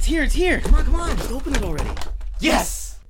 [0.00, 0.60] It's here, it's here.
[0.60, 1.90] Come on, come on, just open it already.
[2.38, 3.00] Yes!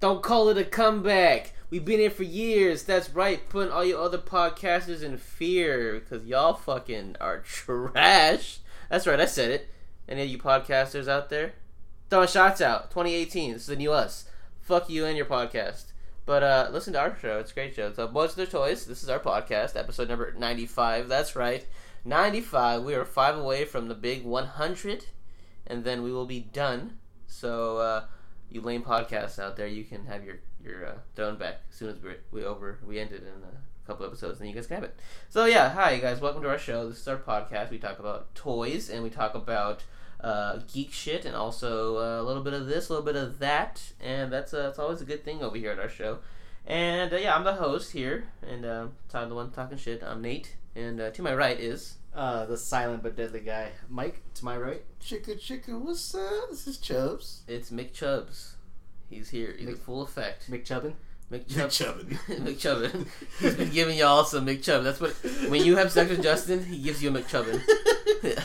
[0.00, 1.54] Don't call it a comeback.
[1.70, 2.82] We've been here for years.
[2.82, 8.58] That's right, putting all you other podcasters in fear because y'all fucking are trash.
[8.90, 9.70] That's right, I said it.
[10.06, 11.54] Any of you podcasters out there?
[12.10, 12.90] Throwing shots out.
[12.90, 13.54] 2018.
[13.54, 14.28] This is the new us.
[14.60, 15.92] Fuck you and your podcast.
[16.26, 17.38] But uh, listen to our show.
[17.38, 17.86] It's a great show.
[17.86, 18.84] It's a Boys of Their Toys.
[18.84, 21.08] This is our podcast, episode number 95.
[21.08, 21.66] That's right.
[22.04, 22.82] 95.
[22.82, 25.06] We are five away from the big 100,
[25.66, 26.98] and then we will be done.
[27.26, 28.04] So, uh,
[28.50, 31.90] you lame podcasts out there, you can have your your uh, throne back as soon
[31.90, 34.84] as we we over we ended in a couple episodes, and you guys can have
[34.84, 34.98] it.
[35.28, 36.88] So yeah, hi guys, welcome to our show.
[36.88, 37.70] This is our podcast.
[37.70, 39.84] We talk about toys and we talk about
[40.20, 43.38] uh, geek shit and also uh, a little bit of this, a little bit of
[43.40, 46.18] that, and that's uh, that's always a good thing over here at our show.
[46.66, 50.02] And uh, yeah, I'm the host here, and uh, I'm the one talking shit.
[50.02, 54.22] I'm Nate, and uh, to my right is Uh, the silent but deadly guy, Mike,
[54.34, 54.82] to my right.
[55.02, 56.48] Chicka chicka, what's up?
[56.50, 57.42] This is Chubbs.
[57.48, 58.54] it's Mick Chubbs.
[59.10, 59.54] He's here.
[59.58, 60.48] He's in full effect.
[60.50, 60.94] Mick Chubbin.
[61.32, 62.06] Mick Chubbin.
[62.44, 63.06] Mick Chubbin.
[63.40, 64.84] He's been giving y'all some McChubbin.
[64.84, 65.12] That's what
[65.50, 67.60] when you have sex with Justin, he gives you a McChubbin.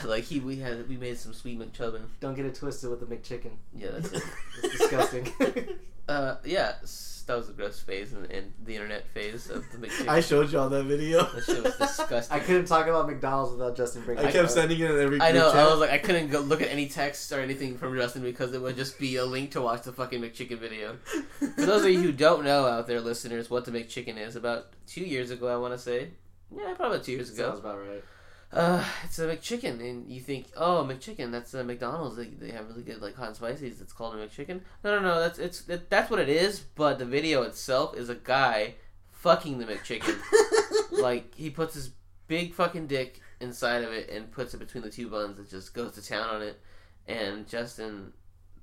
[0.07, 2.01] like he we had we made some sweet McChubbin.
[2.19, 3.51] Don't get it twisted with the McChicken.
[3.75, 4.23] Yeah, that's it.
[4.63, 5.27] It's disgusting.
[6.09, 9.77] Uh, yeah, s- that was a gross phase in, in the internet phase of the
[9.87, 10.07] McChicken.
[10.07, 11.23] I showed y'all that video.
[11.23, 12.35] that shit was disgusting.
[12.35, 14.25] I couldn't talk about McDonald's without Justin bringing.
[14.25, 14.49] I it kept up.
[14.51, 15.51] sending it in every I know.
[15.51, 15.59] chat.
[15.59, 18.53] I was like, I couldn't go look at any text or anything from Justin because
[18.53, 20.97] it would just be a link to watch the fucking McChicken video.
[21.39, 24.73] For those of you who don't know out there, listeners, what the McChicken is, about
[24.87, 26.09] two years ago, I want to say,
[26.55, 27.49] yeah, probably two years ago.
[27.49, 28.03] Sounds about right.
[28.51, 32.17] Uh, it's a McChicken, and you think, oh, McChicken, that's a McDonald's.
[32.17, 33.79] They, they have really good like hot and spices.
[33.79, 34.61] It's called a McChicken.
[34.83, 35.19] No, no, no.
[35.19, 36.59] That's it's it, that's what it is.
[36.59, 38.75] But the video itself is a guy
[39.11, 40.19] fucking the McChicken.
[40.91, 41.91] like he puts his
[42.27, 45.73] big fucking dick inside of it and puts it between the two buns and just
[45.75, 46.59] goes to town on it.
[47.07, 48.13] And Justin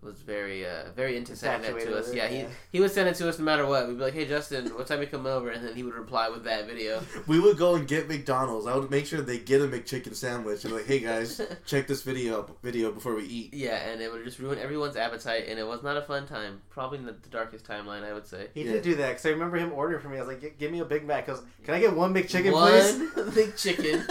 [0.02, 2.06] was very uh very into sending that to us.
[2.06, 3.89] with it, Yeah, he he would send it to us no matter what.
[3.89, 5.50] We'd be like, hey Justin, what time you come over?
[5.50, 7.03] And then he would reply with that video.
[7.26, 8.66] we would go and get McDonald's.
[8.66, 12.03] I would make sure they get a McChicken sandwich and like, hey guys, check this
[12.03, 13.54] video video before we eat.
[13.54, 16.60] Yeah, and it would just ruin everyone's appetite, and it was not a fun time.
[16.71, 18.48] Probably the, the darkest timeline, I would say.
[18.54, 18.72] He Yeah.
[18.75, 20.19] did do that because I remember him ordering for me.
[20.19, 22.71] I was like, "Give me a Big Mac." Because can I get one McChicken, One
[22.71, 23.34] please?
[23.34, 24.04] big chicken.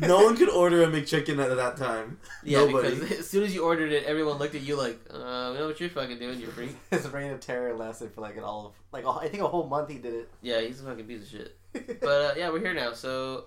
[0.00, 2.18] no one could order a McChicken at that time.
[2.42, 2.94] Yeah, Nobody.
[2.96, 5.66] because as soon as you ordered it, everyone looked at you like, uh, we know
[5.66, 6.76] what you're fucking doing, you freak.
[6.90, 9.66] His reign of terror lasted for like an all of like I think a whole
[9.66, 9.90] month.
[9.90, 10.30] He did it.
[10.42, 11.56] Yeah, he's a fucking piece of shit.
[12.00, 12.92] But uh, yeah, we're here now.
[12.92, 13.46] So,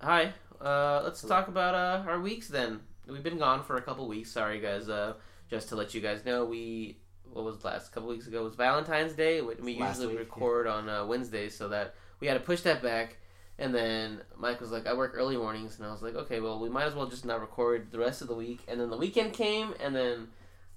[0.00, 0.32] hi.
[0.60, 2.80] Uh, let's talk about uh, our weeks then.
[3.06, 4.30] We've been gone for a couple weeks.
[4.30, 4.88] Sorry, guys.
[4.88, 5.14] Uh,
[5.50, 6.96] just to let you guys know, we
[7.32, 9.40] what was last couple weeks ago was Valentine's Day.
[9.40, 12.82] We, we usually week, record on uh, Wednesdays, so that we had to push that
[12.82, 13.16] back.
[13.58, 16.58] And then Mike was like, "I work early mornings," and I was like, "Okay, well,
[16.58, 18.96] we might as well just not record the rest of the week." And then the
[18.96, 20.28] weekend came, and then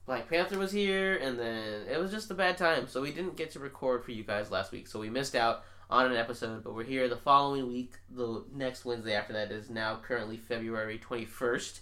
[0.06, 2.88] Black Panther was here, and then it was just a bad time.
[2.88, 4.88] So we didn't get to record for you guys last week.
[4.88, 7.94] So we missed out on an episode, but we're here the following week.
[8.10, 11.80] The next Wednesday after that is now currently February 21st.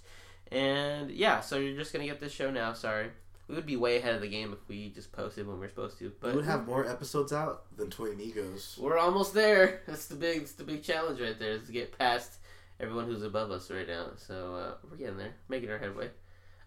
[0.52, 2.74] And yeah, so you're just going to get this show now.
[2.74, 3.08] Sorry.
[3.48, 5.70] We would be way ahead of the game if we just posted when we are
[5.70, 6.12] supposed to.
[6.20, 8.78] But we would have more episodes out than Toy Migos.
[8.78, 9.82] we're almost there.
[9.88, 12.36] That's the big that's the big challenge right there is to get past
[12.80, 14.12] everyone who's above us right now.
[14.16, 16.12] So uh, we're getting there, making our headway.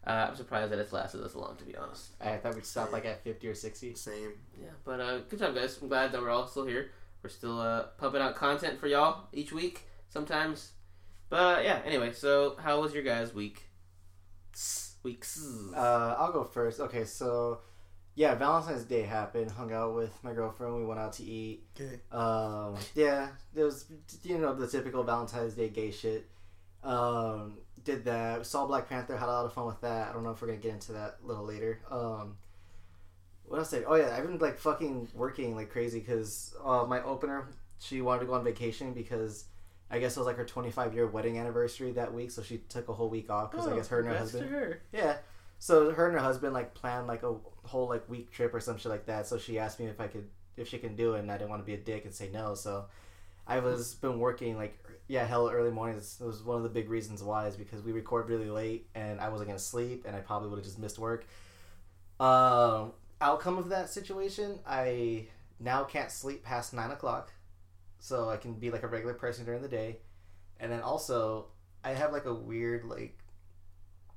[0.07, 2.11] Uh, I'm surprised that it's lasted this long, to be honest.
[2.21, 3.95] I thought we'd stop like at fifty or sixty.
[3.95, 4.33] Same.
[4.61, 5.79] Yeah, but uh, good job, guys.
[5.81, 6.91] I'm glad that we're all still here.
[7.23, 10.73] We're still uh, pumping out content for y'all each week, sometimes.
[11.31, 13.63] But yeah, anyway, so how was your guys' week?
[15.03, 15.45] Weeks.
[15.75, 16.81] Uh, I'll go first.
[16.81, 17.61] Okay, so
[18.15, 19.51] yeah, Valentine's Day happened.
[19.51, 20.77] Hung out with my girlfriend.
[20.77, 21.65] We went out to eat.
[21.79, 22.01] Okay.
[22.13, 23.87] Um, yeah, it was
[24.23, 26.31] you know the typical Valentine's Day gay shit.
[26.83, 28.47] Um, did that.
[28.47, 29.17] Saw Black Panther.
[29.17, 30.09] Had a lot of fun with that.
[30.09, 31.81] I don't know if we're gonna get into that a little later.
[31.91, 32.37] Um,
[33.47, 33.71] what else?
[33.71, 38.01] Did, oh yeah, I've been like fucking working like crazy because uh, my opener she
[38.01, 39.45] wanted to go on vacation because
[39.91, 42.89] I guess it was like her 25 year wedding anniversary that week, so she took
[42.89, 44.51] a whole week off because I guess her and her Oh, husband.
[44.51, 44.81] Her.
[44.93, 45.17] Yeah.
[45.59, 48.79] So her and her husband like planned like a whole like week trip or some
[48.79, 49.27] shit like that.
[49.27, 51.51] So she asked me if I could if she can do it, and I didn't
[51.51, 52.55] want to be a dick and say no.
[52.55, 52.87] So
[53.47, 54.79] I was been working like
[55.09, 56.19] yeah hell early mornings.
[56.21, 59.29] Was one of the big reasons why is because we record really late and I
[59.29, 61.27] wasn't gonna sleep and I probably would have just missed work.
[62.21, 65.27] Um, outcome of that situation, I
[65.61, 67.33] now can't sleep past nine o'clock,
[67.99, 69.99] so I can be like a regular person during the day,
[70.61, 71.47] and then also
[71.83, 73.19] I have like a weird like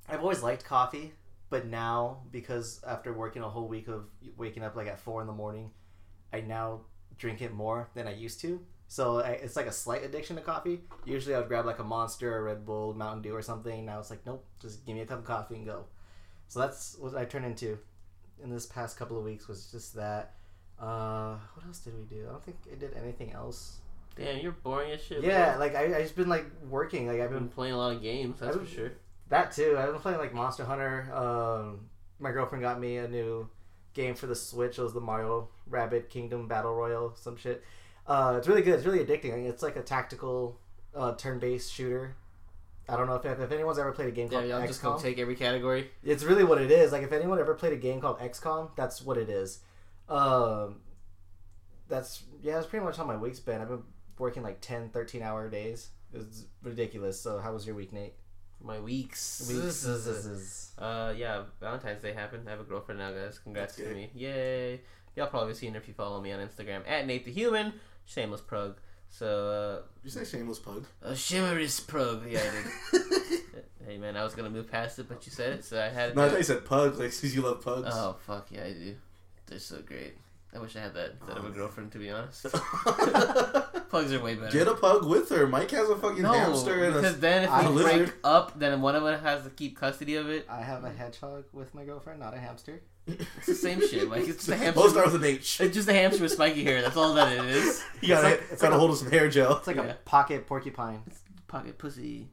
[0.08, 1.12] I've always liked coffee,
[1.50, 4.06] but now because after working a whole week of
[4.36, 5.70] waking up like at four in the morning,
[6.32, 6.82] I now
[7.18, 8.60] drink it more than I used to.
[8.88, 10.80] So I, it's like a slight addiction to coffee.
[11.04, 13.84] Usually I would grab like a Monster, a Red Bull, Mountain Dew, or something.
[13.84, 15.84] Now it's like nope, just give me a cup of coffee and go.
[16.48, 17.78] So that's what I turned into
[18.42, 20.34] in this past couple of weeks was just that.
[20.80, 22.24] Uh, what else did we do?
[22.28, 23.78] I don't think I did anything else.
[24.16, 25.22] Damn, you're boring as shit.
[25.22, 25.60] Yeah, bro.
[25.60, 27.06] like I, I just been like working.
[27.06, 28.40] Like I've been been playing a lot of games.
[28.40, 28.92] That's I've for sure.
[29.28, 29.76] that too.
[29.78, 31.12] I've been playing like Monster Hunter.
[31.12, 33.48] Um, my girlfriend got me a new
[33.92, 34.78] game for the Switch.
[34.78, 37.62] It was the Mario Rabbit Kingdom Battle Royale, some shit.
[38.08, 38.74] Uh, it's really good.
[38.74, 39.46] It's really addicting.
[39.46, 40.58] It's like a tactical,
[40.94, 42.16] uh, turn-based shooter.
[42.88, 45.00] I don't know if if anyone's ever played a game Yeah, called y'all just gonna
[45.00, 45.90] take every category.
[46.02, 46.90] It's really what it is.
[46.90, 49.60] Like if anyone ever played a game called XCOM, that's what it is.
[50.08, 50.76] Um,
[51.86, 53.60] that's yeah, that's pretty much how my week's been.
[53.60, 53.82] I've been
[54.18, 55.90] working like 10, 13 hour days.
[56.14, 57.20] It's ridiculous.
[57.20, 58.14] So how was your week, Nate?
[58.62, 59.48] My weeks.
[59.52, 60.64] Weeks.
[60.78, 62.44] Uh, yeah, Valentine's Day happened.
[62.46, 63.40] I have a girlfriend now, guys.
[63.40, 64.10] Congrats to me.
[64.14, 64.80] Yay.
[65.16, 67.72] Y'all probably seen her if you follow me on Instagram at Nate the Human.
[68.08, 68.78] Shameless prug.
[69.10, 70.86] So, Did you say shameless pug?
[71.04, 72.24] uh, a chivalrous prug.
[72.28, 73.40] Yeah, I did.
[73.86, 76.10] hey, man, I was gonna move past it, but you said it, so I had
[76.10, 77.88] to no, I thought you said pug, like because you love pugs.
[77.92, 78.96] Oh, fuck, yeah, I do.
[79.46, 80.14] They're so great.
[80.54, 82.42] I wish I had that instead of a girlfriend, to be honest.
[83.90, 84.50] Pugs are way better.
[84.50, 85.46] Get a pug with her.
[85.46, 87.18] Mike has a fucking no, hamster and because a.
[87.18, 88.14] then if we break lizard.
[88.24, 90.46] up, then one of us has to keep custody of it.
[90.48, 92.80] I have a hedgehog with my girlfriend, not a hamster.
[93.08, 94.08] It's the same shit.
[94.08, 94.80] Like it's just a hamster.
[94.80, 95.60] Both start with an H.
[95.60, 96.82] It's just a hamster with spiky hair.
[96.82, 97.82] That's all that it is.
[98.00, 99.56] You gotta, It's like- it's gotta like a- hold of some hair gel.
[99.56, 99.82] It's like Yeah.
[99.84, 101.02] a pocket porcupine.
[101.48, 102.28] Pocket pussy.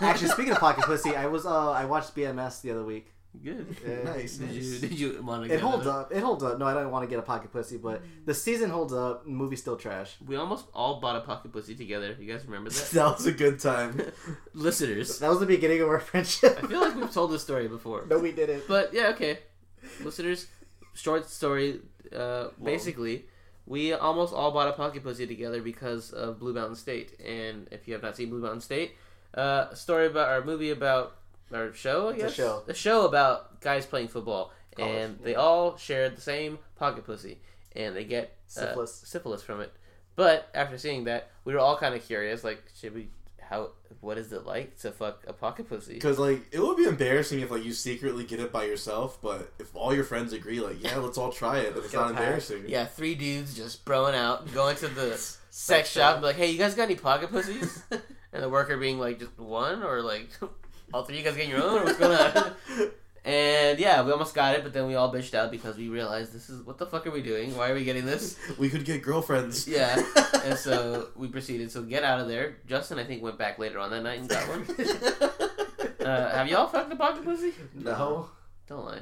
[0.00, 3.12] Actually, speaking of pocket pussy, I was uh I watched BMS the other week.
[3.44, 3.76] Good.
[3.86, 3.96] Yeah.
[4.04, 4.36] Nice.
[4.38, 5.54] Did you did you want to?
[5.54, 6.12] It holds up.
[6.12, 6.58] It holds up.
[6.58, 9.26] No, I don't want to get a pocket pussy, but the season holds up.
[9.26, 10.16] Movie's still trash.
[10.26, 12.16] We almost all bought a pocket pussy together.
[12.18, 12.90] You guys remember that?
[12.92, 14.00] That was a good time.
[14.54, 16.58] Listeners, That was the beginning of our friendship.
[16.62, 18.06] I feel like we've told this story before.
[18.08, 18.64] no, we didn't.
[18.66, 19.38] But yeah, okay.
[20.02, 20.46] Listeners,
[20.94, 21.80] short story.
[22.14, 23.26] Uh, basically,
[23.66, 27.18] we almost all bought a pocket pussy together because of Blue Mountain State.
[27.20, 28.92] And if you have not seen Blue Mountain State,
[29.34, 31.16] uh, a story about our movie about
[31.52, 32.08] our show.
[32.08, 32.62] I It's a show.
[32.66, 35.24] A show about guys playing football, College, and yeah.
[35.24, 37.38] they all shared the same pocket pussy,
[37.74, 39.02] and they get uh, Syphilis.
[39.04, 39.72] syphilis from it.
[40.16, 42.44] But after seeing that, we were all kind of curious.
[42.44, 43.08] Like, should we?
[43.40, 43.70] How?
[44.00, 45.94] What is it like to fuck a pocket pussy?
[45.94, 49.52] Because like it would be embarrassing if like you secretly get it by yourself, but
[49.58, 52.64] if all your friends agree, like yeah, let's all try it, then it's not embarrassing.
[52.68, 55.16] Yeah, three dudes just broing out, going to the
[55.50, 57.82] sex shop, and be like, "Hey, you guys got any pocket pussies?"
[58.32, 60.28] and the worker being like, "Just one," or like,
[60.92, 62.52] "All three of you guys getting your own?" Or what's going on?
[63.22, 66.32] And yeah, we almost got it, but then we all bitched out because we realized
[66.32, 67.54] this is what the fuck are we doing?
[67.54, 68.38] Why are we getting this?
[68.58, 69.68] we could get girlfriends.
[69.68, 70.02] Yeah,
[70.44, 71.70] and so we proceeded.
[71.70, 72.56] So get out of there.
[72.66, 74.64] Justin, I think, went back later on that night and got one.
[76.00, 77.52] Uh, have y'all fucked a pocket pussy?
[77.74, 78.30] No,
[78.66, 79.00] Don't lie.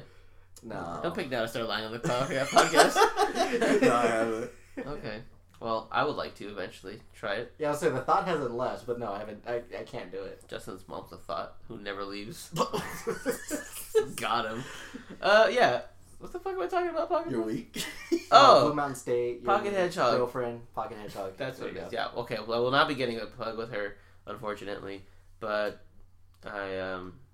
[0.63, 0.99] no.
[1.01, 3.81] Don't pick down and start lying on the podcast.
[3.81, 4.51] no, I haven't.
[4.85, 5.21] Okay.
[5.59, 7.53] Well, I would like to eventually try it.
[7.59, 9.43] Yeah, I'll say the thought hasn't left, but no, I haven't.
[9.45, 10.41] I, I can't do it.
[10.47, 12.49] Justin's mom's a thought who never leaves.
[14.15, 14.63] Got him.
[15.21, 15.81] Uh, yeah.
[16.19, 17.09] What the fuck am I talking about?
[17.09, 17.83] Pocket You're weak.
[18.31, 19.41] Oh, Blue Mountain State.
[19.41, 20.15] your Pocket Hedgehog.
[20.17, 21.33] Girlfriend, pocket hedgehog.
[21.35, 21.91] that's what it is.
[21.91, 22.09] you Yeah.
[22.15, 22.37] Okay.
[22.45, 23.95] Well, I will not be getting a pug with her,
[24.27, 25.01] unfortunately.
[25.39, 25.81] But
[26.45, 27.28] I um, sh-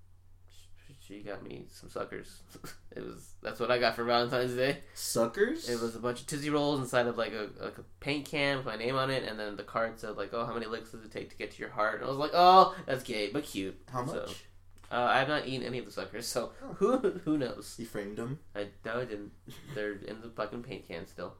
[1.07, 2.41] she got me some suckers.
[2.95, 4.79] it was that's what I got for Valentine's Day.
[4.93, 5.69] Suckers.
[5.69, 8.57] It was a bunch of Tootsie Rolls inside of like a like a paint can
[8.57, 10.91] with my name on it, and then the card said like, "Oh, how many licks
[10.91, 13.29] does it take to get to your heart?" And I was like, "Oh, that's gay,
[13.31, 14.43] but cute." How So, much?
[14.91, 17.75] uh, I have not eaten any of the suckers, so who who knows?
[17.77, 18.39] You framed them.
[18.55, 19.31] I no, I didn't.
[19.73, 21.35] They're in the fucking paint can still.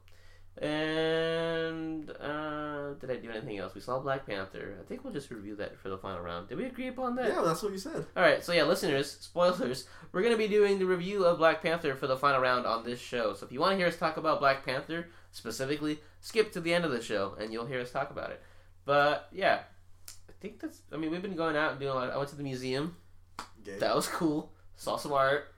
[0.58, 3.76] And uh, did I do anything else?
[3.76, 4.78] We saw Black Panther.
[4.80, 6.48] I think we'll just review that for the final round.
[6.50, 7.28] Did we agree upon that?
[7.30, 8.06] Yeah, that's what you said.
[8.16, 9.86] All right, so yeah, listeners, spoilers.
[10.12, 13.00] We're gonna be doing the review of Black Panther for the final round on this
[13.00, 13.34] show.
[13.34, 16.74] So if you want to hear us talk about Black Panther specifically, skip to the
[16.74, 18.42] end of the show and you'll hear us talk about it.
[18.86, 19.60] But yeah,
[20.30, 20.82] I think that's.
[20.94, 22.12] I mean, we've been going out and doing a lot.
[22.12, 22.96] I went to the museum.
[23.64, 23.78] Gay.
[23.80, 24.52] That was cool.
[24.78, 25.54] Saw some art.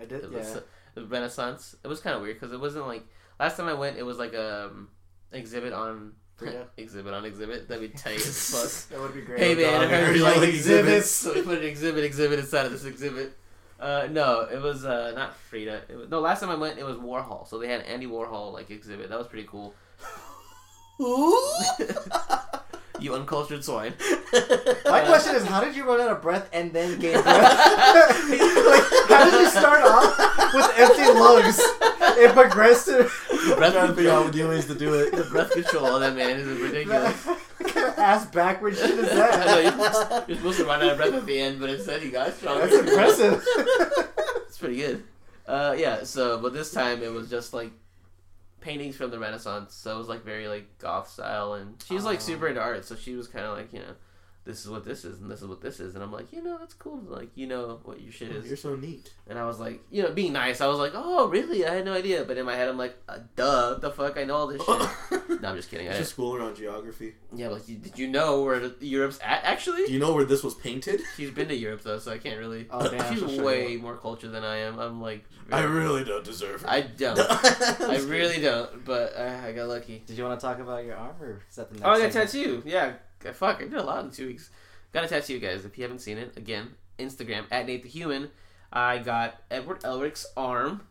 [0.00, 0.24] I did.
[0.24, 0.38] It Yeah.
[0.38, 0.58] was
[0.94, 1.76] the Renaissance.
[1.82, 3.04] It was kind of weird because it wasn't like
[3.42, 3.96] last time I went.
[3.96, 4.88] It was like a um,
[5.32, 6.12] exhibit on
[6.76, 7.68] exhibit on exhibit.
[7.68, 8.50] That'd be tight as
[8.88, 8.90] fuck.
[8.90, 9.40] That would be great.
[9.40, 11.10] Hey man, I heard you like exhibits.
[11.10, 13.36] So we put an exhibit, exhibit inside of this exhibit.
[13.80, 15.82] Uh, no, it was uh, not Frida.
[15.90, 17.48] Was, no, last time I went, it was Warhol.
[17.48, 19.08] So they had Andy Warhol like exhibit.
[19.08, 19.74] That was pretty cool.
[23.00, 23.94] You uncultured swine.
[24.84, 27.26] My question is, how did you run out of breath and then gain breath?
[27.26, 31.60] like, how did you start off with empty lungs
[32.18, 35.12] and progress to The breath, trying to figure out new ways to do it.
[35.12, 37.24] the breath control on that man is ridiculous.
[37.26, 37.38] what
[37.74, 40.10] kind of ass backwards shit is I know, that?
[40.10, 42.32] you're, you're supposed to run out of breath at the end, but instead you got
[42.34, 42.66] stronger.
[42.66, 43.44] That's impressive.
[44.48, 45.02] It's pretty good.
[45.46, 46.04] Uh, yeah.
[46.04, 47.70] So, but this time it was just like
[48.60, 49.74] paintings from the Renaissance.
[49.74, 52.22] So it was like very like goth style, and she's like Oh.
[52.22, 52.84] super into art.
[52.84, 53.94] So she was kind of like you know
[54.44, 56.42] this is what this is and this is what this is, and I'm like, you
[56.42, 57.00] know, that's cool.
[57.06, 58.46] Like, you know what your shit Oh, is.
[58.48, 59.12] You're so neat.
[59.28, 61.64] And I was like, you know, being nice, I was like, oh, really?
[61.66, 62.24] I had no idea.
[62.24, 64.16] But in my head, I'm like, uh, duh, the fuck?
[64.18, 65.40] I know all this shit.
[65.42, 65.86] no, I'm just kidding.
[65.86, 67.14] I It's just school around geography.
[67.34, 69.86] yeah, like, you- did you know where Europe's at, actually?
[69.86, 71.00] Do you know where this was painted?
[71.16, 72.66] She's been to Europe, though, so I can't really.
[72.70, 73.44] Oh, damn, She's for sure.
[73.44, 74.78] way more cultured than I am.
[74.78, 75.24] I'm like.
[75.52, 76.68] I very- really don't deserve it.
[76.68, 77.18] I don't.
[77.20, 80.02] I really don't, but I, I got lucky.
[80.06, 81.42] Did you want to talk about your armor?
[81.48, 81.86] is that the next?
[81.86, 82.62] Oh, I got a tattoo.
[82.64, 82.96] Yeah, g-
[83.32, 84.50] fuck, I did a lot in two weeks.
[84.92, 85.64] Got a tattoo, guys.
[85.64, 88.30] If you haven't seen it, again, Instagram at Nate the Human.
[88.72, 90.82] I got Edward Elric's arm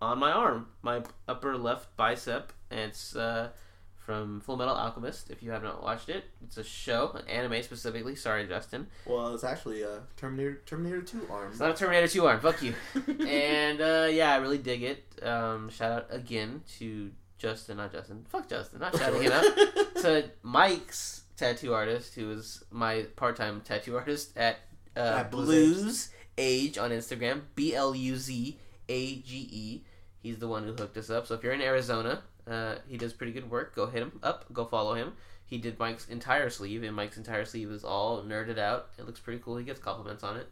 [0.00, 3.50] on my arm, my upper left bicep, and it's uh,
[3.96, 5.30] from Full Metal Alchemist.
[5.30, 8.16] If you have not watched it, it's a show, an anime specifically.
[8.16, 8.88] Sorry, Justin.
[9.06, 11.50] well, it's actually a Terminator Terminator 2 arm.
[11.50, 12.40] It's not a Terminator 2 arm.
[12.40, 12.74] Fuck you.
[13.26, 15.04] and uh, yeah, I really dig it.
[15.22, 18.24] Um, shout out again to Justin, not Justin.
[18.28, 19.44] Fuck Justin, not shouting him out.
[20.02, 24.56] To Mike's tattoo artist, who is my part-time tattoo artist at,
[24.96, 25.46] uh, At Blues
[25.82, 27.42] Blues Age on Instagram.
[27.54, 28.58] B L U Z
[28.88, 29.84] A G E.
[30.22, 31.26] He's the one who hooked us up.
[31.26, 33.74] So if you're in Arizona, uh, he does pretty good work.
[33.74, 34.44] Go hit him up.
[34.52, 35.12] Go follow him.
[35.44, 38.88] He did Mike's entire sleeve, and Mike's entire sleeve is all nerded out.
[38.98, 39.56] It looks pretty cool.
[39.58, 40.48] He gets compliments on it.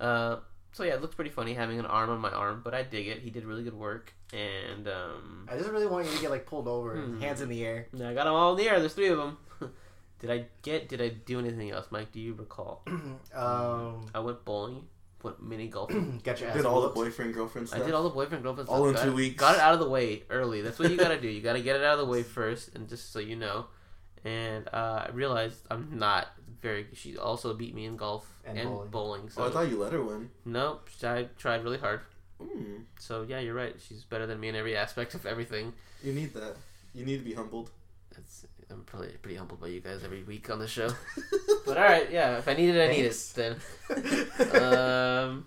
[0.00, 0.36] Uh,
[0.72, 3.06] so yeah, it looks pretty funny having an arm on my arm, but I dig
[3.08, 3.18] it.
[3.20, 6.46] He did really good work, and um, I just really want you to get like
[6.46, 7.20] pulled over, Hmm.
[7.20, 7.86] hands in the air.
[7.92, 8.80] yeah, I got them all in the air.
[8.80, 9.36] There's three of them.
[10.20, 10.88] Did I get?
[10.88, 12.12] Did I do anything else, Mike?
[12.12, 12.82] Do you recall?
[13.34, 14.84] um, I went bowling,
[15.22, 16.20] went mini golfing.
[16.24, 17.82] got your ass Did all the boyfriend girlfriend stuff.
[17.82, 18.78] I did all the boyfriend girlfriend stuff.
[18.78, 19.36] All in got two it- weeks.
[19.40, 20.62] Got it out of the way early.
[20.62, 21.28] That's what you gotta do.
[21.28, 23.66] You gotta get it out of the way first, and just so you know.
[24.24, 26.28] And uh, I realized I'm not
[26.60, 26.86] very.
[26.92, 28.90] She also beat me in golf And and, bowling.
[28.90, 29.30] bowling.
[29.30, 30.30] so Oh, I thought you let her win.
[30.44, 30.88] nope.
[31.02, 32.00] I tried really hard.
[32.42, 33.74] Mm, So yeah, you're right.
[33.86, 35.72] She's better than me in every aspect of everything.
[36.04, 36.56] you need that.
[36.94, 37.70] You need to be humbled.
[38.14, 40.88] That's, I'm probably pretty humbled by you guys every week on the show.
[41.66, 42.38] but all right, yeah.
[42.38, 43.32] If I need it, I need it.
[43.34, 43.52] Then,
[44.62, 45.46] um,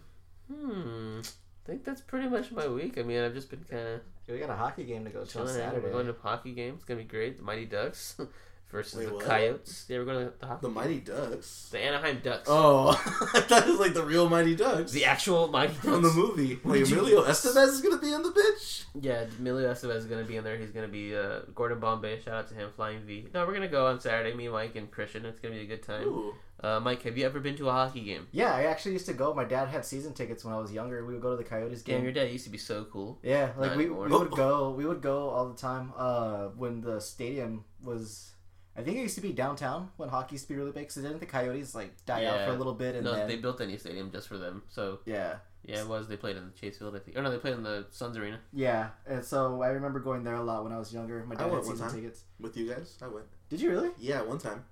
[0.52, 1.20] hmm.
[1.20, 2.98] I think that's pretty much my week.
[2.98, 5.42] I mean, I've just been kind of we got a hockey game to go to
[5.42, 5.48] on.
[5.48, 5.86] Saturday.
[5.86, 6.76] We're going to a hockey game.
[6.76, 7.38] It's gonna be great.
[7.38, 8.16] The Mighty Ducks
[8.74, 9.24] versus Wait, the what?
[9.24, 9.86] Coyotes.
[9.86, 10.60] They we're going to the hockey.
[10.64, 11.70] The Mighty Ducks.
[11.72, 12.50] the Anaheim Ducks.
[12.52, 12.90] Oh,
[13.34, 14.92] I thought it was like the real Mighty Ducks.
[14.92, 16.60] the actual Mighty Ducks from the movie.
[16.66, 18.84] Like Did Emilio Estevez is gonna be in the bitch.
[19.00, 20.58] Yeah, Emilio Estevez is gonna be in there.
[20.58, 22.20] He's gonna be uh, Gordon Bombay.
[22.20, 23.28] Shout out to him, Flying V.
[23.34, 24.34] No, we're gonna go on Saturday.
[24.36, 25.26] Me, Mike, and Christian.
[25.26, 26.08] It's gonna be a good time.
[26.08, 26.34] Ooh.
[26.64, 28.26] Uh, Mike, have you ever been to a hockey game?
[28.32, 29.34] Yeah, I actually used to go.
[29.34, 31.06] My dad had season tickets when I was younger.
[31.06, 32.04] We would go to the Coyotes Damn, game.
[32.06, 33.20] your dad used to be so cool.
[33.22, 34.08] Yeah, like Not we, anymore.
[34.08, 34.70] we would go.
[34.72, 35.92] We would go all the time.
[35.98, 38.32] Uh, when the stadium was,
[38.76, 40.92] I think it used to be downtown when hockey used to be really big.
[40.92, 43.36] So didn't the Coyotes like die out for a little bit and no, then they
[43.36, 44.64] built a new stadium just for them.
[44.70, 46.08] So yeah, yeah, it was.
[46.08, 47.16] They played in the Chase Field, I think.
[47.18, 48.40] Or no, they played in the Suns Arena.
[48.52, 48.90] yeah.
[49.06, 51.24] And so I remember going there a lot when I was younger.
[51.26, 51.96] My dad had went one season time.
[52.02, 52.24] tickets.
[52.40, 53.26] With you guys, I went.
[53.50, 53.92] Did you really?
[54.00, 54.64] Yeah, one time.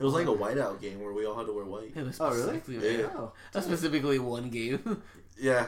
[0.00, 1.92] It was like a whiteout game where we all had to wear white.
[1.96, 2.60] It was Oh, really?
[2.98, 3.06] Yeah.
[3.14, 5.02] Oh, That's specifically one game.
[5.38, 5.66] Yeah.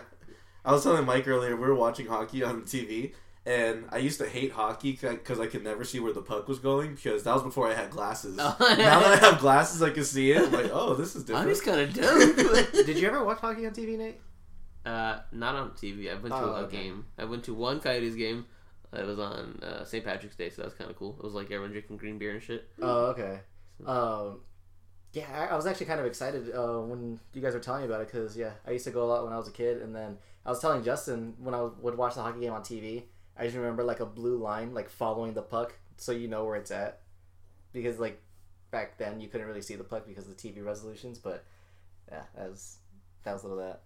[0.65, 3.12] I was telling Mike earlier, we were watching hockey on TV,
[3.47, 6.59] and I used to hate hockey because I could never see where the puck was
[6.59, 8.37] going because that was before I had glasses.
[8.41, 8.57] Oh.
[8.61, 10.43] now that I have glasses, I can see it.
[10.43, 11.49] I'm like, oh, this is I'm different.
[11.49, 12.73] just kind of dope.
[12.87, 14.21] did you ever watch hockey on TV, Nate?
[14.85, 16.11] uh, not on TV.
[16.11, 16.76] I went to Oh, a okay.
[16.85, 17.07] game.
[17.19, 18.47] I went to one Coyotes game.
[18.93, 20.05] It was on uh, St.
[20.05, 21.17] Patrick's Day, so that was kind of cool.
[21.19, 22.69] It was like everyone drinking green beer and shit.
[22.81, 23.41] Oh, okay.
[23.85, 24.41] Um,
[25.12, 27.87] yeah, I, I was actually kind of excited uh, when you guys were telling me
[27.88, 29.83] about it because yeah, I used to go a lot when I was a kid,
[29.83, 33.05] and then I was telling Justin when I would watch the hockey game on TV,
[33.38, 36.57] I just remember like a blue line like following the puck, so you know where
[36.57, 37.00] it's at,
[37.73, 38.23] because like
[38.71, 41.45] back then you couldn't really see the puck because of the TV resolutions, but
[42.11, 42.78] yeah, that was
[43.25, 43.83] that was a little that.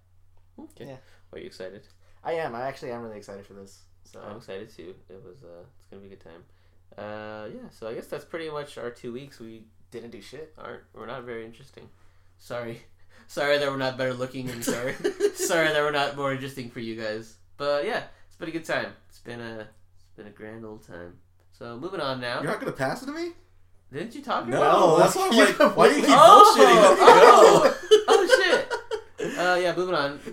[0.58, 0.86] Okay.
[0.90, 0.96] Yeah.
[1.32, 1.82] Are you excited?
[2.22, 2.54] I am.
[2.54, 3.82] I actually am really excited for this.
[4.04, 4.94] So I'm excited too.
[5.08, 5.42] It was.
[5.42, 6.44] Uh, it's gonna be a good time.
[6.98, 7.68] Uh, yeah.
[7.70, 9.40] So I guess that's pretty much our two weeks.
[9.40, 10.52] We didn't do shit.
[10.58, 10.82] aren't.
[10.94, 11.88] We're not very interesting.
[12.38, 12.82] Sorry.
[13.26, 14.92] Sorry that we're not better looking, and sorry,
[15.34, 17.36] sorry that we're not more interesting for you guys.
[17.56, 18.02] But yeah,
[18.40, 18.92] been a good time.
[19.08, 21.14] It's been a, it's been a grand old time.
[21.52, 22.40] So moving on now.
[22.42, 23.30] You're not gonna pass it to me?
[23.92, 24.80] Didn't you talk No, about?
[24.80, 26.96] No, that's why I'm like, why do you keep Oh, bullshitting?
[27.00, 27.76] oh,
[28.08, 28.72] oh shit.
[29.38, 30.18] Uh, yeah, moving on.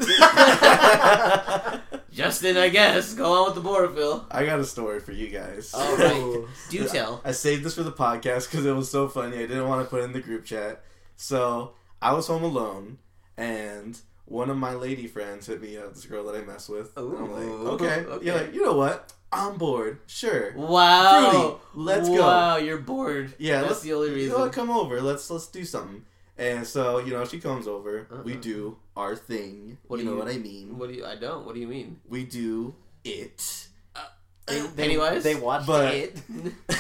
[2.12, 3.14] Justin, I guess.
[3.14, 4.26] Go on with the board, Phil.
[4.32, 5.74] I got a story for you guys.
[5.74, 6.46] All right.
[6.70, 7.22] Do tell.
[7.26, 9.38] I saved this for the podcast because it was so funny.
[9.38, 10.84] I didn't want to put it in the group chat.
[11.16, 12.98] So I was home alone,
[13.38, 15.94] and one of my lady friends hit me up.
[15.94, 16.96] This girl that I mess with.
[16.98, 17.44] And I'm like,
[17.82, 18.02] okay.
[18.06, 18.26] okay.
[18.26, 19.14] You're like, you know what?
[19.32, 20.00] I'm bored.
[20.08, 20.54] Sure.
[20.56, 21.32] Wow.
[21.32, 22.22] Fruity, let's go.
[22.22, 23.34] Wow, you're bored.
[23.38, 24.38] Yeah, That's the only You reason.
[24.38, 24.50] know?
[24.50, 25.02] Come over.
[25.02, 26.06] Let's let's do something.
[26.38, 28.08] And so you know, she comes over.
[28.24, 28.42] We Uh-uh.
[28.42, 29.78] do our thing.
[29.88, 30.78] What you do know you- what I mean?
[30.78, 31.06] What do you?
[31.06, 31.46] I don't.
[31.46, 32.00] What do you mean?
[32.08, 33.68] We do it.
[33.96, 34.04] Uh,
[34.46, 35.24] they, they, Pennywise?
[35.24, 36.22] They watched But- it.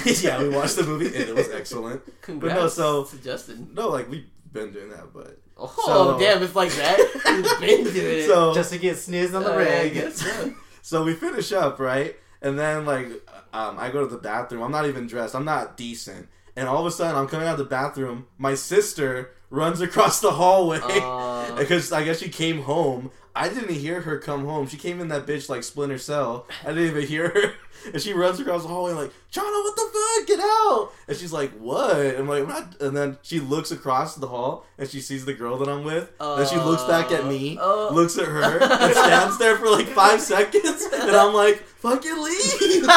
[0.23, 2.01] yeah, we watched the movie and it was excellent.
[2.21, 3.71] Congrats no, so- Justin.
[3.73, 6.97] No, like we've been doing that, but Oh So- damn, it's like that.
[6.99, 8.27] You've been doing it.
[8.27, 9.93] so Just to get sneezed on the Uh, rig.
[9.93, 10.53] Guess so.
[10.81, 13.07] so we finish up right, and then like
[13.53, 14.61] um, I go to the bathroom.
[14.61, 15.35] I'm not even dressed.
[15.35, 18.27] I'm not decent, and all of a sudden I'm coming out of the bathroom.
[18.37, 23.11] My sister runs across the hallway Uh, because I guess she came home.
[23.39, 24.67] I didn't hear her come home.
[24.67, 26.47] She came in that bitch like Splinter Cell.
[26.63, 27.53] I didn't even hear her.
[27.93, 30.25] And she runs across the hallway like, Chana, what the fuck?
[30.27, 30.89] Get out!
[31.07, 31.95] And she's like, what?
[31.95, 32.81] I'm like, what?
[32.81, 36.09] And then she looks across the hall and she sees the girl that I'm with.
[36.19, 39.85] and she looks back at me, Uh, looks at her, and stands there for like
[39.87, 40.87] five seconds.
[40.91, 42.83] And I'm like, fucking leave!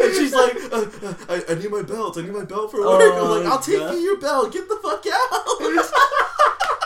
[0.00, 2.16] and she's like, uh, uh, I, I need my belt.
[2.16, 3.12] I need my belt for work.
[3.14, 4.52] Oh, I'm like, I'll take you your belt.
[4.52, 6.79] Get the fuck out.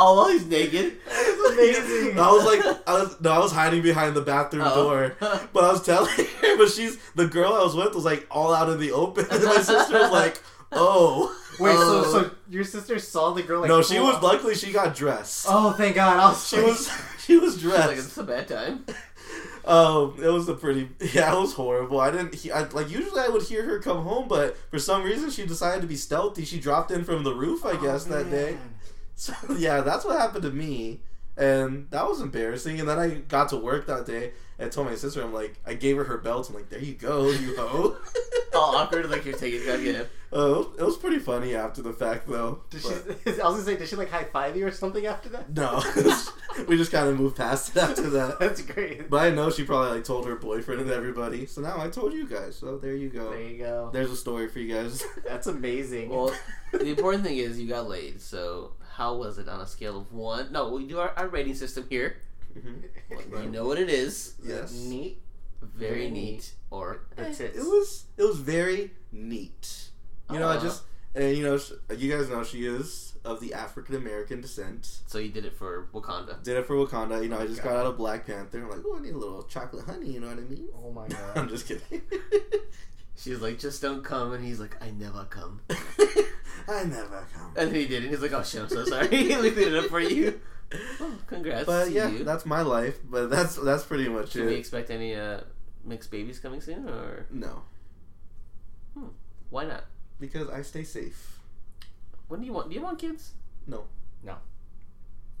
[0.00, 0.96] Oh, well, he's naked.
[1.06, 2.18] It's amazing.
[2.18, 4.82] I was like, I was no, I was hiding behind the bathroom Oh.
[4.84, 8.26] door, but I was telling her, but she's the girl I was with was like
[8.30, 10.42] all out in the open, and my sister was like,
[10.72, 12.02] "Oh, Wait, Oh.
[12.04, 14.94] so so your sister saw the girl like no, she was off- luckily she got
[14.96, 15.44] dressed.
[15.48, 16.16] Oh, thank God!
[16.16, 16.90] I was She like- was
[17.24, 18.06] she was She's like, dressed.
[18.08, 18.84] it's a bad time.
[19.64, 22.00] Um, it was a pretty yeah, it was horrible.
[22.00, 25.02] I didn't he, I, like usually I would hear her come home, but for some
[25.02, 26.44] reason she decided to be stealthy.
[26.46, 28.56] She dropped in from the roof, I guess, Oh, that day.
[29.28, 29.38] Man.
[29.48, 31.00] So yeah, that's what happened to me,
[31.36, 32.80] and that was embarrassing.
[32.80, 35.74] And then I got to work that day and told my sister, I'm like, I
[35.74, 36.48] gave her her belt.
[36.48, 37.96] I'm like, there you go, you hoe.
[38.54, 40.02] All awkward, like you're taking back yeah.
[40.32, 42.60] Uh, oh, it was pretty funny after the fact, though.
[42.70, 43.40] Did But- she?
[43.40, 45.50] I was gonna say, did she like high five you or something after that?
[45.54, 45.82] no,
[46.68, 48.38] we just kind of moved past it after that.
[48.40, 49.08] That's great.
[49.10, 51.46] But I know she probably like told her boyfriend and everybody.
[51.46, 52.56] So now I told you guys.
[52.56, 53.30] So there you go.
[53.30, 53.90] There you go.
[53.92, 55.04] There's a story for you guys.
[55.26, 56.08] That's amazing.
[56.10, 56.34] Well,
[56.72, 58.20] the important thing is you got laid.
[58.20, 60.52] So how was it on a scale of one?
[60.52, 62.18] No, we do our, our rating system here.
[62.56, 62.82] Mhm.
[63.10, 64.34] Like, You know what it is.
[64.44, 64.72] Yes.
[64.74, 65.16] neat.
[65.62, 66.52] Very Very neat.
[66.70, 67.52] Or That's it.
[67.56, 69.90] It was it was very neat.
[70.30, 70.82] You know, I just
[71.14, 71.58] and you know
[71.96, 74.82] you guys know she is of the African American descent.
[75.06, 76.42] so you did it for Wakanda.
[76.42, 77.22] Did it for Wakanda.
[77.22, 78.62] You know, I just got out of Black Panther.
[78.62, 80.10] I'm like, oh, I need a little chocolate honey.
[80.14, 80.68] You know what I mean?
[80.82, 81.36] Oh my god.
[81.38, 82.02] I'm just kidding.
[83.16, 85.60] She's like, just don't come, and he's like, I never come.
[86.68, 87.52] I never come.
[87.56, 89.08] And then he did, and he's like, oh shit, I'm so sorry.
[89.10, 90.40] we cleaned it up for you.
[91.00, 92.22] Well, congrats But to yeah, you.
[92.22, 92.98] that's my life.
[93.02, 94.58] But that's that's pretty much Should we it.
[94.60, 95.40] expect any uh,
[95.84, 97.62] mixed babies coming soon, or No,
[98.94, 99.08] Hmm.
[99.50, 99.84] why not?
[100.20, 101.40] because I stay safe.
[102.28, 102.68] When do you want?
[102.68, 103.32] Do you want kids?
[103.66, 103.84] No.
[104.22, 104.36] No.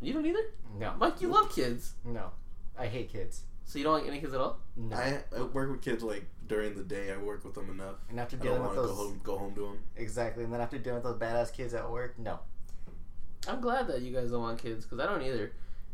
[0.00, 0.42] You don't either,
[0.78, 0.94] No.
[0.98, 1.20] Mike.
[1.20, 2.32] You love kids, No.
[2.76, 3.42] I hate kids.
[3.70, 4.58] So you don't want any kids at all.
[4.76, 4.96] No.
[4.96, 7.12] I, I work with kids like during the day.
[7.12, 7.96] I work with them enough.
[8.08, 9.78] and after I don't dealing with to go those home go home to them.
[9.96, 12.40] exactly, and then after dealing with those badass kids at work, no.
[13.48, 15.52] I'm glad that you guys don't want kids because I don't either,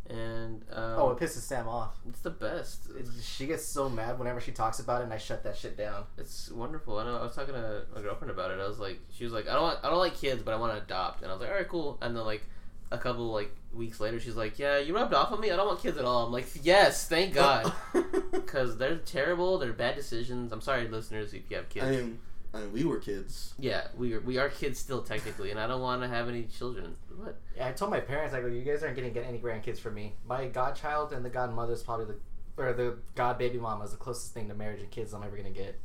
[0.09, 1.95] and um, Oh, it pisses Sam off.
[2.09, 2.89] it's the best.
[2.99, 5.77] It's, she gets so mad whenever she talks about it, and I shut that shit
[5.77, 6.05] down.
[6.19, 6.99] It's wonderful.
[6.99, 7.19] I know.
[7.19, 8.59] I was talking to my girlfriend about it.
[8.59, 10.57] I was like, she was like, I don't want, I don't like kids, but I
[10.57, 11.23] want to adopt.
[11.23, 11.99] And I was like, all right, cool.
[12.03, 12.43] And then like
[12.91, 15.51] a couple like weeks later, she's like, yeah, you rubbed off on me.
[15.51, 16.27] I don't want kids at all.
[16.27, 17.73] I'm like, yes, thank God,
[18.33, 19.59] because they're terrible.
[19.59, 20.53] They're bad decisions.
[20.53, 21.87] I'm sorry, listeners, if you have kids.
[21.87, 22.19] I mean,
[22.55, 23.55] I mean, we were kids.
[23.59, 26.45] yeah, we are, we are kids still technically, and I don't want to have any
[26.45, 26.97] children.
[27.17, 27.37] What?
[27.57, 29.95] Yeah, I told my parents, I go, you guys aren't getting get any grandkids from
[29.95, 30.15] me.
[30.27, 33.97] My godchild and the godmother is probably the, or the god baby mama is the
[33.97, 35.79] closest thing to marriage and kids I'm ever gonna get.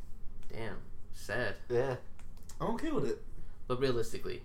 [0.50, 0.76] Damn,
[1.12, 1.56] sad.
[1.68, 1.96] Yeah.
[2.60, 3.22] I'm okay with it.
[3.66, 4.42] But realistically,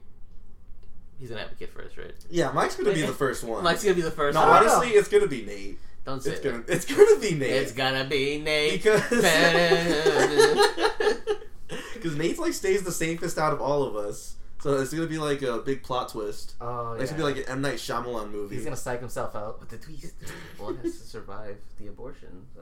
[1.19, 2.13] he's an advocate for us, right?
[2.29, 3.63] Yeah, Mike's gonna be the first one.
[3.63, 4.35] Mike's gonna be the first.
[4.35, 4.49] no, one.
[4.49, 5.79] I don't honestly, it's gonna be Nate.
[6.05, 6.51] don't say It's that.
[6.51, 7.51] gonna it's gonna be Nate.
[7.51, 8.83] It's gonna be Nate.
[8.83, 9.01] because
[11.93, 14.35] because Nate's like stays the safest out of all of us.
[14.59, 16.55] So it's gonna be like a big plot twist.
[16.59, 17.01] Oh, yeah.
[17.01, 18.55] It's gonna be like an M Night Shyamalan movie.
[18.55, 19.59] He's gonna psych himself out.
[19.59, 20.13] with the twist,
[20.57, 22.45] one has to survive the abortion.
[22.55, 22.61] So.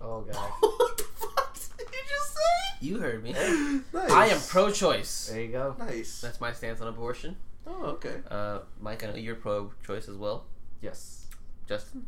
[0.00, 0.34] Oh, God.
[0.60, 2.76] what the fuck did you just say?
[2.80, 3.32] You heard me.
[3.32, 4.10] Nice.
[4.10, 5.28] I am pro-choice.
[5.32, 5.76] There you go.
[5.78, 6.20] Nice.
[6.20, 7.36] That's my stance on abortion.
[7.66, 8.16] Oh, okay.
[8.30, 10.46] Uh, Mike, I know you're pro-choice as well.
[10.80, 11.26] Yes.
[11.68, 12.06] Justin,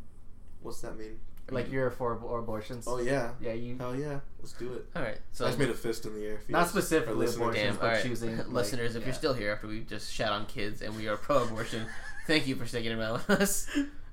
[0.63, 1.19] What's that mean?
[1.51, 2.87] Like you're for ab- abortions.
[2.89, 3.33] Oh yeah.
[3.39, 3.77] Yeah, you.
[3.79, 4.21] Hell yeah.
[4.41, 4.87] Let's do it.
[4.97, 5.19] all right.
[5.33, 6.35] So I just made a fist in the air.
[6.37, 7.43] if you Not guys specifically are listening.
[7.43, 7.67] abortion.
[7.67, 9.07] Damn, but all right, choosing, like, listeners, if yeah.
[9.09, 11.85] you're still here after we just shat on kids and we are pro-abortion,
[12.27, 13.69] thank you for sticking around with us.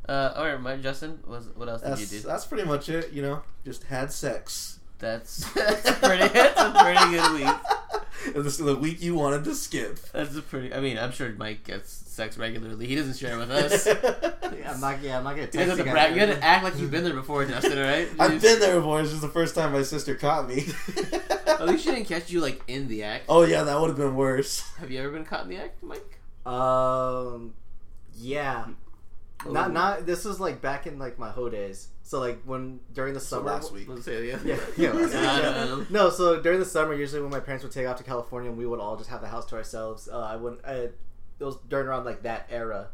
[0.09, 2.27] Uh, all right, Mike, Justin, what, what else did That's, you do?
[2.27, 3.13] that's pretty much it.
[3.13, 4.79] You know, just had sex.
[5.01, 8.35] That's that's a pretty that's a pretty good week.
[8.43, 9.99] this is the week you wanted to skip.
[10.13, 10.73] That's a pretty.
[10.73, 12.85] I mean, I'm sure Mike gets sex regularly.
[12.85, 13.87] He doesn't share it with us.
[14.51, 15.01] Yeah, I'm not.
[15.01, 15.93] Yeah, I'm not gonna You text guys have you to guys.
[15.93, 16.13] brag.
[16.13, 17.77] You had to act like you've been there before, Justin.
[17.77, 18.07] All right?
[18.19, 18.99] I've been there before.
[18.99, 20.65] It's just the first time my sister caught me.
[21.47, 23.25] At least she didn't catch you like in the act.
[23.29, 24.59] oh yeah, that would have been worse.
[24.79, 26.19] Have you ever been caught in the act, Mike?
[26.45, 27.53] Um,
[28.17, 28.65] yeah.
[29.47, 30.05] Not not.
[30.05, 31.87] This was like back in like my hoe days.
[32.11, 33.51] So like when during the So summer.
[33.51, 33.87] last week.
[33.87, 34.37] Let's say, yeah.
[34.43, 34.91] Yeah, yeah.
[34.91, 35.83] last week, yeah.
[35.89, 38.65] No, so during the summer, usually when my parents would take off to California, we
[38.65, 40.09] would all just have the house to ourselves.
[40.11, 40.59] Uh, I wouldn't.
[40.65, 40.93] I, it
[41.39, 42.89] was during around like that era.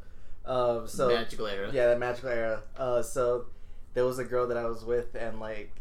[0.46, 1.72] Um, so magical era.
[1.74, 2.62] yeah, that magical era.
[2.78, 3.48] Uh, so
[3.96, 5.72] there was a girl that I was with, and like,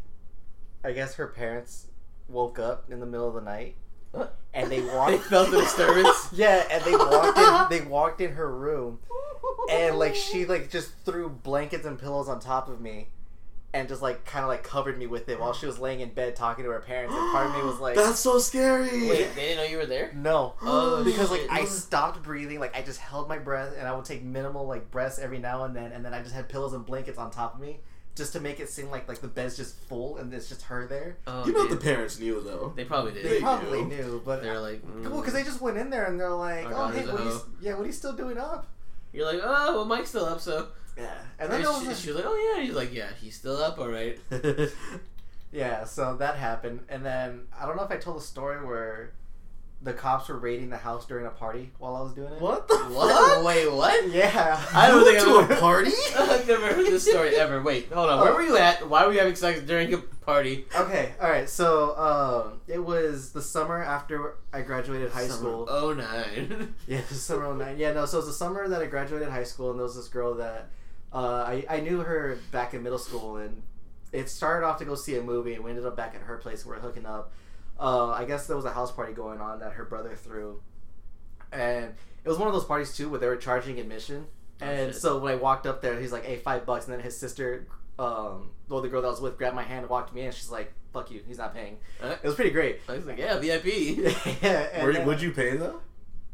[0.83, 1.85] I guess her parents
[2.27, 3.75] woke up in the middle of the night,
[4.13, 4.35] What?
[4.55, 5.11] and they walked.
[5.11, 6.29] They felt the disturbance.
[6.33, 7.79] yeah, and they walked in.
[7.79, 8.97] They walked in her room,
[9.69, 13.09] and like she like just threw blankets and pillows on top of me.
[13.77, 16.09] And just like kind of like covered me with it while she was laying in
[16.09, 17.13] bed talking to her parents.
[17.15, 19.07] And part of me was like, That's so scary.
[19.09, 20.11] Wait, they didn't know you were there?
[20.15, 21.47] no, Oh, because like.
[21.49, 24.89] I stopped breathing, like I just held my breath, and I would take minimal like
[24.91, 27.55] breaths every now and then, and then I just had pillows and blankets on top
[27.55, 27.79] of me,
[28.15, 30.87] just to make it seem like like the bed's just full and it's just her
[30.87, 31.17] there.
[31.27, 31.77] Oh, you know dude.
[31.77, 32.73] the parents knew though.
[32.75, 33.25] They probably did.
[33.25, 33.95] They They probably knew.
[33.97, 35.03] knew, but They're like, mm.
[35.09, 37.23] well, because they just went in there and they're like, Our "Oh, hey, what are
[37.25, 38.67] you, yeah, what are you still doing up?"
[39.13, 40.67] You're like, oh, well, Mike's still up, so.
[40.97, 41.03] Yeah,
[41.39, 42.63] And and then there she, a- she was like, oh yeah.
[42.63, 44.17] He's like, yeah, he's still up, all right.
[45.51, 49.13] Yeah, so that happened, and then I don't know if I told a story where
[49.81, 52.41] the cops were raiding the house during a party while I was doing it.
[52.41, 53.35] what the What?
[53.35, 53.45] fuck?
[53.45, 54.09] Wait, what?
[54.11, 55.91] Yeah, I don't think went I've to a party.
[56.17, 57.61] I've never heard this story ever.
[57.63, 58.19] Wait, hold on.
[58.19, 58.89] Where were you at?
[58.89, 60.65] Why were you having sex during a party?
[60.75, 61.47] Okay, all right.
[61.49, 65.65] So um, it was the summer after I graduated high school.
[65.69, 66.75] Oh nine.
[66.87, 67.77] Yeah, summer 09.
[67.77, 68.05] Yeah, no.
[68.05, 70.33] So it was the summer that I graduated high school, and there was this girl
[70.35, 70.67] that
[71.13, 73.61] uh, I I knew her back in middle school, and
[74.11, 76.37] it started off to go see a movie, and we ended up back at her
[76.37, 76.65] place.
[76.65, 77.31] We were hooking up.
[77.79, 80.61] Uh, I guess there was a house party going on that her brother threw,
[81.51, 81.93] and
[82.23, 84.25] it was one of those parties too where they were charging admission.
[84.61, 85.01] Oh, and shit.
[85.01, 87.67] so when I walked up there, he's like, "Hey, five bucks," and then his sister.
[87.99, 90.31] Um, well, the girl that I was with grabbed my hand and walked me in.
[90.31, 92.79] She's like, "Fuck you, he's not paying." Uh, It was pretty great.
[92.89, 93.65] I was like, yeah, VIP.
[94.41, 95.81] yeah, and Were, then- would you pay though?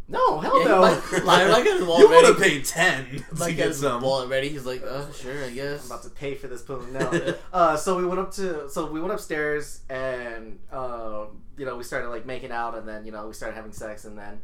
[0.08, 0.82] No, hell Yeah, no.
[0.82, 2.28] Mike- Like, like his wallet you would ready.
[2.28, 4.02] have paid ten to Mike get his some.
[4.02, 4.50] wallet ready.
[4.50, 5.82] He's like, oh, sure, I guess.
[5.86, 6.88] I'm about to pay for this poop.
[6.92, 7.36] No.
[7.54, 11.84] uh, so we went up to so we went upstairs and um, you know we
[11.84, 14.42] started like making out and then you know we started having sex and then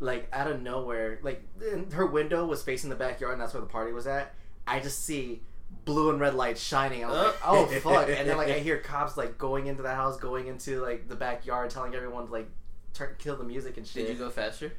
[0.00, 1.42] like out of nowhere like
[1.92, 4.34] her window was facing the backyard and that's where the party was at.
[4.66, 5.40] I just see
[5.86, 7.04] blue and red lights shining.
[7.04, 8.08] I was like, oh fuck!
[8.10, 11.16] And then like I hear cops like going into the house, going into like the
[11.16, 12.48] backyard, telling everyone to like
[12.92, 14.06] turn, kill the music and shit.
[14.06, 14.72] Did you go faster?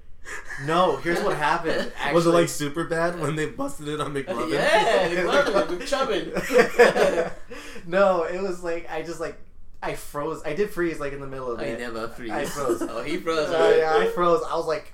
[0.65, 1.91] No, here's what happened.
[1.97, 2.13] Actually.
[2.13, 4.51] Was it like super bad when they busted it on McLovin?
[4.51, 7.31] Yeah, McLovin, McChubbin.
[7.87, 9.37] no, it was like I just like
[9.81, 10.41] I froze.
[10.45, 11.79] I did freeze like in the middle of I it.
[11.79, 12.31] never freeze.
[12.31, 12.81] I froze.
[12.81, 13.49] Oh, he froze.
[13.49, 14.41] Uh, yeah, I froze.
[14.47, 14.93] I was like,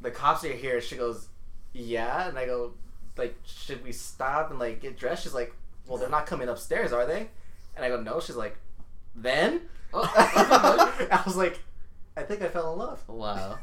[0.00, 0.80] the cops are here.
[0.80, 1.28] She goes,
[1.72, 2.74] yeah, and I go,
[3.16, 5.24] like, should we stop and like get dressed?
[5.24, 5.52] She's like,
[5.88, 7.28] well, they're not coming upstairs, are they?
[7.74, 8.20] And I go, no.
[8.20, 8.56] She's like,
[9.16, 9.62] then.
[9.92, 11.58] Oh, I was like,
[12.16, 13.02] I think I fell in love.
[13.08, 13.58] wow.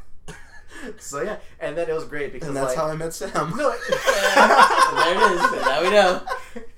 [0.98, 3.32] So yeah, and then it was great because And that's like, how I met Sam.
[3.56, 5.66] no, there it is.
[5.66, 6.20] Now we know.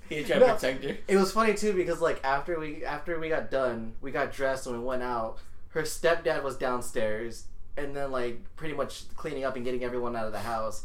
[0.09, 0.55] He tried to No.
[0.55, 0.97] protect her.
[1.07, 4.67] It was funny too because like after we after we got done, we got dressed
[4.67, 5.39] and we went out.
[5.71, 7.45] Her stepdad was downstairs
[7.77, 10.85] and then like pretty much cleaning up and getting everyone out of the house.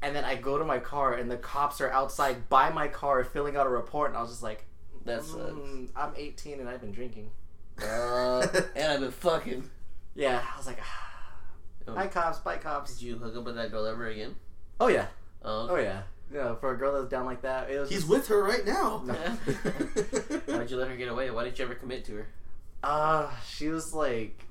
[0.00, 3.22] And then I go to my car and the cops are outside by my car
[3.24, 4.64] filling out a report and I was just like,
[5.04, 7.30] "That's "Mm, I'm 18 and I've been drinking.
[7.80, 9.68] Uh, and I've been fucking.
[10.14, 11.11] Yeah, I was like, ah,
[11.88, 11.94] Oh.
[11.94, 12.94] hi cops, bye cops.
[12.94, 14.34] Did you hook up with that girl ever again?
[14.80, 15.06] Oh yeah,
[15.44, 16.02] Oh, oh yeah.
[16.30, 17.90] You know, for a girl that's down like that, it was.
[17.90, 19.02] He's just- with her right now.
[19.06, 19.14] No.
[20.46, 21.30] Why did you let her get away?
[21.30, 22.28] Why didn't you ever commit to her?
[22.82, 24.44] Uh, she was like,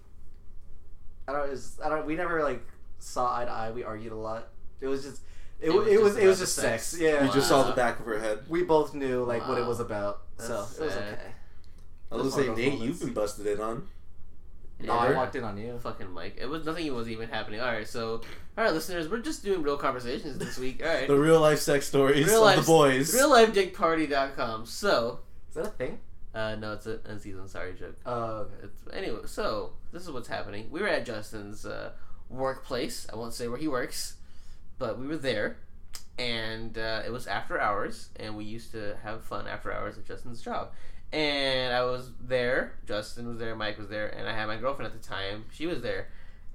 [1.28, 2.06] I don't, was, I don't.
[2.06, 2.62] We never like
[3.00, 3.72] saw eye to eye.
[3.72, 4.50] We argued a lot.
[4.80, 5.22] It was just,
[5.60, 6.84] it, It it was was, it was, just about just the sex.
[6.88, 7.02] sex.
[7.02, 8.40] Yeah, You just saw the back of her head.
[8.50, 11.18] we both knew like what it was about, so That's it was okay.
[12.12, 12.86] I was That's gonna say, Nate, moments.
[12.86, 13.88] you've been busted in on.
[14.84, 15.78] No, I walked in on you.
[15.80, 16.38] Fucking Mike.
[16.40, 17.60] It was nothing was even happening.
[17.62, 18.22] Alright, so
[18.58, 20.82] alright listeners, we're just doing real conversations this week.
[20.84, 21.08] Alright.
[21.08, 23.14] The real life sex stories Real life- the boys.
[23.16, 24.66] RealLifeDickParty.com.
[24.66, 26.00] So Is that a thing?
[26.34, 27.96] uh no it's a season sorry joke.
[28.06, 30.70] Uh, It's, anyway, so this is what's happening.
[30.72, 31.92] We were at Justin's uh,
[32.30, 33.06] workplace.
[33.12, 34.16] I won't say where he works,
[34.80, 35.58] but we were there,
[36.18, 40.06] and uh, it was after hours, and we used to have fun after hours at
[40.06, 40.72] Justin's job.
[41.14, 42.76] And I was there.
[42.88, 43.56] Justin was there.
[43.56, 45.46] Mike was there, and I had my girlfriend at the time.
[45.52, 46.08] She was there,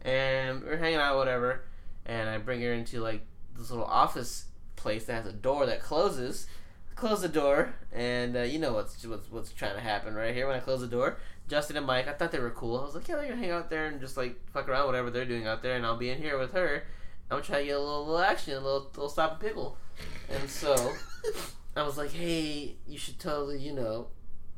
[0.03, 1.62] and we are hanging out, whatever.
[2.07, 3.23] And I bring her into like
[3.57, 6.47] this little office place that has a door that closes.
[6.95, 10.47] Close the door, and uh, you know what's what's what's trying to happen right here
[10.47, 11.19] when I close the door.
[11.47, 12.81] Justin and Mike, I thought they were cool.
[12.81, 15.11] I was like, yeah, they're gonna hang out there and just like fuck around, whatever
[15.11, 16.85] they're doing out there, and I'll be in here with her.
[17.31, 19.40] I'm trying to try to get a little, little action, a little, little stop and
[19.40, 19.77] pickle.
[20.31, 20.92] And so
[21.77, 24.09] I was like, hey, you should totally, you know,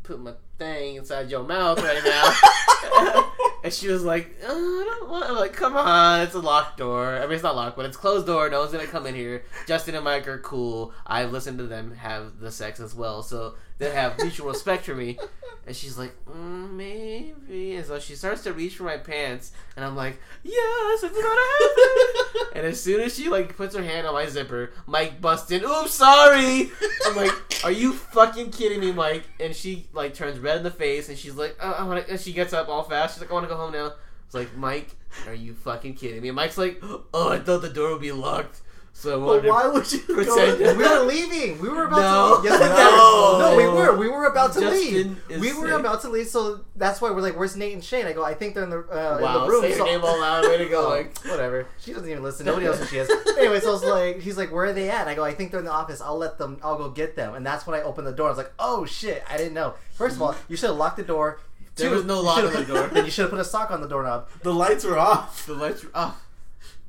[0.08, 3.24] put my thing inside your mouth right now.
[3.64, 5.28] And she was like, uh, I don't want.
[5.28, 7.16] I'm like, come on, it's a locked door.
[7.16, 8.48] I mean, it's not locked, but it's closed door.
[8.48, 9.42] No one's gonna come in here.
[9.66, 10.92] Justin and Mike are cool.
[11.04, 14.94] I've listened to them have the sex as well, so they have mutual respect for
[14.94, 15.18] me.
[15.66, 17.76] And she's like, mm, maybe.
[17.76, 22.40] And so she starts to reach for my pants, and I'm like, yes, it's gonna
[22.40, 22.56] happen.
[22.56, 25.62] and as soon as she like puts her hand on my zipper, Mike busts in.
[25.62, 26.70] Oops, sorry.
[27.06, 27.32] I'm like,
[27.64, 29.24] are you fucking kidding me, Mike?
[29.40, 32.16] And she like turns red in the face, and she's like, oh, I want to.
[32.16, 33.14] She gets up all fast.
[33.14, 33.92] She's like, I want to go home now.
[34.24, 36.28] It's like, Mike, are you fucking kidding me?
[36.28, 38.60] And Mike's like, oh, I thought the door would be locked.
[39.00, 40.74] So But why would you pretend- go?
[40.74, 41.60] We were leaving.
[41.60, 42.42] We were about No.
[42.42, 42.48] to.
[42.48, 43.38] Yes, No.
[43.38, 43.96] no, we were.
[43.96, 45.40] We were about to Justin leave.
[45.40, 45.78] We were sick.
[45.78, 48.34] about to leave, so that's why we're like, "Where's Nate and Shane?" I go, "I
[48.34, 50.44] think they're in the uh, Wow, in the room." say your so- name all loud.
[50.46, 51.16] Way to go, Oh, Mike.
[51.26, 51.66] whatever.
[51.78, 52.44] She doesn't even listen.
[52.44, 53.08] Nobody knows who she is.
[53.38, 55.06] anyway, so I was like, he's like, where are they at?
[55.06, 56.00] I go, I think they're in the office.
[56.00, 56.58] I'll let them.
[56.64, 57.34] I'll go get them.
[57.34, 58.26] And that's when I opened the door.
[58.26, 59.74] I was like, oh shit, I didn't know.
[59.94, 61.38] First of all, you should have locked the door.
[61.76, 62.88] There Two, was no you lock on the door.
[62.92, 64.28] Then you should have put a sock on the doorknob.
[64.42, 65.46] The lights were off.
[65.46, 66.24] The lights were off.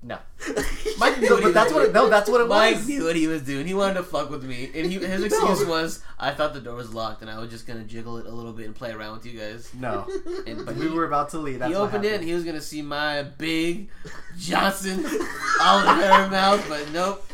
[0.02, 0.18] No,
[0.98, 1.80] Mike knew No, what he but was that's what.
[1.80, 1.90] doing.
[1.90, 2.88] It, no, that's what it Mike was.
[2.88, 3.68] knew what he was doing.
[3.68, 6.76] He wanted to fuck with me, and he, his excuse was, "I thought the door
[6.76, 9.18] was locked, and I was just gonna jiggle it a little bit and play around
[9.18, 10.08] with you guys." No,
[10.48, 11.60] And, but we were about to leave.
[11.60, 13.90] That's he opened it, and he was gonna see my big
[14.38, 15.06] Johnson
[15.62, 17.26] all in her mouth, but nope,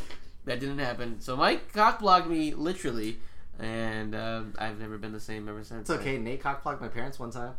[0.46, 1.22] that didn't happen.
[1.22, 3.20] So Mike cock blocked me literally,
[3.60, 5.88] and um, I've never been the same ever since.
[5.88, 6.18] It's okay.
[6.18, 7.54] Nate cockblocked my parents one time.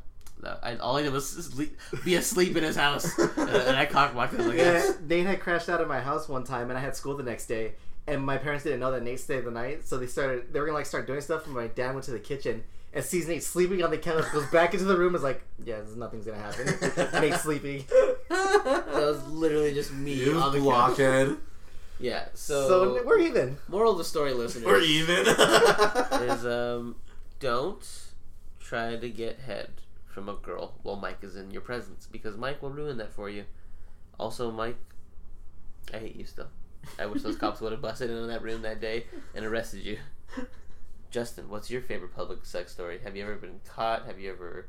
[0.62, 4.12] I, all I did was sleep, be asleep in his house, and, and I cock
[4.12, 4.46] blocked him.
[4.48, 7.16] Like, Yeah, Nate had crashed out of my house one time, and I had school
[7.16, 7.72] the next day.
[8.08, 10.52] And my parents didn't know that Nate stayed the night, so they started.
[10.52, 11.46] They were gonna like start doing stuff.
[11.46, 14.24] And my dad went to the kitchen and sees Nate sleeping on the couch.
[14.32, 15.16] Goes back into the room.
[15.16, 17.20] Is like, yeah, this, nothing's gonna happen.
[17.20, 17.84] Nate's sleeping.
[18.28, 20.64] that was literally just me You on the couch.
[20.64, 21.36] blockhead.
[21.98, 22.26] Yeah.
[22.34, 23.56] So, So, we're even.
[23.68, 25.26] moral of the story, listeners, We're even.
[25.26, 26.96] is um,
[27.40, 27.82] don't
[28.60, 29.70] try to get head
[30.16, 33.28] from a girl while Mike is in your presence because Mike will ruin that for
[33.28, 33.44] you.
[34.18, 34.78] Also, Mike,
[35.92, 36.48] I hate you still.
[36.98, 39.98] I wish those cops would have busted in that room that day and arrested you.
[41.10, 42.98] Justin, what's your favorite public sex story?
[43.04, 44.06] Have you ever been caught?
[44.06, 44.64] Have you ever?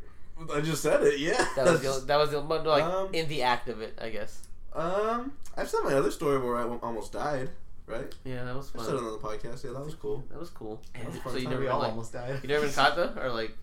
[0.53, 1.17] I just said it.
[1.17, 1.47] Yeah.
[1.55, 4.49] That was the, that was the, like Um, in the act of it, I guess.
[4.73, 7.51] Um, I've said my other story where I almost died.
[7.85, 8.13] Right.
[8.25, 8.81] Yeah, that was fun.
[8.81, 9.63] I said it on the podcast.
[9.63, 10.25] Yeah, that was cool.
[10.29, 10.81] That was cool.
[10.93, 11.51] That was fun So you time.
[11.51, 12.39] never we been all like, almost died.
[12.43, 13.55] you never been caught though, or like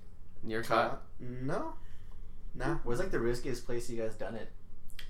[0.44, 0.90] near caught?
[0.90, 1.02] Caught?
[1.20, 1.74] No.
[2.54, 2.76] Nah.
[2.84, 4.50] Where's like the riskiest place you guys done it?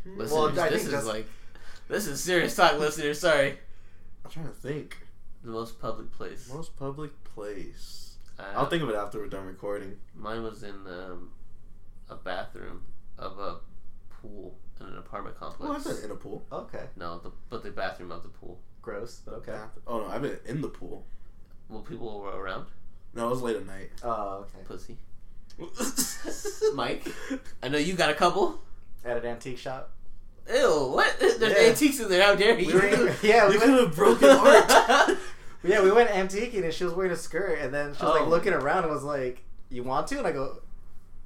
[0.06, 1.26] Listeners, Well, I this is that's- like
[1.88, 3.18] this is serious talk, listeners.
[3.20, 3.58] Sorry,
[4.24, 4.98] I'm trying to think.
[5.42, 6.50] the most public place.
[6.52, 8.16] Most public place.
[8.38, 9.96] Uh, I'll think of it after we're done recording.
[10.14, 11.30] Mine was in um,
[12.08, 12.82] a bathroom
[13.18, 13.56] of a
[14.10, 15.96] pool in an apartment Well, I've complex.
[16.00, 16.44] been in a pool.
[16.50, 18.58] Okay, no, the, but the bathroom of the pool.
[18.82, 19.58] gross, but okay.
[19.86, 21.06] Oh no, I've been in the pool.
[21.68, 22.66] Well, people were around.
[23.14, 23.90] No, it was late at night.
[24.02, 24.64] Oh, okay.
[24.66, 24.96] Pussy.
[26.74, 27.06] Mike,
[27.62, 28.60] I know you got a couple.
[29.04, 29.90] At an antique shop.
[30.52, 31.16] Ew, what?
[31.20, 31.68] There's Yeah.
[31.70, 32.22] antiques in there.
[32.22, 32.66] How dare you?
[32.72, 35.16] We were, yeah, we went, could have broken art.
[35.62, 38.20] Yeah, we went antiquing and she was wearing a skirt and then she was Oh.
[38.20, 40.58] like looking around and was like, "You want to?" And I go,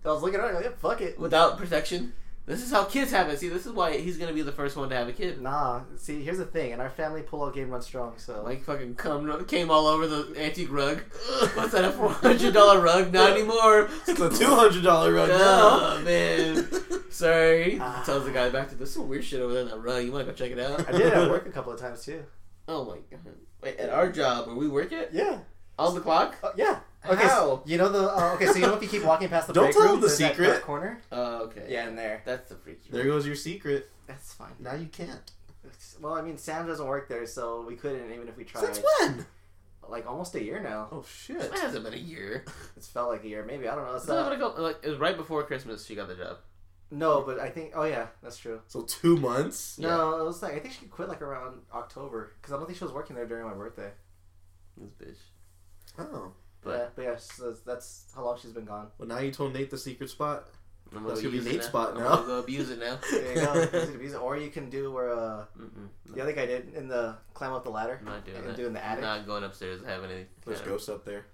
[0.04, 0.50] I was looking around.
[0.50, 2.12] I go, "Yeah, fuck it." Without protection.
[2.48, 3.38] This is how kids have it.
[3.38, 5.40] See, this is why he's gonna be the first one to have a kid.
[5.42, 6.70] Nah, see, here's the thing.
[6.70, 8.14] In our family, pull-out game runs strong.
[8.16, 11.02] So like, fucking come, came all over the antique rug.
[11.54, 11.84] What's that?
[11.84, 13.12] A four hundred dollar rug?
[13.12, 13.90] Not anymore.
[14.06, 16.04] it's a two hundred dollar rug Oh now.
[16.04, 16.66] man,
[17.10, 17.78] sorry.
[17.80, 18.02] Ah.
[18.06, 20.02] Tells the guy back to there's some weird shit over there in that rug.
[20.04, 20.88] You wanna go check it out?
[20.88, 22.24] I did it at work a couple of times too.
[22.66, 23.34] Oh my god.
[23.62, 25.40] Wait, at our job where we work at Yeah.
[25.78, 26.36] on the clock.
[26.42, 26.78] Uh, yeah.
[27.06, 27.22] Okay.
[27.22, 27.28] How?
[27.28, 28.46] So, you know the uh, okay.
[28.46, 30.18] So you know if you keep walking past the Don't break tell room, the there's
[30.18, 30.62] that secret.
[30.62, 31.00] corner.
[31.12, 31.66] Oh, okay.
[31.68, 32.22] Yeah, in there.
[32.24, 32.90] That's the freaky.
[32.90, 33.88] There goes your secret.
[34.06, 34.52] That's fine.
[34.58, 35.30] Now you can't.
[36.00, 38.64] Well, I mean, Sam doesn't work there, so we couldn't even if we tried.
[38.74, 39.26] Since when?
[39.88, 40.88] Like almost a year now.
[40.92, 41.36] Oh shit.
[41.40, 42.44] It hasn't been a year.
[42.76, 43.68] It's felt like a year, maybe.
[43.68, 43.94] I don't know.
[43.94, 44.60] It's It's not uh, gonna go.
[44.62, 45.86] Like it was right before Christmas.
[45.86, 46.38] She got the job.
[46.90, 47.72] no, but I think.
[47.74, 48.60] Oh yeah, that's true.
[48.66, 49.78] So two months.
[49.78, 52.76] No, it was like I think she quit like around October because I don't think
[52.78, 53.90] she was working there during my birthday.
[54.76, 55.18] This bitch.
[55.98, 56.32] Oh.
[56.62, 58.88] But- but yeah, so that's how long she's been gone.
[58.98, 60.48] Well, now you told Nate the secret spot.
[60.94, 61.68] I'm That's go gonna be Nate's now.
[61.70, 62.14] spot I'm now.
[62.16, 62.98] gonna go abuse it now.
[63.10, 63.54] There you go.
[63.54, 64.14] Use it to it.
[64.22, 66.18] Or you can do where uh, Mm-mm.
[66.20, 68.56] other guy did in the climb up the ladder I'm not doing and that.
[68.56, 69.02] do in the attic.
[69.02, 70.24] Not going upstairs and having any.
[70.46, 71.26] There's kind of- ghosts up there.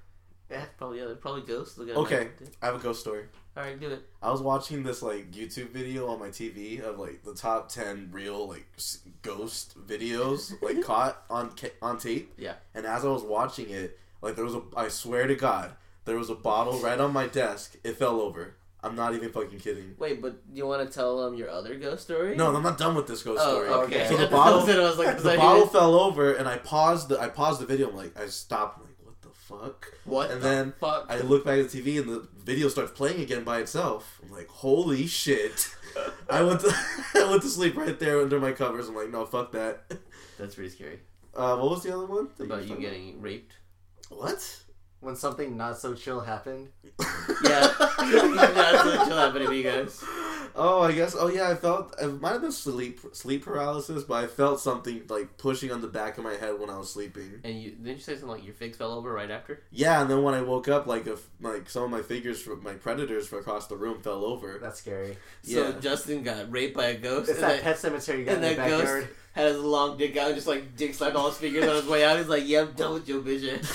[0.51, 0.65] Yeah.
[0.77, 1.05] Probably yeah.
[1.07, 1.79] there's Probably ghosts.
[1.79, 2.29] Look at Okay.
[2.61, 3.25] I have a ghost story.
[3.57, 4.03] all right, do it.
[4.21, 8.11] I was watching this like YouTube video on my TV of like the top ten
[8.13, 12.35] real like s- ghost videos like caught on ca- on tape.
[12.37, 12.55] Yeah.
[12.75, 15.73] And as I was watching it, like there was a I swear to God,
[16.05, 17.77] there was a bottle right on my desk.
[17.85, 18.57] It fell over.
[18.83, 19.95] I'm not even fucking kidding.
[19.99, 22.37] Wait, but you want to tell them your other ghost story?
[22.37, 23.69] No, I'm not done with this ghost Oh, story.
[23.87, 24.07] okay.
[24.09, 24.77] So the bottle, it.
[24.77, 27.09] I was like, the bottle fell over, and I paused.
[27.09, 27.89] The, I paused the video.
[27.89, 28.81] I'm like, I stopped.
[28.81, 29.93] I'm like, what the fuck?
[30.05, 31.07] What And the then fuck?
[31.09, 34.21] I look back at the TV and the video starts playing again by itself.
[34.23, 35.67] I'm like, holy shit.
[36.29, 36.71] I went to
[37.15, 38.87] I went to sleep right there under my covers.
[38.89, 39.85] I'm like, no, fuck that.
[40.39, 41.01] That's pretty scary.
[41.35, 42.29] Uh, what was the other one?
[42.39, 43.55] About you talking getting raped.
[44.17, 44.61] What?
[45.01, 46.69] When something not so chill happened.
[47.43, 50.03] Yeah, that's what chill happening to you guys.
[50.55, 51.17] Oh, I guess.
[51.19, 51.51] Oh, yeah.
[51.51, 55.73] I felt it might have been sleep sleep paralysis, but I felt something like pushing
[55.73, 57.41] on the back of my head when I was sleeping.
[57.45, 59.63] And you didn't you say something like your figs fell over right after?
[59.73, 62.63] Yeah, and then when I woke up, like if like some of my figures, from
[62.63, 64.59] my predators from across the room fell over.
[64.63, 65.17] That's scary.
[65.43, 65.81] So Yeah.
[65.81, 67.29] Justin got raped by a ghost.
[67.31, 69.09] It's and that that- pet cemetery you got and in the that ghost backyard.
[69.33, 71.87] had his long dick out and just like dick slapped all his fingers on his
[71.87, 72.17] way out.
[72.19, 73.61] He's like, "Yeah, I'm done with your vision."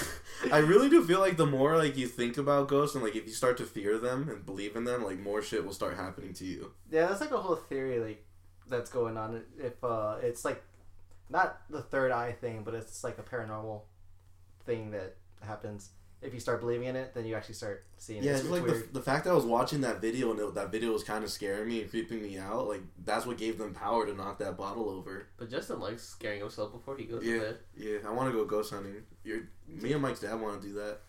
[0.51, 3.25] I really do feel like the more like you think about ghosts and like if
[3.25, 6.33] you start to fear them and believe in them, like more shit will start happening
[6.35, 6.71] to you.
[6.91, 8.25] Yeah, that's like a whole theory like
[8.67, 9.43] that's going on.
[9.57, 10.63] If uh, it's like
[11.29, 13.81] not the third eye thing, but it's like a paranormal
[14.65, 15.89] thing that happens.
[16.21, 18.33] If you start believing in it, then you actually start seeing Yeah, it.
[18.35, 18.89] it's, It's, like weird.
[18.91, 21.23] the, the fact that I was watching that video and it, that video was kind
[21.23, 22.67] of scaring me and creeping me out.
[22.67, 25.27] Like that's what gave them power to knock that bottle over.
[25.37, 27.33] But Justin likes scaring himself before he goes Yeah.
[27.35, 27.57] to bed.
[27.77, 28.95] Yeah, I want to go ghost hunting.
[29.23, 30.99] You're, me and Mike's dad want to do that.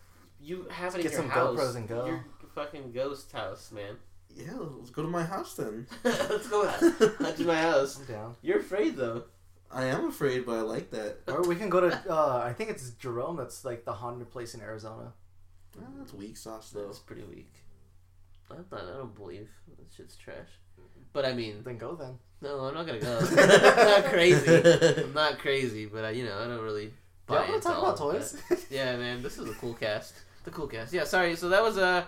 [0.40, 1.58] You have it Get in your some house.
[1.58, 2.06] GoPros and go.
[2.06, 3.96] Your fucking ghost house, man.
[4.32, 5.88] Yeah, let's go to my house then.
[6.04, 7.98] Let's go hunt in my house.
[7.98, 8.36] I'm down.
[8.42, 9.24] You're afraid though.
[9.72, 11.18] I am afraid, but I like that.
[11.28, 12.02] Or we can go to.
[12.12, 13.36] Uh, I think it's Jerome.
[13.36, 15.12] That's like the haunted place in Arizona.
[15.80, 16.86] Ah, that's weak sauce though.
[16.86, 17.52] That's pretty weak.
[18.50, 20.48] I thought I don't believe that shit's trash.
[21.12, 22.18] But I mean, Then go then.
[22.40, 23.18] no, I'm not gonna go.
[23.30, 25.02] I'm not crazy.
[25.04, 26.92] I'm not crazy, but I, you know, I don't really
[27.26, 28.36] buy Yeah, we're into talking all about toys.
[28.70, 30.14] Yeah, man, this is a cool cast.
[30.44, 30.92] The cool cast.
[30.92, 31.36] Yeah, sorry.
[31.36, 32.04] So that was uh,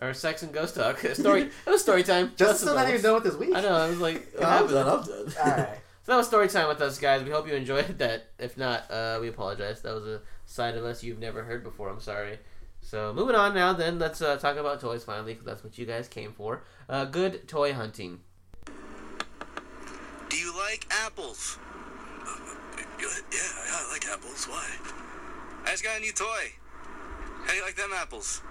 [0.00, 1.42] our sex and ghost talk story.
[1.42, 2.28] It was story time.
[2.28, 3.54] Just Justin's still not even almost- done with this week.
[3.56, 3.74] I know.
[3.74, 4.70] I was like, what I'm happened?
[4.70, 4.88] done.
[4.88, 5.34] I'm done.
[5.40, 5.78] All right.
[6.04, 7.22] So that was story time with us, guys.
[7.22, 8.24] We hope you enjoyed that.
[8.38, 9.82] If not, uh, we apologize.
[9.82, 11.88] That was a side of us you've never heard before.
[11.88, 12.38] I'm sorry.
[12.80, 15.86] So moving on now, then let's uh, talk about toys finally, because that's what you
[15.86, 16.64] guys came for.
[16.88, 18.20] Uh, good toy hunting.
[20.28, 21.58] Do you like apples?
[22.98, 23.22] Good?
[23.32, 23.38] Yeah,
[23.70, 24.46] I like apples.
[24.46, 24.68] Why?
[25.64, 26.52] I just got a new toy.
[27.44, 28.42] How do you like them apples?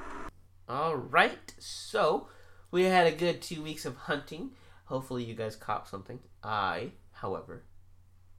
[0.70, 1.54] All right.
[1.60, 2.28] So
[2.72, 4.52] we had a good two weeks of hunting.
[4.86, 6.20] Hopefully, you guys caught something.
[6.44, 7.64] I, however,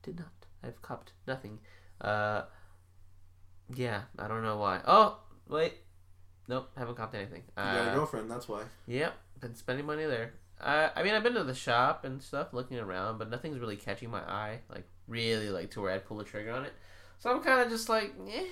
[0.02, 0.32] did not.
[0.62, 1.58] I've copped nothing.
[2.00, 2.42] Uh,
[3.74, 4.80] yeah, I don't know why.
[4.86, 5.18] Oh,
[5.48, 5.74] wait.
[6.48, 7.42] Nope, haven't copped anything.
[7.56, 8.62] You got a Uh, girlfriend, that's why.
[8.86, 10.34] Yep, been spending money there.
[10.60, 13.76] Uh, I mean, I've been to the shop and stuff, looking around, but nothing's really
[13.76, 16.72] catching my eye, like really, like to where I'd pull the trigger on it.
[17.18, 18.44] So I'm kind of just like, eh.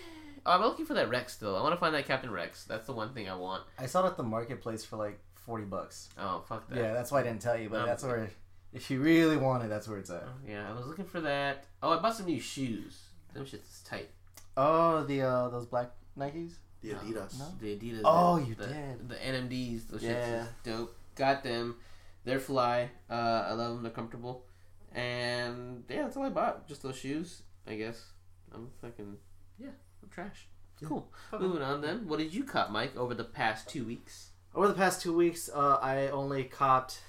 [0.47, 1.55] Oh, I'm looking for that Rex still.
[1.57, 2.65] I want to find that Captain Rex.
[2.65, 3.65] That's the one thing I want.
[3.79, 6.09] I saw it at the marketplace for like forty bucks.
[6.19, 6.79] Oh, fuck that.
[6.79, 7.69] Yeah, that's why I didn't tell you.
[7.69, 8.31] But Um, that's where,
[8.73, 10.25] if you really want it, that's where it's at.
[10.27, 11.65] Oh, yeah, I was looking for that.
[11.83, 13.01] Oh, I bought some new shoes.
[13.35, 14.11] Them shits is tight.
[14.57, 16.55] Oh, the uh, those black Nikes.
[16.83, 17.39] The Adidas.
[17.39, 17.47] No.
[17.61, 18.01] The Adidas.
[18.05, 19.09] Oh, the, you the, did.
[19.09, 19.89] The NMDs.
[19.89, 20.13] Those Yeah.
[20.13, 20.97] shits is dope.
[21.15, 21.77] Got them.
[22.25, 22.91] They're fly.
[23.09, 23.83] Uh, I love them.
[23.83, 24.45] They're comfortable.
[24.93, 26.67] And yeah, that's all I bought.
[26.67, 28.07] Just those shoes, I guess.
[28.53, 29.17] I'm fucking
[29.59, 29.69] yeah.
[30.03, 30.49] I'm trash.
[30.81, 30.89] Yeah.
[30.89, 31.13] Cool.
[31.39, 32.09] Moving on then.
[32.09, 34.31] What did you cop, Mike, over the past two weeks?
[34.55, 37.03] Over the past two weeks, uh, I only copped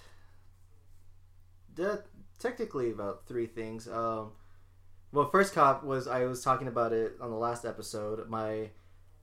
[1.76, 2.04] the,
[2.40, 3.88] technically about three things.
[3.88, 4.32] Um,
[5.12, 8.28] well, first cop was I was talking about it on the last episode.
[8.30, 8.70] My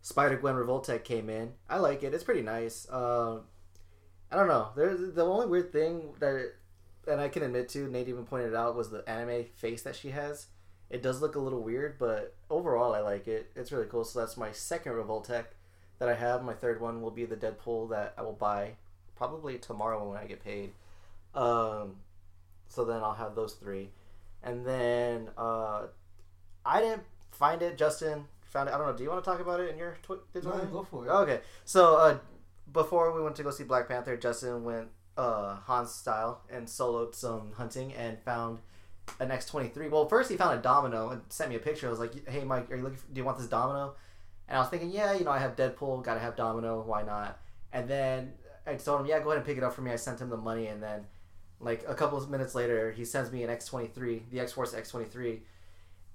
[0.03, 1.53] Spider Gwen Revoltech came in.
[1.69, 2.15] I like it.
[2.15, 2.89] It's pretty nice.
[2.89, 3.39] Uh,
[4.31, 4.69] I don't know.
[4.77, 6.53] There's the only weird thing that,
[7.07, 9.97] and I can admit to, Nate even pointed it out, was the anime face that
[9.97, 10.47] she has.
[10.91, 13.51] It does look a little weird, but overall, I like it.
[13.57, 14.05] It's really cool.
[14.05, 15.45] So that's my second Revoltech
[15.99, 16.43] that I have.
[16.43, 18.73] My third one will be the Deadpool that I will buy
[19.17, 20.73] probably tomorrow when I get paid.
[21.35, 21.97] Um,
[22.69, 23.91] so then I'll have those three,
[24.43, 25.87] and then uh,
[26.65, 27.77] I didn't find it.
[27.79, 28.75] Justin found it.
[28.75, 28.97] I don't know.
[28.97, 30.59] Do you want to talk about it in your tw- digital?
[30.59, 31.11] No, go for it.
[31.11, 32.19] Okay, so uh,
[32.73, 37.15] before we went to go see Black Panther, Justin went uh, Hans style and soloed
[37.15, 38.59] some hunting and found
[39.21, 39.89] an X twenty three.
[39.89, 41.87] Well, first he found a domino and sent me a picture.
[41.87, 42.99] I was like, "Hey, Mike, are you looking?
[42.99, 43.95] For, do you want this domino?"
[44.49, 46.83] And I was thinking, "Yeah, you know, I have Deadpool, gotta have domino.
[46.83, 47.39] Why not?"
[47.73, 48.33] And then
[48.67, 50.29] I told him, "Yeah, go ahead and pick it up for me." I sent him
[50.31, 51.07] the money, and then
[51.61, 54.53] like a couple of minutes later, he sends me an X twenty three, the X
[54.53, 55.43] Force X twenty three.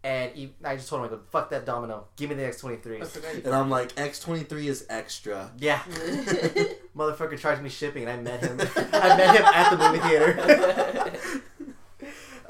[0.06, 2.08] And he, I just told him, I go, fuck that domino.
[2.18, 3.02] Give me the X twenty three.
[3.46, 5.50] And I'm like, X23 is extra.
[5.58, 5.80] Yeah.
[6.96, 8.60] Motherfucker charged me shipping, and I met him.
[8.60, 11.42] I met him at the movie theater.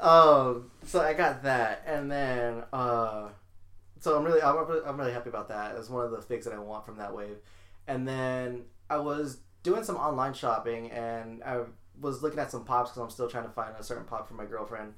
[0.00, 3.28] um, so I got that, and then uh,
[4.00, 5.76] so I'm really, I'm, really- I'm really happy about that.
[5.76, 7.36] It's one of the things that I want from that wave.
[7.86, 11.60] And then I was doing some online shopping, and I
[12.00, 14.34] was looking at some pops because I'm still trying to find a certain pop for
[14.34, 14.94] my girlfriend.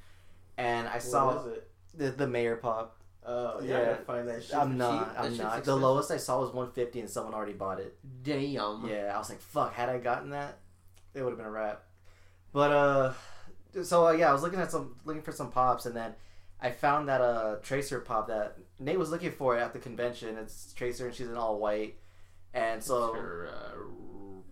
[0.56, 1.70] And I saw it?
[1.94, 2.98] the the mayor pop.
[3.24, 4.54] Oh yeah, I find that shit.
[4.54, 5.14] I'm not.
[5.14, 5.64] That I'm shit's not.
[5.64, 7.98] The lowest I saw was 150, and someone already bought it.
[8.22, 8.86] Damn.
[8.88, 9.74] Yeah, I was like, fuck.
[9.74, 10.58] Had I gotten that,
[11.14, 11.82] it would have been a wrap.
[12.52, 13.12] But uh,
[13.82, 16.14] so uh, yeah, I was looking at some, looking for some pops, and then
[16.60, 20.38] I found that uh Tracer pop that Nate was looking for at the convention.
[20.38, 21.96] It's Tracer, and she's in all white,
[22.54, 23.76] and so Her uh,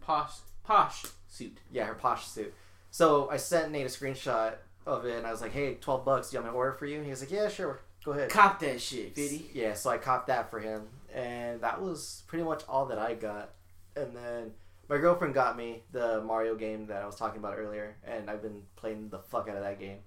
[0.00, 0.32] posh
[0.64, 1.04] posh
[1.34, 1.58] suit.
[1.72, 2.54] yeah, her posh suit.
[2.90, 4.54] So I sent Nate a screenshot
[4.86, 6.30] of it, and I was like, hey, 12 bucks.
[6.30, 6.96] Do you want me to order for you?
[6.96, 7.80] And he was like, yeah, sure.
[8.04, 8.30] Go ahead.
[8.30, 9.50] Cop that shit, Fitty.
[9.54, 10.82] Yeah, so I copped that for him,
[11.14, 13.50] and that was pretty much all that I got.
[13.96, 14.52] And then
[14.88, 18.42] my girlfriend got me the Mario game that I was talking about earlier, and I've
[18.42, 20.00] been playing the fuck out of that game.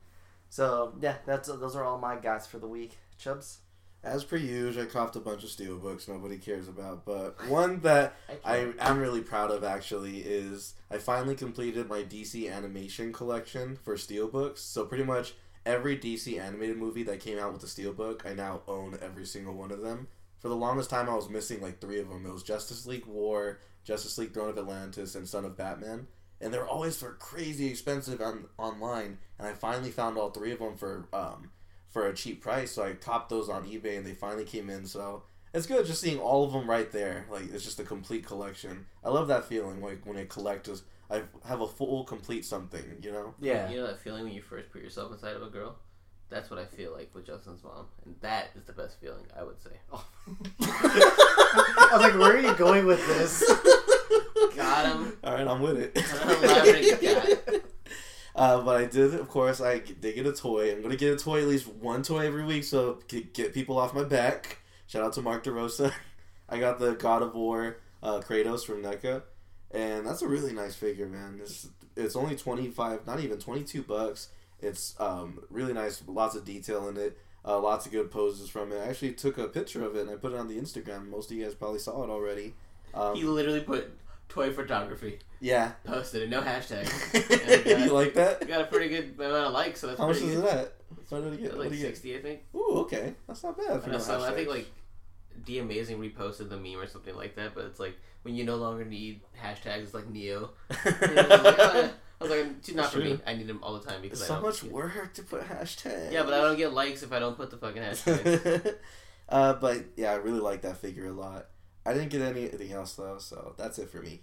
[0.50, 2.98] So yeah, that's those are all my gots for the week.
[3.18, 3.60] Chubs.
[4.04, 8.16] As per usual, I copped a bunch of steelbooks nobody cares about, but one that
[8.46, 13.96] I am really proud of actually is I finally completed my DC animation collection for
[13.96, 14.60] steelbooks.
[14.60, 15.34] So pretty much
[15.66, 19.54] every DC animated movie that came out with the steelbook, I now own every single
[19.54, 20.08] one of them.
[20.40, 22.26] For the longest time, I was missing like three of them.
[22.26, 26.08] It was Justice League War, Justice League Throne of Atlantis, and Son of Batman.
[26.40, 29.18] And they're always for crazy expensive on online.
[29.40, 31.50] And I finally found all three of them for um,
[31.90, 32.72] for a cheap price.
[32.72, 34.86] So I topped those on eBay, and they finally came in.
[34.86, 35.24] So
[35.54, 37.26] it's good just seeing all of them right there.
[37.32, 38.86] Like it's just a complete collection.
[39.04, 39.82] I love that feeling.
[39.82, 42.84] Like when I collect, is I have a full complete something.
[43.02, 43.34] You know.
[43.40, 43.70] Yeah.
[43.70, 45.78] You know that feeling when you first put yourself inside of a girl?
[46.30, 47.86] That's what I feel like with Justin's mom.
[48.06, 49.70] And that is the best feeling, I would say.
[49.94, 53.46] I was like, where are you going with this?
[54.54, 55.18] Got him.
[55.24, 57.64] All right, I'm with it.
[58.38, 60.72] Uh, but I did, of course, I did get a toy.
[60.72, 63.96] I'm gonna get a toy at least one toy every week, so get, people off
[63.96, 64.60] my back.
[64.86, 65.92] Shout out to Mark DeRosa.
[66.50, 69.24] I got the God of War uh, Kratos from NECA,
[69.72, 71.40] and that's a really nice figure, man.
[71.42, 74.30] It's it's only twenty five, not even twenty two bucks.
[74.62, 78.72] It's um, really nice, lots of detail in it, uh, lots of good poses from
[78.72, 78.78] it.
[78.78, 81.10] I actually took a picture of it and I put it on the Instagram.
[81.10, 82.54] Most of you guys probably saw it already.
[82.94, 83.92] Um, He literally put
[84.30, 85.72] toy photography, yeah.
[85.84, 86.86] posted it, no hashtag.
[87.88, 88.48] you like that?
[88.48, 90.50] Got a pretty good amount of likes, so that's How much pretty is good.
[90.50, 90.74] that?
[91.10, 91.52] What did get?
[91.52, 91.88] What Like he get?
[91.88, 92.40] 60, I think.
[92.56, 93.84] Ooh, okay, that's not bad.
[93.84, 94.68] For no so I think like
[95.46, 98.56] D Amazing reposted the meme or something like that, but it's like when you no
[98.56, 100.52] longer need hashtags, it's like Neo.
[100.86, 103.20] You know, I was like, oh, I was like, "Dude, not for me.
[103.28, 106.12] I need them all the time because It's so much work to put hashtags.
[106.12, 108.76] Yeah, but I don't get likes if I don't put the fucking hashtag.
[109.30, 111.48] uh, but yeah, I really like that figure a lot.
[111.88, 114.22] I didn't get anything else though, so that's it for me.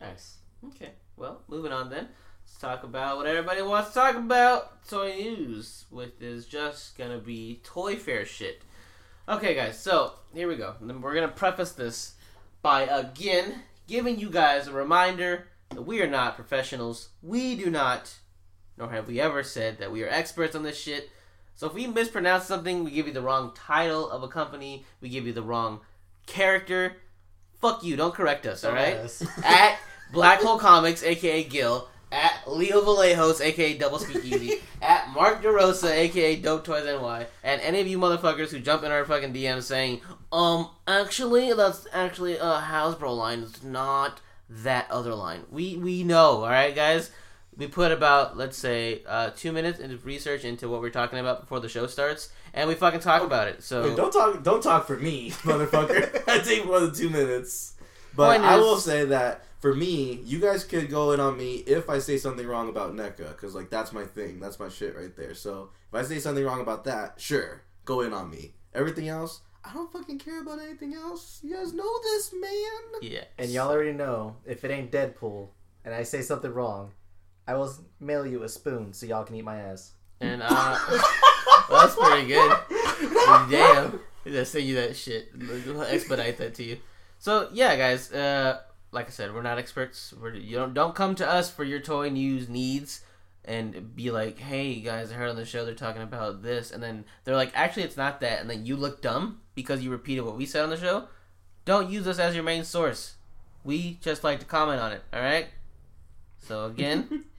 [0.00, 0.38] nice.
[0.68, 0.92] Okay.
[1.18, 2.08] Well, moving on then.
[2.46, 4.88] Let's talk about what everybody wants to talk about.
[4.88, 8.62] Toy news, which is just gonna be Toy Fair shit.
[9.28, 9.78] Okay, guys.
[9.78, 10.74] So here we go.
[10.80, 12.14] And we're gonna preface this
[12.62, 17.10] by again giving you guys a reminder that we are not professionals.
[17.20, 18.14] We do not,
[18.78, 21.10] nor have we ever said that we are experts on this shit.
[21.54, 25.10] So if we mispronounce something, we give you the wrong title of a company, we
[25.10, 25.80] give you the wrong
[26.26, 26.96] character.
[27.60, 27.96] Fuck you!
[27.96, 28.64] Don't correct us.
[28.64, 29.24] All right Yes.
[29.44, 29.78] at
[30.12, 36.36] Black Hole Comics, aka Gil, at Leo Vallejos, aka Double Speakeasy, at Mark DeRosa, aka
[36.36, 40.00] Dope Toys NY, and any of you motherfuckers who jump in our fucking DMs saying,
[40.32, 43.40] um, actually, that's actually a Hasbro line.
[43.42, 44.20] It's not
[44.50, 45.44] that other line.
[45.50, 47.10] We we know, all right, guys.
[47.56, 51.40] We put about let's say uh, two minutes into research into what we're talking about
[51.42, 53.62] before the show starts, and we fucking talk about it.
[53.62, 54.42] So Wait, don't talk.
[54.42, 56.22] Don't talk for me, motherfucker.
[56.28, 57.74] I take more than two minutes.
[58.16, 61.36] But Point I is- will say that for me, you guys could go in on
[61.36, 64.40] me if I say something wrong about NECA, because like that's my thing.
[64.40, 65.34] That's my shit right there.
[65.34, 68.54] So if I say something wrong about that, sure, go in on me.
[68.74, 71.38] Everything else, I don't fucking care about anything else.
[71.42, 73.00] You guys know this, man.
[73.12, 75.48] yeah, And y'all already know if it ain't Deadpool
[75.84, 76.92] and I say something wrong,
[77.46, 79.92] I will mail you a spoon so y'all can eat my ass.
[80.20, 80.78] And uh,
[81.68, 82.56] well, that's pretty good.
[83.50, 85.30] Damn, they send you that shit.
[85.36, 86.78] We'll expedite that to you.
[87.18, 88.12] So yeah, guys.
[88.12, 88.60] Uh,
[88.92, 90.12] like I said, we're not experts.
[90.20, 93.00] We're, you don't don't come to us for your toy news needs
[93.44, 96.82] and be like, "Hey guys, I heard on the show they're talking about this," and
[96.82, 100.22] then they're like, "Actually, it's not that," and then you look dumb because you repeated
[100.22, 101.08] what we said on the show.
[101.64, 103.14] Don't use us as your main source.
[103.64, 105.02] We just like to comment on it.
[105.12, 105.48] All right.
[106.38, 107.24] So again,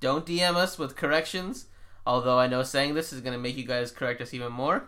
[0.00, 1.66] don't DM us with corrections.
[2.06, 4.84] Although I know saying this is gonna make you guys correct us even more.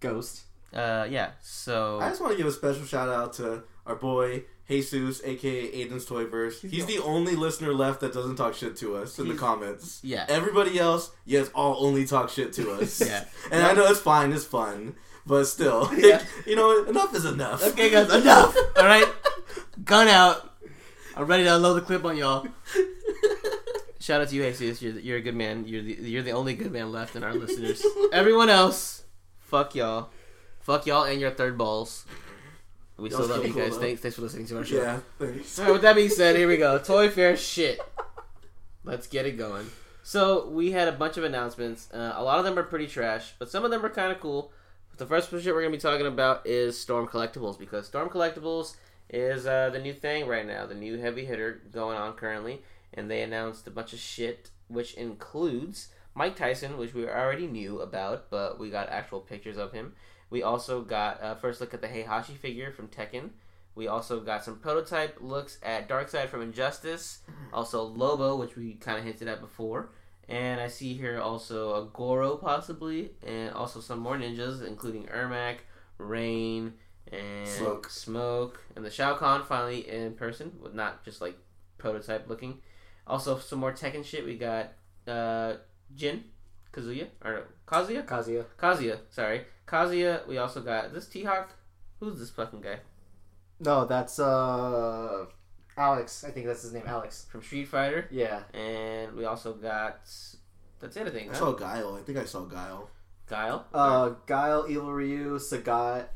[0.00, 0.42] Ghost.
[0.72, 1.30] Uh, yeah.
[1.42, 5.70] So I just want to give a special shout out to our boy Jesus, aka
[5.72, 6.68] Aiden's Toyverse.
[6.68, 10.00] He's the only listener left that doesn't talk shit to us in the comments.
[10.02, 10.24] yeah.
[10.28, 13.00] Everybody else, yes, all only talk shit to us.
[13.06, 13.24] Yeah.
[13.52, 14.94] And I know it's fine, it's fun,
[15.26, 16.22] but still, Yeah.
[16.46, 17.62] you know, enough is enough.
[17.62, 18.56] Okay, guys, enough.
[18.76, 19.06] All right,
[19.84, 20.50] gun out.
[21.14, 22.46] I'm ready to unload the clip on y'all.
[24.04, 24.82] Shout out to you, Jesus.
[24.82, 25.66] You're, you're a good man.
[25.66, 27.82] You're the you're the only good man left in our listeners.
[28.12, 29.04] Everyone else,
[29.38, 30.10] Fuck y'all.
[30.60, 32.04] Fuck y'all and your third balls.
[32.98, 33.72] We That still love you cool, guys.
[33.72, 33.80] though.
[33.80, 34.76] Thanks, thanks for listening to our show.
[34.82, 35.58] Yeah, thanks.
[35.58, 36.78] All right, with that being said, here we go.
[36.84, 37.80] Toy Fair shit.
[38.84, 39.66] Let's get it going.
[40.02, 41.88] So we had a bunch of announcements.
[41.90, 44.20] Uh, a lot of them are pretty trash, but some of them are kind of
[44.20, 44.52] cool.
[44.90, 48.76] But the first shit we're gonna be talking about is Storm Collectibles because Storm Collectibles
[49.08, 52.62] is uh, the new thing right now, the new heavy hitter going on currently,
[52.94, 57.80] and they announced a bunch of shit, which includes Mike Tyson, which we already knew
[57.80, 59.94] about, but we got actual pictures of him.
[60.30, 63.30] We also got a first look at the Heihachi figure from Tekken.
[63.74, 67.22] We also got some prototype looks at Darkseid from Injustice,
[67.52, 69.90] also Lobo, which we kind of hinted at before,
[70.28, 75.56] and I see here also a Goro possibly, and also some more ninjas, including Ermac,
[75.98, 76.74] Rain,
[77.10, 77.90] and Smoke.
[77.90, 81.36] Smoke, and the Shao Kahn finally in person, with not just like
[81.76, 82.60] prototype looking.
[83.06, 84.24] Also some more Tekken shit.
[84.24, 84.72] We got
[85.06, 85.54] uh,
[85.94, 86.24] Jin,
[86.72, 88.44] Kazuya, or no, Kazuya, Kazuya.
[88.58, 88.98] Kazuya.
[89.10, 90.26] Sorry, Kazuya.
[90.26, 91.50] We also got this T Hawk.
[92.00, 92.80] Who's this fucking guy
[93.60, 95.26] No, that's uh
[95.76, 96.24] Alex.
[96.24, 97.26] I think that's his name, Alex.
[97.30, 98.06] from Street Fighter?
[98.10, 98.42] Yeah.
[98.52, 100.00] And we also got
[100.80, 101.06] that's it.
[101.06, 101.30] I think.
[101.30, 101.38] I Huh?
[101.38, 101.94] saw Guile.
[101.96, 102.90] I think I saw Guile.
[103.26, 103.66] Guile.
[103.72, 106.06] Uh, Guile, Evil Ryu, Sagat.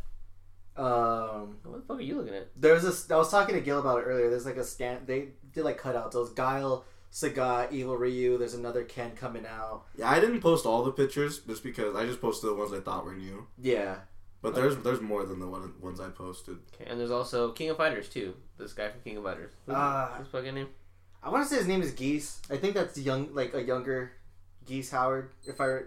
[0.78, 2.48] Um, what the fuck are you looking at?
[2.56, 3.10] there's this.
[3.10, 4.30] I was talking to Gil about it earlier.
[4.30, 5.00] There's like a scan.
[5.06, 6.12] They did like cutouts.
[6.12, 8.38] Those Guile, Sagat, Evil Ryu.
[8.38, 9.84] There's another Ken coming out.
[9.96, 12.80] Yeah, I didn't post all the pictures just because I just posted the ones I
[12.80, 13.46] thought were new.
[13.60, 13.96] Yeah.
[14.40, 16.58] But there's there's more than the one, ones I posted.
[16.74, 18.34] Okay, and there's also King of Fighters too.
[18.56, 19.52] This guy from King of Fighters.
[19.66, 20.14] Who's Ah.
[20.18, 20.68] his fucking name?
[21.24, 22.40] I want to say his name is Geese.
[22.48, 24.12] I think that's young, like a younger
[24.64, 25.30] Geese Howard.
[25.44, 25.80] If I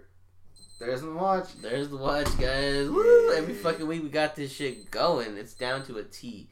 [0.82, 1.50] there's the watch.
[1.62, 2.90] There's the watch, guys.
[2.90, 3.34] Woo!
[3.34, 5.38] Every fucking week we got this shit going.
[5.38, 6.48] It's down to a T.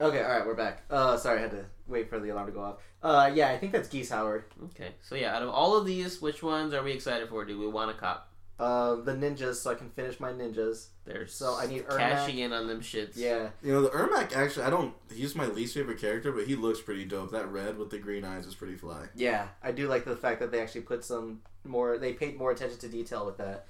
[0.00, 0.84] Okay, all right, we're back.
[0.90, 2.76] Uh, sorry, I had to wait for the alarm to go off.
[3.02, 4.44] Uh, yeah, I think that's Geese Howard.
[4.64, 7.44] Okay, so yeah, out of all of these, which ones are we excited for?
[7.44, 8.27] Do we want to cop?
[8.58, 10.88] Uh, the ninjas, so I can finish my ninjas.
[11.04, 11.98] There's So I need Ermac.
[11.98, 13.12] cashing in on them shits.
[13.14, 14.94] Yeah, You know, the Ermac actually, I don't.
[15.14, 17.30] He's my least favorite character, but he looks pretty dope.
[17.30, 19.06] That red with the green eyes is pretty fly.
[19.14, 21.98] yeah, I do like the fact that they actually put some more.
[21.98, 23.66] They paid more attention to detail with that.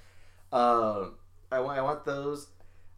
[0.51, 1.15] Um,
[1.51, 2.47] I want, I want those.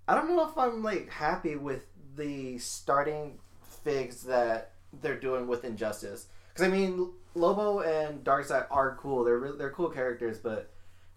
[0.07, 3.37] I don't know if I'm like happy with the starting
[3.83, 4.71] figs that
[5.01, 6.27] they're doing with Injustice.
[6.53, 9.23] Because I mean, Lobo and Darkseid are cool.
[9.25, 10.70] They're re- they're cool characters, but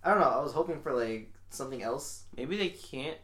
[0.05, 0.29] I don't know.
[0.29, 2.25] I was hoping for like something else.
[2.37, 3.17] Maybe they can't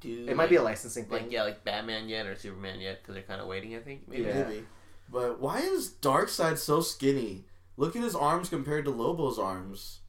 [0.00, 0.26] do.
[0.28, 1.22] It might be a licensing thing.
[1.24, 3.74] like yeah, like Batman yet or Superman yet because they're kind of waiting.
[3.76, 4.24] I think maybe.
[4.24, 4.42] Yeah.
[4.44, 4.64] Maybe.
[5.10, 7.44] But why is Darkseid so skinny?
[7.76, 10.00] Look at his arms compared to Lobo's arms.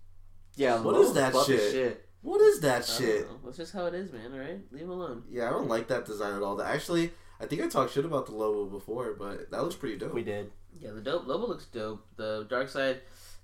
[0.55, 2.05] Yeah, What Lobo's is that buff as shit?
[2.23, 3.29] What is that I shit?
[3.29, 3.37] know.
[3.45, 4.33] That's just how it is, man.
[4.33, 5.23] All right, leave him alone.
[5.29, 6.59] Yeah, I don't like that design at all.
[6.61, 10.13] Actually, I think I talked shit about the Lobo before, but that looks pretty dope.
[10.15, 10.51] We did.
[10.79, 12.05] Yeah, the dope Lobo looks dope.
[12.15, 12.97] The Darkseid,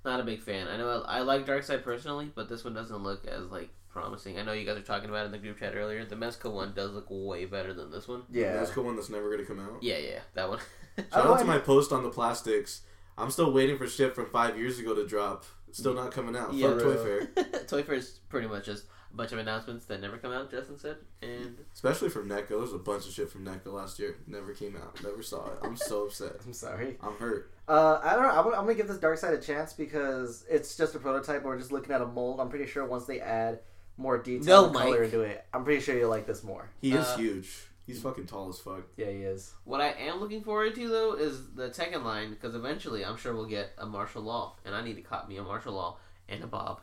[0.05, 0.67] not a big fan.
[0.67, 4.39] I know I, I like Darkseid personally, but this one doesn't look as like promising.
[4.39, 6.03] I know you guys are talking about it in the group chat earlier.
[6.05, 8.23] The Mezco one does look way better than this one.
[8.31, 8.53] Yeah.
[8.53, 9.81] That's the one that's never gonna come out.
[9.83, 10.59] Yeah, yeah, that one.
[10.97, 12.81] Shout Oh, out to my post on the plastics.
[13.17, 15.45] I'm still waiting for shit from five years ago to drop.
[15.67, 16.53] It's still not coming out.
[16.53, 16.95] Yeah, Fuck Toy.
[16.97, 17.25] Fair.
[17.67, 20.49] Toy Fair is pretty much just a bunch of announcements that never come out.
[20.51, 22.49] Justin said, and Especially from NECA.
[22.49, 24.17] There's a bunch of shit from NECA last year.
[24.27, 25.03] Never came out.
[25.03, 25.59] Never saw it.
[25.63, 26.33] I'm so upset.
[26.45, 26.97] I'm sorry.
[27.01, 27.52] I'm hurt.
[27.67, 28.29] Uh, I don't know.
[28.29, 31.43] I'm, gonna- I'm gonna give this Darkseid a chance because it's just a prototype.
[31.43, 32.39] We're just looking at a mold.
[32.39, 33.59] I'm pretty sure once they add
[33.97, 36.69] more detail No, and color into it, I'm pretty sure you'll like this more.
[36.81, 37.67] He is Uh, huge.
[37.85, 38.83] He's fucking tall as fuck.
[38.95, 39.53] Yeah, he is.
[39.65, 43.33] what I am looking forward to though is the Tekken line because eventually I'm sure
[43.35, 45.97] we'll get a Marshall Law, and I need to cop me a Marshall Law
[46.29, 46.79] and a Bob.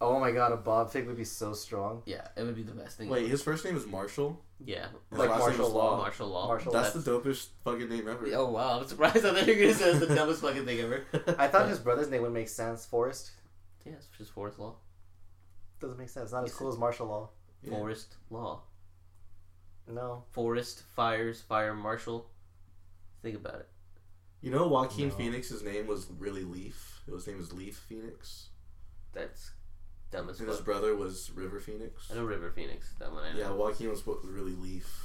[0.00, 2.02] Oh my god, a Bob Fig would be so strong.
[2.04, 3.08] Yeah, it would be the best thing.
[3.08, 4.43] Wait, his first name is Marshall?
[4.64, 5.96] Yeah, Like last name is martial law.
[5.98, 6.46] martial law.
[6.48, 8.26] Martial That's the dopest fucking name ever.
[8.34, 9.16] Oh wow, I'm surprised.
[9.18, 11.04] I thought you were gonna say it's the dumbest fucking thing ever.
[11.38, 12.86] I thought his brother's name would make sense.
[12.86, 13.32] Forrest
[13.84, 14.76] Yeah, it's just Forrest Law.
[15.80, 16.32] doesn't make sense.
[16.32, 17.30] Not as cool as martial law.
[17.62, 17.70] Yeah.
[17.70, 18.62] Forrest Law.
[19.88, 20.24] No.
[20.30, 22.30] Forest Fires Fire Marshal.
[23.22, 23.68] Think about it.
[24.40, 25.14] You know, Joaquin No.
[25.14, 27.00] Phoenix's name was really Leaf.
[27.10, 28.48] His name was Leaf Phoenix.
[29.12, 29.50] That's
[30.14, 30.64] dumb as And his fuck.
[30.66, 32.10] brother was River Phoenix.
[32.10, 32.94] I know River Phoenix.
[32.98, 33.38] That one I know.
[33.38, 35.00] Yeah, Joaquin was supposed- really Leaf.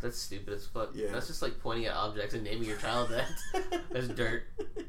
[0.00, 0.90] That's stupid as fuck.
[0.94, 1.12] Yeah.
[1.12, 3.28] That's just like pointing at objects and naming your child that.
[3.90, 4.44] That's dirt.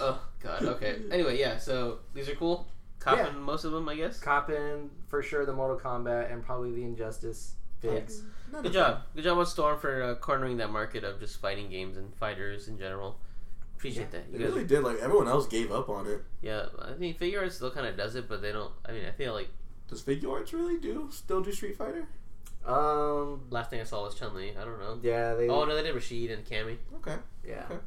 [0.00, 0.62] Oh god.
[0.64, 0.96] Okay.
[1.12, 1.56] Anyway, yeah.
[1.58, 2.66] So these are cool.
[2.98, 3.30] Copping Yeah.
[3.32, 4.18] most of them, I guess.
[4.18, 5.46] Coppin for sure.
[5.46, 8.22] The Mortal Kombat and probably the Injustice Figs.
[8.52, 9.02] Not Good a- job.
[9.14, 12.66] Good job on Storm for uh, cornering that market of just fighting games and fighters
[12.66, 13.20] in general.
[13.78, 14.30] Appreciate that.
[14.32, 14.82] They You guys really did.
[14.82, 16.20] Like everyone else gave up on it.
[16.42, 18.72] Yeah, I mean, Figuarts still kind of does it, but they don't.
[18.84, 19.48] I mean, I feel like
[19.88, 22.06] Does Figuarts really do still do Street Fighter?
[22.66, 23.42] Um.
[23.50, 24.52] last thing I saw was Chun Li.
[24.60, 24.98] I don't know.
[25.02, 25.34] Yeah.
[25.34, 25.48] They.
[25.48, 27.16] Oh no, they did Rashid and Cammy, Okay.
[27.46, 27.64] Yeah.
[27.70, 27.80] okay.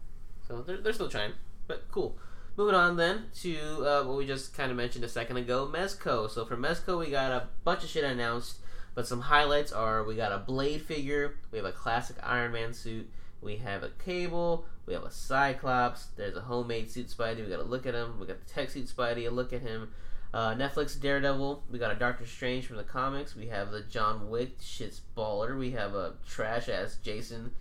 [0.48, 1.34] so they're they're still trying,
[1.68, 2.18] but cool.
[2.58, 6.30] Moving on then to uh, what we just kind of mentioned a second ago, Mezco.
[6.30, 8.58] So for Mezco, we got a bunch of shit announced,
[8.94, 12.74] but some highlights are we got a Blade figure, we have a classic Iron Man
[12.74, 13.10] suit,
[13.42, 16.08] we have a Cable, we have a Cyclops.
[16.18, 17.44] There's a homemade suit Spidey.
[17.44, 18.20] We got to look at him.
[18.20, 19.28] We got the tech suit Spidey.
[19.28, 19.92] A look at him.
[20.34, 21.64] Uh, Netflix Daredevil.
[21.70, 23.36] We got a Doctor Strange from the comics.
[23.36, 25.58] We have the John Wick shit's baller.
[25.58, 27.52] We have a trash ass Jason,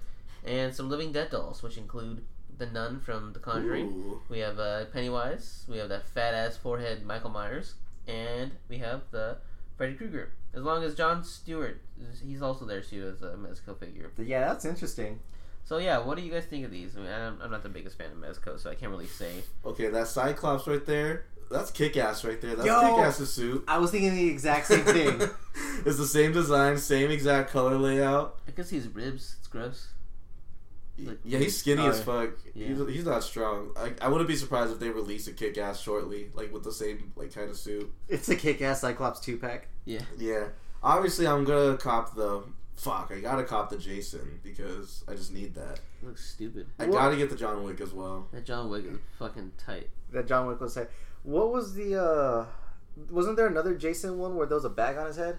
[0.44, 2.24] and some Living Dead dolls, which include
[2.58, 3.86] the Nun from The Conjuring.
[3.86, 4.20] Ooh.
[4.28, 5.64] We have uh, Pennywise.
[5.68, 7.74] We have that fat ass forehead Michael Myers,
[8.06, 9.38] and we have the
[9.76, 10.32] Freddy Krueger.
[10.52, 11.80] As long as John Stewart,
[12.22, 14.10] he's also there too as a Mezco figure.
[14.18, 15.20] Yeah, that's interesting.
[15.70, 16.96] So yeah, what do you guys think of these?
[16.96, 19.30] I mean, I'm, I'm not the biggest fan of Mezco, so I can't really say.
[19.64, 21.26] Okay, that Cyclops right there.
[21.48, 22.56] That's kick ass right there.
[22.56, 22.80] That's Yo!
[22.80, 23.62] kick ass's suit.
[23.68, 25.20] I was thinking the exact same thing.
[25.86, 28.40] it's the same design, same exact color layout.
[28.48, 29.36] I can see his ribs.
[29.38, 29.90] It's gross.
[30.98, 32.30] Like- Yeah, he's skinny Oh, as fuck.
[32.52, 32.66] Yeah.
[32.66, 33.70] He's, he's not strong.
[33.76, 36.72] I, I wouldn't be surprised if they release a kick ass shortly, like with the
[36.72, 37.88] same like kind of suit.
[38.08, 39.68] it's a kick-ass Cyclops two pack.
[39.84, 40.00] Yeah.
[40.18, 40.48] Yeah.
[40.82, 42.42] Obviously, I'm gonna cop the
[42.82, 43.12] fuck.
[43.14, 45.80] I gotta cop the Jason because I just need that.
[46.02, 46.66] It looks stupid.
[46.78, 46.92] I What?
[46.92, 48.28] gotta get the John Wick as well.
[48.32, 49.88] That John Wick is fucking tight.
[50.12, 50.88] That John Wick was saying.
[51.22, 52.00] What was the?
[52.02, 52.46] uh
[53.10, 55.38] Wasn't there another Jason one where there was a bag on his head?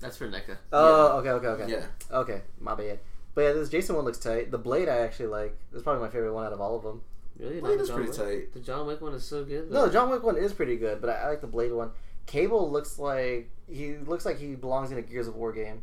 [0.00, 0.56] That's for NECA.
[0.72, 1.70] Oh, okay, okay, okay.
[1.72, 1.84] Yeah.
[2.10, 3.00] Okay, my bad.
[3.34, 4.50] But yeah, this Jason one looks tight.
[4.50, 5.58] The Blade I actually like.
[5.72, 7.02] It's probably my favorite one out of all of them.
[7.38, 7.60] Really?
[7.60, 8.18] Blade Not is John pretty Wick?
[8.18, 8.52] tight.
[8.54, 9.70] The John Wick one is so good.
[9.70, 11.90] No, the John Wick one is pretty good, but I, I like the Blade one.
[12.26, 15.82] Cable looks like he looks like he belongs in a Gears of War game.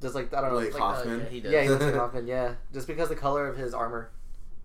[0.00, 1.20] Just like I don't know, Like it's Oh, Hoffman.
[1.20, 1.52] yeah, he does.
[1.52, 2.26] yeah, he looks like Hoffman.
[2.26, 4.10] Yeah, just because the color of his armor.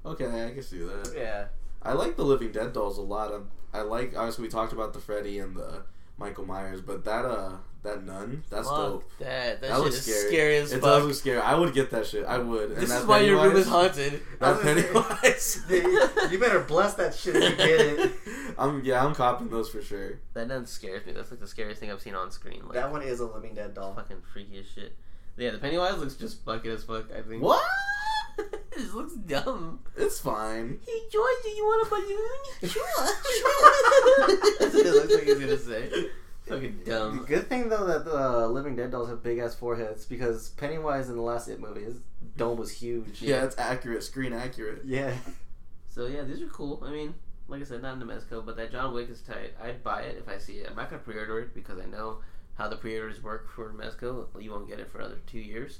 [0.06, 1.14] Okay, I can see that.
[1.16, 1.46] Yeah,
[1.82, 3.34] I like the Living Dead dolls a lot.
[3.34, 5.84] I'm, I like obviously we talked about the Freddy and the
[6.18, 9.04] Michael Myers, but that uh that nun that's Fuck dope.
[9.20, 9.60] that.
[9.60, 10.28] That, That shit looks is scary.
[10.30, 10.90] scary, as It fuck.
[10.90, 11.40] does look scary.
[11.42, 12.26] I would get that shit.
[12.26, 12.72] I would.
[12.72, 14.22] And this that is why your room is haunted.
[14.42, 15.64] I That Pennywise.
[16.32, 18.14] you better bless that shit if you get it.
[18.58, 20.20] I'm yeah, I'm copying those for sure.
[20.34, 21.12] That nun scares me.
[21.12, 22.62] That's like the scariest thing I've seen on screen.
[22.64, 23.94] Like, That one is a Living Dead doll.
[23.94, 24.96] fucking freaky as shit.
[25.38, 27.12] Yeah, the Pennywise looks just fucking as fuck.
[27.12, 27.44] I think.
[27.44, 27.64] What?
[28.76, 29.80] this looks dumb.
[29.98, 30.80] It's fine.
[30.86, 32.40] Hey George, do you want a balloon?
[32.72, 33.08] Sure,
[33.38, 34.28] sure.
[34.60, 36.10] That's what it looks like he's gonna say.
[36.48, 37.26] Fucking dumb.
[37.26, 41.10] Good thing though that the uh, Living Dead dolls have big ass foreheads because Pennywise
[41.10, 42.00] in the last It movie, his
[42.38, 43.22] dome was huge.
[43.22, 44.84] Yeah, it's accurate, screen accurate.
[44.86, 45.14] Yeah.
[45.90, 46.84] So yeah, these are cool.
[46.86, 47.14] I mean,
[47.48, 49.54] like I said, not in the Mezco, but that John Wick is tight.
[49.62, 50.68] I'd buy it if I see it.
[50.70, 52.20] I'm not gonna pre-order it because I know
[52.56, 54.28] how the pre-orders work for Mezco.
[54.42, 55.80] You won't get it for another two years.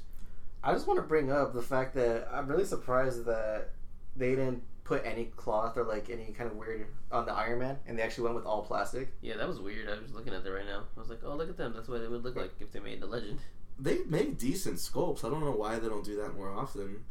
[0.62, 3.70] I just want to bring up the fact that I'm really surprised that
[4.16, 7.78] they didn't put any cloth or like any kind of weird on the Iron Man,
[7.86, 9.12] and they actually went with all plastic.
[9.20, 9.88] Yeah, that was weird.
[9.88, 10.84] I was looking at that right now.
[10.96, 11.72] I was like, oh, look at them.
[11.74, 13.40] That's what it would look like if they made the legend.
[13.78, 15.24] They make decent sculpts.
[15.24, 17.04] I don't know why they don't do that more often.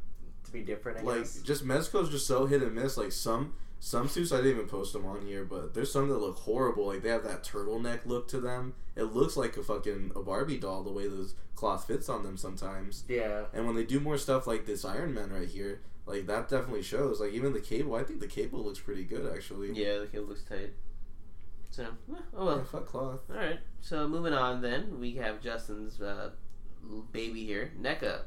[0.46, 1.42] To be different, I like guess.
[1.42, 2.98] just Mezco's just so hit and miss.
[2.98, 3.54] Like some
[3.86, 6.88] some suits I didn't even post them on here, but there's some that look horrible.
[6.88, 8.74] Like they have that turtleneck look to them.
[8.96, 12.36] It looks like a fucking a Barbie doll the way those cloth fits on them
[12.36, 13.04] sometimes.
[13.08, 13.44] Yeah.
[13.54, 16.82] And when they do more stuff like this Iron Man right here, like that definitely
[16.82, 17.20] shows.
[17.20, 19.72] Like even the cable, I think the cable looks pretty good actually.
[19.74, 20.74] Yeah, the cable looks tight.
[21.70, 21.88] So, eh,
[22.36, 22.64] oh Yeah, well.
[22.64, 23.20] fuck cloth.
[23.30, 23.60] All right.
[23.82, 26.32] So moving on, then we have Justin's uh,
[27.12, 28.22] baby here, NECA.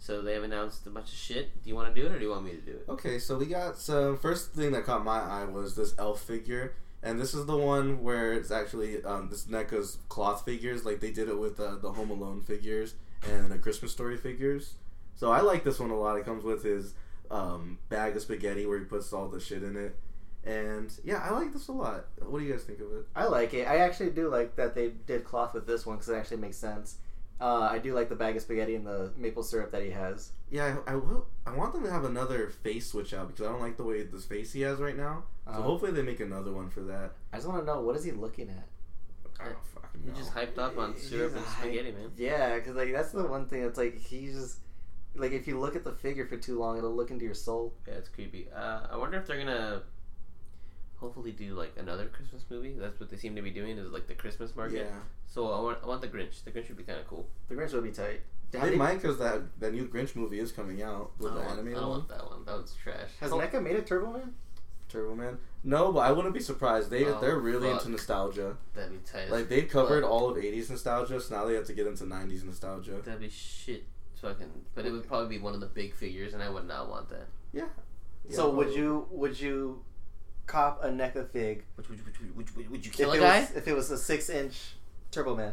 [0.00, 1.62] So they have announced a bunch of shit.
[1.62, 2.86] Do you want to do it or do you want me to do it?
[2.88, 4.18] Okay, so we got some.
[4.18, 8.02] First thing that caught my eye was this elf figure, and this is the one
[8.02, 11.92] where it's actually um, this NECA's cloth figures, like they did it with uh, the
[11.92, 12.94] Home Alone figures
[13.30, 14.74] and the Christmas Story figures.
[15.16, 16.16] So I like this one a lot.
[16.16, 16.94] It comes with his
[17.30, 19.96] um, bag of spaghetti where he puts all the shit in it,
[20.44, 22.06] and yeah, I like this a lot.
[22.20, 23.06] What do you guys think of it?
[23.14, 23.68] I like it.
[23.68, 26.56] I actually do like that they did cloth with this one because it actually makes
[26.56, 26.96] sense.
[27.40, 30.32] Uh, I do like the bag of spaghetti and the maple syrup that he has.
[30.50, 31.26] Yeah, I, I will.
[31.46, 34.02] I want them to have another face switch out because I don't like the way
[34.02, 35.24] this face he has right now.
[35.46, 37.12] So Uh, hopefully they make another one for that.
[37.32, 38.66] I just want to know what is he looking at?
[39.40, 42.10] I don't fucking You're just hyped up on He's syrup and hype- spaghetti, man.
[42.16, 43.62] Yeah, because like that's the one thing.
[43.62, 44.58] It's like he's just
[45.14, 47.72] like if you look at the figure for too long, it'll look into your soul.
[47.88, 48.48] Yeah, it's creepy.
[48.54, 49.82] Uh, I wonder if they're gonna
[51.00, 52.74] hopefully do like another Christmas movie.
[52.78, 54.86] That's what they seem to be doing is like the Christmas market.
[54.90, 54.98] Yeah.
[55.26, 56.44] So I want I want the Grinch.
[56.44, 57.26] The Grinch would be kind of cool.
[57.48, 58.20] The Grinch would be tight.
[58.52, 61.38] Have They they- might because that that new Grinch movie is coming out with the
[61.40, 61.98] don't, want, I animated don't one.
[61.98, 62.44] want that one.
[62.44, 63.10] That was trash.
[63.20, 64.34] Has Oh, NECA made a Turbo Man?
[64.88, 65.38] Turbo Man.
[65.62, 66.90] No, but I wouldn't be surprised.
[66.90, 67.78] They Oh, they're really fuck.
[67.80, 68.56] into nostalgia.
[68.74, 69.30] That'd be tight.
[69.30, 70.10] Like they covered fuck.
[70.10, 73.00] all of '80s nostalgia, so now they have to get into '90s nostalgia.
[73.04, 73.84] That'd be shit.
[74.20, 74.50] Fucking.
[74.74, 77.08] But it would probably be one of the big figures, and I would not want
[77.10, 77.28] that.
[77.52, 77.68] Yeah.
[78.30, 79.82] so Yeah, would you would you
[80.50, 83.16] cop a NECA fig Which would, which, would- which, would- would you if kill a
[83.16, 84.72] it guy was if it was a six inch
[85.10, 85.52] Turbo Man?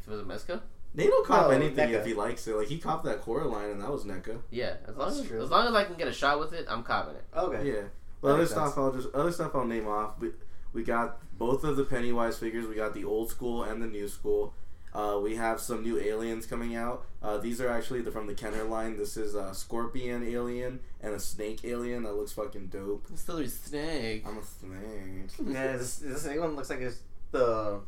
[0.00, 0.60] if it was a Mezco?
[0.94, 2.00] Nate will cop No, anything NECA.
[2.00, 2.56] if he likes it.
[2.56, 4.38] Like he copped that Coraline, and that was NECA.
[4.50, 5.42] Yeah, as long That's as true.
[5.42, 7.24] as long as I can get a shot with it, I'm copping it.
[7.36, 7.68] Okay.
[7.68, 7.82] Yeah.
[8.20, 8.78] But That other makes stuff sense.
[8.78, 10.18] I'll just other stuff I'll name off.
[10.18, 10.30] We,
[10.72, 12.66] we got both of the Pennywise figures.
[12.66, 14.54] We got the old school and the new school.
[14.98, 17.04] Uh, we have some new aliens coming out.
[17.22, 18.96] Uh, these are actually the, from the Kenner line.
[18.96, 23.06] This is a scorpion alien and a snake alien that looks fucking dope.
[23.14, 24.24] Still a snake.
[24.26, 25.30] I'm a snake.
[25.54, 26.98] Yeah, this this one looks like it's,
[27.30, 27.80] the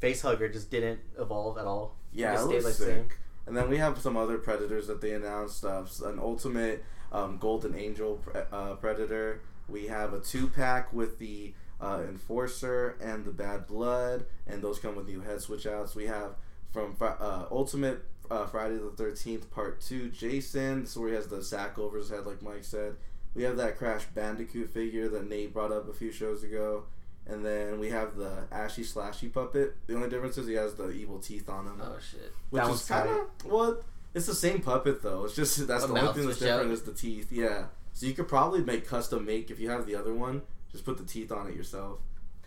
[0.00, 1.96] face hugger just didn't evolve at all.
[2.12, 2.96] Yeah, Just it stayed looks like sick.
[2.96, 3.08] same.
[3.46, 5.64] And then we have some other predators that they announced.
[5.64, 9.40] Uh, an ultimate um, golden angel pre- uh, predator.
[9.70, 14.78] We have a two pack with the uh, enforcer and the bad blood, and those
[14.78, 15.94] come with new head switch outs.
[15.94, 16.32] We have
[16.72, 20.10] from uh, ultimate uh, Friday the Thirteenth Part Two.
[20.10, 22.96] Jason, this is where he has the sack over his head, like Mike said.
[23.34, 26.84] We have that Crash Bandicoot figure that Nate brought up a few shows ago.
[27.26, 29.76] And then we have the Ashy Slashy puppet.
[29.86, 31.78] The only difference is he has the evil teeth on him.
[31.82, 32.32] Oh shit.
[32.48, 33.84] Which That is one's kind of what.
[34.14, 35.26] it's the same puppet though.
[35.26, 36.72] It's just that's A the only thing that's different out.
[36.72, 37.30] is the teeth.
[37.30, 40.40] Yeah, so you could probably make custom make if you have the other one.
[40.72, 41.98] Just put the teeth on it yourself.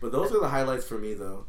[0.02, 1.46] But those are the highlights for me though.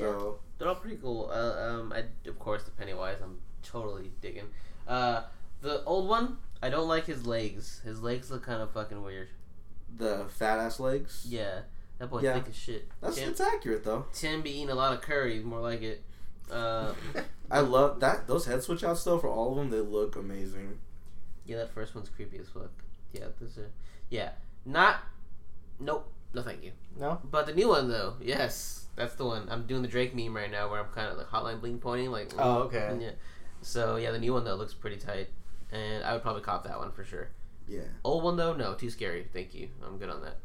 [0.00, 1.30] So They're all pretty cool.
[1.32, 4.48] Uh, um, I, of course, the Pennywise, I'm totally digging.
[4.88, 5.22] Uh,
[5.60, 7.80] the old one, I don't like his legs.
[7.84, 9.28] His legs look kind of fucking weird.
[9.96, 11.24] the fat ass legs.
[11.28, 11.60] Yeah,
[11.98, 12.34] that boy Yeah.
[12.34, 12.88] thick as shit.
[13.00, 14.06] that's Tim, it's accurate though.
[14.12, 16.02] Tim be eating a lot of curry, more like it.
[16.50, 16.92] Uh,
[17.50, 19.70] I love that those head switch outs though for all of them.
[19.70, 20.78] They look amazing.
[21.46, 22.70] yeah, that first one's creepy as fuck.
[23.12, 23.68] Yeah, this is,
[24.10, 24.30] yeah,
[24.66, 24.96] not,
[25.78, 26.72] nope, no thank you.
[26.98, 27.20] No?
[27.30, 29.48] But the new one though, yes, that's the one.
[29.50, 32.10] I'm doing the Drake meme right now, where I'm kind of like hotline bling pointing,
[32.10, 32.32] like.
[32.38, 32.96] Oh, okay.
[33.00, 33.10] Yeah.
[33.62, 35.28] So yeah, the new one though looks pretty tight,
[35.72, 37.30] and I would probably cop that one for sure.
[37.66, 37.82] Yeah.
[38.04, 39.26] Old one though, no, too scary.
[39.32, 39.68] Thank you.
[39.84, 40.36] I'm good on that.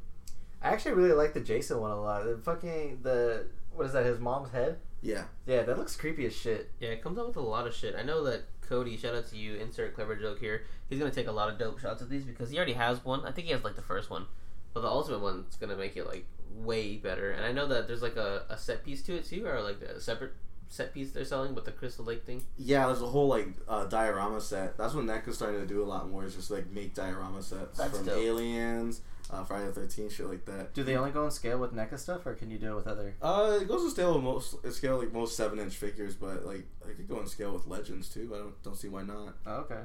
[0.61, 2.23] I actually really like the Jason one a lot.
[2.23, 4.05] The fucking the what is that?
[4.05, 4.77] His mom's head.
[5.01, 5.23] Yeah.
[5.45, 6.71] Yeah, that looks creepy as shit.
[6.79, 7.95] Yeah, it comes out with a lot of shit.
[7.95, 10.63] I know that Cody, shout out to you, insert clever joke here.
[10.89, 13.25] He's gonna take a lot of dope shots of these because he already has one.
[13.25, 14.25] I think he has like the first one,
[14.73, 17.31] but the ultimate one's gonna make it like way better.
[17.31, 19.81] And I know that there's like a, a set piece to it too, or like
[19.81, 20.33] a separate
[20.71, 22.43] set piece they're selling with the Crystal Lake thing.
[22.57, 24.77] Yeah, there's a whole like uh, diorama set.
[24.77, 26.25] That's what NECA's starting to do a lot more.
[26.25, 28.17] Is just like make diorama sets That's from dope.
[28.17, 30.73] aliens, uh, Friday the Thirteenth, shit like that.
[30.73, 32.87] Do they only go in scale with NECA stuff, or can you do it with
[32.87, 33.15] other?
[33.21, 36.45] Uh, it goes to scale with most it scale like most seven inch figures, but
[36.45, 38.31] like I could go in scale with legends too.
[38.35, 39.35] I don't don't see why not.
[39.47, 39.81] Oh, okay.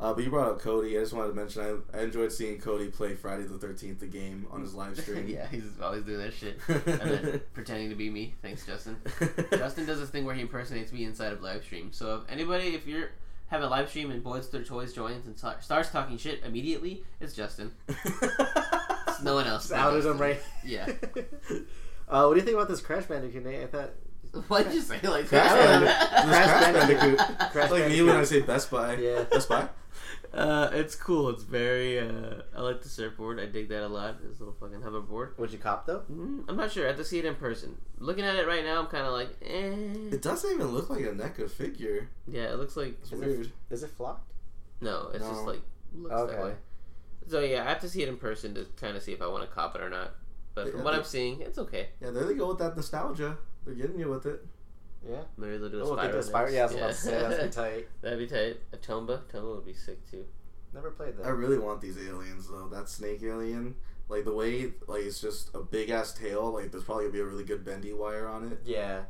[0.00, 0.96] Uh, but you brought up Cody.
[0.96, 4.06] I just wanted to mention I, I enjoyed seeing Cody play Friday the Thirteenth the
[4.06, 5.26] game on his live stream.
[5.26, 8.34] yeah, he's always doing that shit and then pretending to be me.
[8.40, 8.96] Thanks, Justin.
[9.50, 11.92] Justin does this thing where he impersonates me inside of live stream.
[11.92, 13.10] So if anybody, if you're
[13.48, 17.02] have a live stream and Boys Their Toys joins and sta- starts talking shit immediately,
[17.18, 17.72] it's Justin.
[17.88, 19.62] It's no one else.
[19.64, 20.38] Just but outed him right.
[20.64, 20.86] Yeah.
[22.08, 23.44] uh, what do you think about this Crash Bandicoot?
[23.44, 23.62] Nate?
[23.62, 23.90] I thought
[24.48, 26.12] Why'd you say like Crash that?
[26.12, 26.28] Bandicoot.
[26.30, 26.72] Crash
[27.18, 27.50] Bandicoot.
[27.50, 28.94] Crash like me when I say Best Buy.
[28.96, 29.22] Yeah.
[29.24, 29.66] Best Buy.
[30.38, 31.28] Uh, it's cool.
[31.30, 31.98] It's very.
[31.98, 33.40] Uh, I like the surfboard.
[33.40, 34.22] I dig that a lot.
[34.22, 35.36] This little fucking hoverboard.
[35.38, 36.02] Would you cop though?
[36.10, 36.84] Mm, I'm not sure.
[36.84, 37.76] I have to see it in person.
[37.98, 39.74] Looking at it right now, I'm kind of like, eh.
[40.14, 42.08] It doesn't even look like a NECA figure.
[42.28, 43.40] Yeah, it looks like It's Is weird.
[43.46, 44.32] it is it flocked?
[44.80, 45.10] no.
[45.12, 45.60] It's just like
[45.94, 46.54] looks that way.
[47.26, 49.26] So yeah, I have to see it in person to kind of see if I
[49.26, 50.14] want to cop it or not.
[50.54, 51.88] But from Yeah, what I'm seeing, it's okay.
[52.00, 53.36] Yeah, there they go with that nostalgia.
[53.66, 54.44] They're getting you with it.
[55.08, 55.22] Yeah.
[55.36, 56.12] Maybe they'll do a Oh, they Spyro.
[56.12, 56.52] do a Spyro.
[56.52, 57.88] Yeah, I was about to say that'd be tight.
[58.02, 58.56] That'd be tight.
[58.72, 59.22] A Tomba.
[59.32, 60.24] Tomba would be sick too.
[60.74, 61.26] Never played that.
[61.26, 62.68] I really want these aliens though.
[62.68, 63.74] That snake alien,
[64.08, 66.50] like the way, like it's just a big ass tail.
[66.52, 68.60] Like there's probably gonna be a really good bendy wire on it.
[68.64, 69.02] Yeah.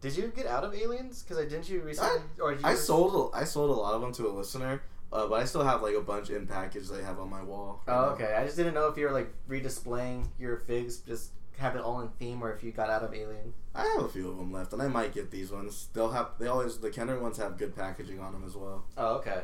[0.00, 1.22] Did you get out of aliens?
[1.22, 2.22] Because I didn't you recently?
[2.40, 4.80] or you I sold, I sold a lot of them to a listener,
[5.12, 7.82] uh, but I still have like a bunch in package they have on my wall.
[7.86, 8.12] right Oh, now.
[8.12, 8.32] okay.
[8.34, 12.00] I just didn't know if you were like redisplaying your figs, just have it all
[12.00, 13.52] in theme, or if you got out of Alien.
[13.74, 15.88] I have a few of them left, and I might get these ones.
[15.92, 18.84] They'll have, they always, the Kenner ones have good packaging on them as well.
[18.96, 19.42] Oh, okay.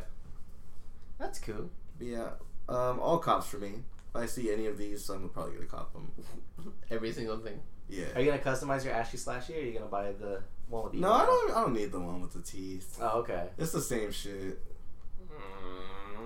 [1.18, 1.70] That's cool.
[1.98, 2.28] But yeah,
[2.68, 3.84] um, all cops for me.
[4.10, 6.10] If I see any of these, I'm probably gonna cop them.
[6.90, 7.60] Every single thing.
[7.88, 8.06] Yeah.
[8.14, 10.92] Are you gonna customize your Ashy Slashy, or are you gonna buy the one with
[10.94, 10.98] the?
[11.00, 11.50] No, I don't.
[11.56, 12.98] I don't need the one with the teeth.
[13.00, 13.48] Oh, okay.
[13.58, 14.58] It's the same shit.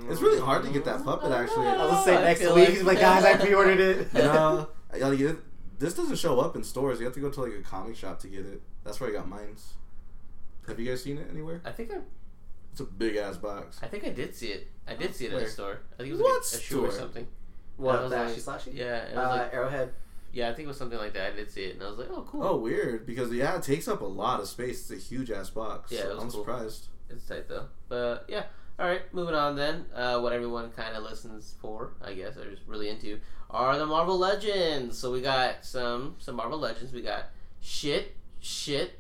[0.09, 1.67] It's really hard to get that puppet, actually.
[1.67, 2.51] I'll I say next week.
[2.55, 4.15] like- He's like, guys, I pre-ordered it.
[4.15, 5.39] no, I gotta get it.
[5.81, 7.01] This doesn't show up in stores.
[7.01, 8.61] You have to go to like a comic shop to get it.
[8.85, 9.73] That's where I got mine's.
[10.69, 11.61] Have you guys seen it anywhere?
[11.65, 11.97] I think I,
[12.73, 13.81] It's a big ass box.
[13.83, 14.69] I think I did see it.
[14.87, 15.47] I did see it at Where?
[15.47, 15.81] a store.
[15.95, 17.01] I think it was What like a, a shoe or store?
[17.01, 17.25] something.
[17.25, 18.75] I What was the like- Ashy Slashy?
[18.75, 19.93] Yeah, it was Uh, like, Arrowhead.
[20.33, 21.33] yeah, I think it was something like that.
[21.33, 22.43] I did see it, and I was like, oh, cool.
[22.45, 23.07] Oh, weird.
[23.07, 24.91] Because yeah, it takes up a lot of space.
[24.91, 25.91] It's a huge ass box.
[25.91, 26.41] Yeah, so it was I'm cool.
[26.45, 26.87] surprised.
[27.09, 27.67] It's tight though.
[27.89, 28.45] But yeah.
[28.79, 29.87] All right, moving on then.
[29.95, 33.19] Uh, what everyone kind of listens for, I guess, or is really into,
[33.53, 34.99] are the Marvel Legends.
[34.99, 36.93] So we got some some Marvel Legends.
[36.93, 37.27] We got
[37.61, 38.99] shit, shit,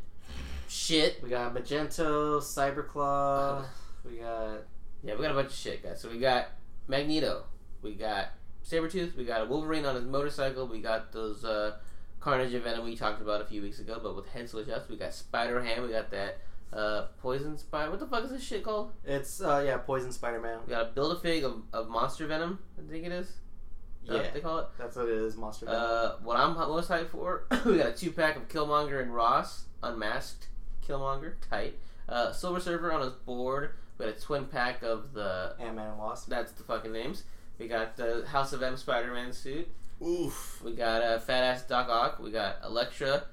[0.68, 1.22] shit.
[1.22, 3.64] We got Magneto, Cyberclaw.
[4.04, 4.62] we got
[5.02, 6.00] Yeah, we got a bunch of shit, guys.
[6.00, 6.48] So we got
[6.88, 7.44] Magneto.
[7.82, 8.28] We got
[8.64, 9.16] Sabretooth.
[9.16, 10.66] We got a Wolverine on his motorcycle.
[10.66, 11.76] We got those uh,
[12.20, 14.88] Carnage and Venom we talked about a few weeks ago, but with head switch ups.
[14.88, 15.82] We got Spider Ham.
[15.82, 16.38] We got that
[16.72, 17.90] uh, Poison Spider.
[17.90, 18.92] What the fuck is this shit called?
[19.04, 20.58] It's uh yeah, Poison Spider Man.
[20.66, 22.58] We got a Build a Fig of, of Monster Venom.
[22.78, 23.32] I think it is.
[24.02, 24.66] Is that Yeah, what they call it.
[24.78, 25.36] that's what it is.
[25.36, 29.14] Monster Uh, what I'm most hyped for, we got a two pack of Killmonger and
[29.14, 30.48] Ross, unmasked
[30.86, 31.78] Killmonger, tight.
[32.08, 33.72] Uh, Silver Surfer on his board.
[33.98, 35.54] We got a twin pack of the.
[35.60, 36.28] Ant Man and Wasp.
[36.28, 37.24] That's the fucking names.
[37.58, 39.68] We got the House of M Spider Man suit.
[40.02, 40.62] Oof.
[40.64, 42.18] We got a uh, fat ass Doc Ock.
[42.18, 43.24] We got Elektra,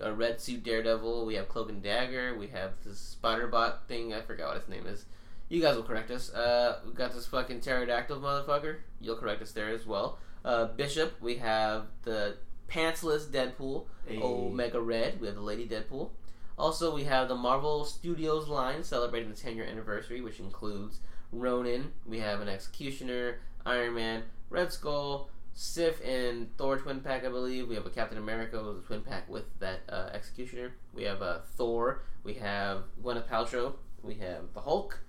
[0.00, 1.26] a red suit Daredevil.
[1.26, 2.36] We have Cloak and Dagger.
[2.38, 4.14] We have this Spider Bot thing.
[4.14, 5.04] I forgot what his name is.
[5.48, 6.32] You guys will correct us.
[6.32, 8.78] Uh, we got this fucking pterodactyl motherfucker.
[9.00, 10.18] You'll correct us there as well.
[10.44, 11.20] Uh, Bishop.
[11.20, 12.36] We have the
[12.68, 13.86] pantsless Deadpool.
[14.06, 14.20] Hey.
[14.20, 15.20] Omega Red.
[15.20, 16.10] We have the Lady Deadpool.
[16.58, 21.92] Also, we have the Marvel Studios line celebrating the 10 year anniversary, which includes Ronin.
[22.06, 27.68] We have an Executioner, Iron Man, Red Skull, Sif, and Thor twin pack, I believe.
[27.68, 30.72] We have a Captain America with a twin pack with that uh, Executioner.
[30.92, 32.02] We have uh, Thor.
[32.24, 33.74] We have Gwyneth Paltrow.
[34.02, 35.00] We have the Hulk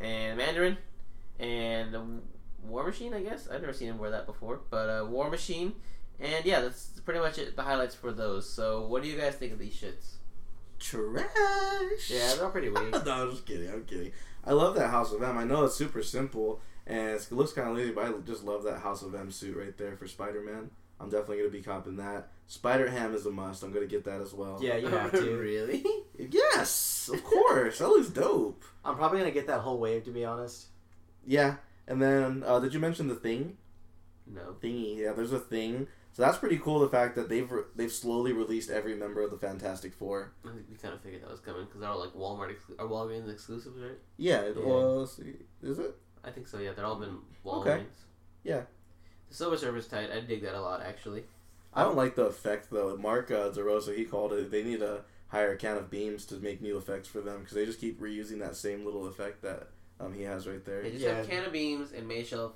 [0.00, 0.76] and Mandarin
[1.38, 2.04] and the
[2.64, 3.14] War Machine.
[3.14, 5.74] I guess I've never seen him wear that before, but uh, War Machine.
[6.18, 7.56] And yeah, that's pretty much it.
[7.56, 8.48] The highlights for those.
[8.48, 10.14] So, what do you guys think of these shits?
[10.78, 12.10] Trash.
[12.10, 12.90] Yeah, they're pretty weak.
[13.04, 13.70] no, I'm just kidding.
[13.70, 14.12] I'm kidding.
[14.44, 15.36] I love that House of M.
[15.36, 18.62] I know it's super simple and it looks kind of lazy, but I just love
[18.64, 20.70] that House of M suit right there for Spider Man.
[21.00, 22.28] I'm definitely gonna be copping that.
[22.46, 23.62] Spider Ham is a must.
[23.62, 24.58] I'm gonna get that as well.
[24.62, 25.36] Yeah, you have to.
[25.36, 25.84] really?
[26.18, 27.78] Yes, of course.
[27.78, 28.64] that looks dope.
[28.84, 30.66] I'm probably gonna get that whole wave to be honest.
[31.26, 33.56] Yeah, and then uh, did you mention the thing?
[34.26, 34.56] No.
[34.62, 34.98] Thingy.
[34.98, 35.86] Yeah, there's a thing.
[36.12, 36.78] So that's pretty cool.
[36.80, 40.32] The fact that they've re- they've slowly released every member of the Fantastic Four.
[40.44, 42.62] I think we kind of figured that was coming because they're all like Walmart ex-
[42.78, 43.98] or Walgreens exclusives, right?
[44.16, 44.40] Yeah.
[44.40, 44.64] it- Yeah.
[44.64, 45.02] Well.
[45.02, 45.94] Is it?
[46.24, 46.58] I think so.
[46.58, 47.60] Yeah, they're all been Walgreens.
[47.66, 47.82] Okay.
[48.44, 48.62] Yeah.
[49.28, 50.10] The Silver Surfer's tight.
[50.10, 51.24] I dig that a lot, actually.
[51.74, 52.96] I don't like the effect though.
[52.96, 54.50] Mark uh, DeRosa, he called it.
[54.50, 57.54] They need to hire a can of beams to make new effects for them because
[57.54, 59.68] they just keep reusing that same little effect that
[60.00, 60.82] um, he has right there.
[60.82, 61.16] They just Yeah.
[61.16, 62.52] have can of beams and May Shelf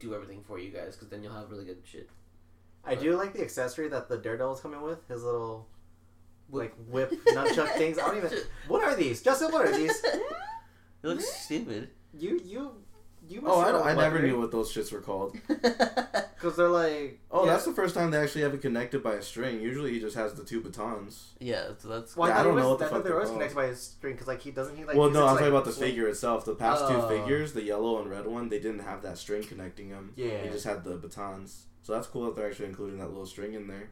[0.00, 2.08] do everything for you guys because then you'll have really good shit.
[2.84, 5.06] I do like the accessory that the Daredevil's coming with.
[5.08, 5.68] His little
[6.50, 7.98] like whip nunchuck things.
[7.98, 8.30] I don't even.
[8.68, 9.22] What are these?
[9.22, 10.00] Justin, what are these?
[11.02, 11.90] It looks stupid.
[12.14, 12.70] You you
[13.28, 13.42] you.
[13.44, 15.36] Oh, I, I never knew what those shits were called.
[15.48, 17.20] because they're like.
[17.30, 17.52] Oh, yeah.
[17.52, 19.60] that's the first time they actually have it connected by a string.
[19.60, 21.32] Usually he just has the two batons.
[21.40, 23.04] yeah, so that's Well, Yeah, I, I don't he know what the I fuck thought
[23.04, 23.34] they they're were called.
[23.34, 24.96] connected by a string because like he doesn't he like.
[24.96, 26.44] well, no, I'm to, talking about the swing- figure itself.
[26.44, 27.08] The past two oh.
[27.08, 30.12] figures, the yellow and red one, they didn't have that string connecting them.
[30.16, 30.42] Yeah.
[30.42, 31.66] He just had the batons.
[31.82, 33.90] So that's cool that they're actually including that little string in there.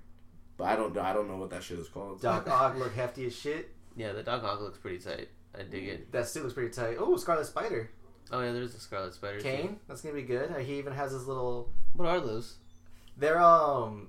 [0.56, 2.20] But I don't, I don't know what that shit is called.
[2.20, 3.70] Doc Ock look hefty as shit.
[3.96, 4.12] yeah.
[4.12, 5.28] The Doc Ock looks pretty tight.
[5.58, 6.12] I dig it.
[6.12, 6.96] That suit looks pretty tight.
[6.98, 7.90] Oh, Scarlet Spider.
[8.32, 9.38] Oh yeah, there's the Scarlet Spider.
[9.38, 9.44] too.
[9.44, 9.80] Kaine.
[9.88, 10.50] That's gonna be good.
[10.50, 11.70] Uh, He even has his little.
[11.94, 12.56] What are those?
[13.16, 14.08] They're um.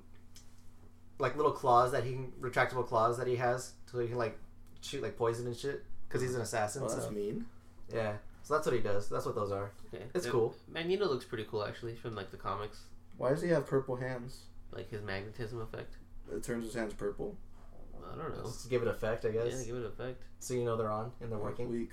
[1.20, 4.38] Like little claws that he can retractable claws that he has so he can like
[4.82, 6.82] shoot like poison and shit because he's an assassin.
[6.84, 7.46] Oh, that's so mean.
[7.94, 9.10] yeah, so that's what he does.
[9.10, 9.72] That's what those are.
[9.94, 10.04] Okay.
[10.16, 10.56] It's Uh, cool.
[10.68, 12.82] Magneto looks pretty cool actually from like the comics,
[13.18, 14.42] Why does he have purple hands?
[14.72, 15.98] like his magnetism effect.
[16.36, 17.38] It turns his hands purple.
[18.12, 18.44] I don't know.
[18.44, 19.44] Just give it effect, I guess.
[19.46, 19.66] Yeah, guess.
[19.66, 20.24] give it effect.
[20.40, 21.70] So you know they're on and they're working.
[21.70, 21.92] Weak.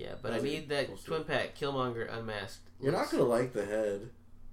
[0.00, 2.68] Yeah, but I need that cool twin pack Killmonger unmasked.
[2.80, 4.08] You're not gonna like the head.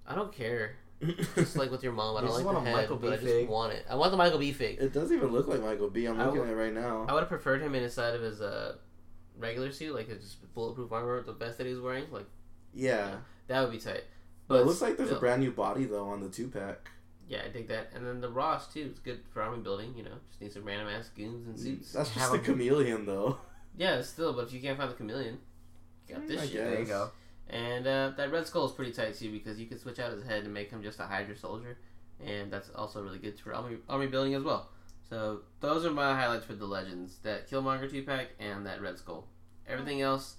[0.05, 0.75] I don't care.
[1.35, 3.13] Just like with your mom, I You don't just like want the head, Michael but
[3.13, 3.25] I B.
[3.25, 3.85] just want it.
[3.89, 4.51] I want the Michael B.
[4.51, 4.79] fig.
[4.79, 6.05] It doesn't even look like Michael B.
[6.07, 7.05] I'm looking would- at it right now.
[7.07, 8.75] I would have preferred him inside of his uh,
[9.37, 12.05] regular suit, like his just bulletproof armor, the vest that he's wearing.
[12.11, 12.25] Like
[12.73, 13.17] yeah,
[13.47, 14.03] that would be tight.
[14.47, 16.89] but it looks like there's a brand new body though on the two pack.
[17.29, 17.91] Yeah, I dig that.
[17.93, 18.87] And then the Ross too.
[18.89, 19.93] It's good for army building.
[19.95, 21.91] You know, just need some random ass goons and suits.
[21.93, 23.37] That's just Have the a- chameleon though.
[23.77, 25.37] Yeah, still, but if you can't find the chameleon,
[26.07, 26.53] you got this I shit.
[26.53, 26.63] guess.
[26.63, 27.11] There you go.
[27.49, 30.23] And uh, that Red Skull is pretty tight too because you can switch out his
[30.23, 31.77] head and make him just a Hydra soldier,
[32.25, 34.69] and that's also really good for army, army building as well.
[35.09, 38.97] So those are my highlights for the legends: that Killmonger two pack and that Red
[38.97, 39.27] Skull.
[39.67, 40.35] Everything else,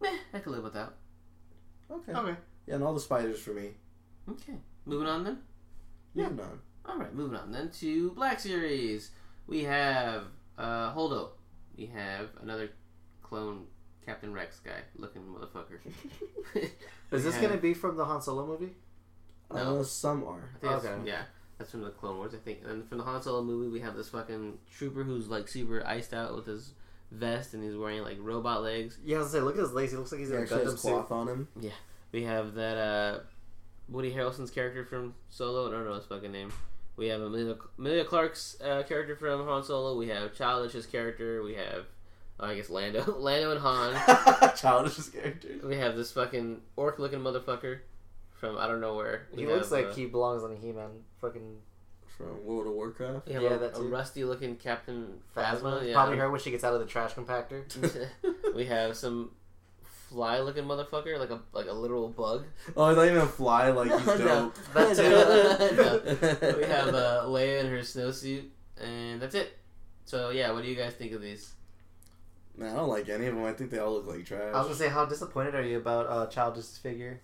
[0.00, 0.94] meh, I could live without.
[1.90, 2.12] Okay.
[2.12, 2.36] Okay.
[2.66, 3.70] Yeah, and all the spiders for me.
[4.28, 5.38] Okay, moving on then.
[6.14, 6.60] Yeah, none.
[6.84, 9.10] All right, moving on then to Black Series.
[9.46, 10.24] We have
[10.58, 11.30] uh, Holdo.
[11.76, 12.70] We have another
[13.22, 13.66] clone
[14.04, 15.78] Captain Rex guy looking motherfucker.
[17.12, 18.72] Is this have- gonna be from the Han Solo movie?
[19.52, 19.80] No.
[19.80, 20.50] Uh, some are.
[20.56, 21.08] I think Okay.
[21.10, 21.22] yeah,
[21.58, 22.60] that's from the Clone Wars, I think.
[22.66, 26.14] And from the Han Solo movie, we have this fucking trooper who's like super iced
[26.14, 26.72] out with his
[27.10, 28.98] vest and he's wearing like robot legs.
[29.04, 29.92] Yeah, I was gonna say, look at his legs.
[29.92, 30.88] He looks like he's He in a actually has Gundam suit.
[30.90, 31.48] cloth on him.
[31.60, 31.70] Yeah,
[32.12, 33.18] we have that uh,
[33.88, 35.68] Woody Harrelson's character from Solo.
[35.68, 36.50] I don't know his fucking name.
[37.02, 39.96] We have Emilia, Emilia Clarke's uh, character from Han Solo.
[39.98, 41.42] We have Childish's character.
[41.42, 41.86] We have,
[42.38, 44.54] oh, I guess Lando, Lando and Han.
[44.56, 45.48] Childish character.
[45.64, 47.80] We have this fucking orc-looking motherfucker
[48.38, 49.26] from I don't know where.
[49.34, 50.90] He We looks like uh, he belongs on a He-Man
[51.20, 51.56] fucking
[52.16, 53.26] From World of Warcraft.
[53.26, 55.60] we have Yeah, a, that a rusty looking Captain Phasma.
[55.60, 55.86] Phasma.
[55.88, 55.94] Yeah.
[55.94, 57.64] Probably her when she gets out of the trash compactor.
[58.54, 59.32] we have some
[60.12, 62.44] fly looking motherfucker, like a like a literal bug.
[62.76, 64.54] Oh, I thought you meant fly like he's No, dope.
[64.74, 66.56] That No.
[66.58, 68.44] we have uh, Leia in her snowsuit,
[68.80, 69.58] and that's it.
[70.04, 71.52] So yeah, what do you guys think of these?
[72.56, 73.44] Man, I don't like any of them.
[73.44, 74.52] I think they all look like trash.
[74.54, 77.20] I was gonna say, how disappointed are you about uh, Childish figure?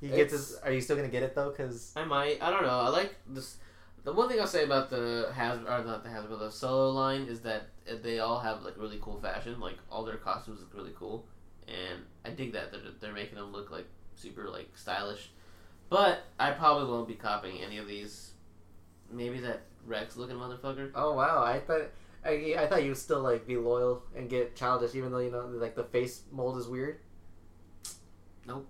[0.00, 0.56] He gets It's- his.
[0.58, 1.50] Are you still gonna get it though?
[1.50, 2.42] Cause I might.
[2.42, 2.80] I don't know.
[2.80, 3.56] I like this.
[4.04, 7.22] The one thing I'll say about the Hasbro, or not the Hasbro, the Solo line
[7.22, 7.70] is that
[8.04, 9.58] they all have like really cool fashion.
[9.58, 11.26] Like all their costumes look really cool,
[11.68, 15.30] and I dig that they're they're making them look like super like stylish.
[15.88, 18.32] But I probably won't be copying any of these.
[19.10, 20.90] Maybe that Rex looking motherfucker.
[20.94, 21.90] oh wow, I thought.
[22.24, 25.46] I, I thought you'd still like be loyal and get childish, even though you know
[25.46, 26.98] like the face mold is weird.
[28.46, 28.66] Nope.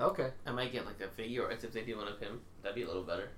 [0.00, 0.30] Okay.
[0.46, 2.40] I might get like a figure or if they do one of him.
[2.62, 3.30] That'd be a little better.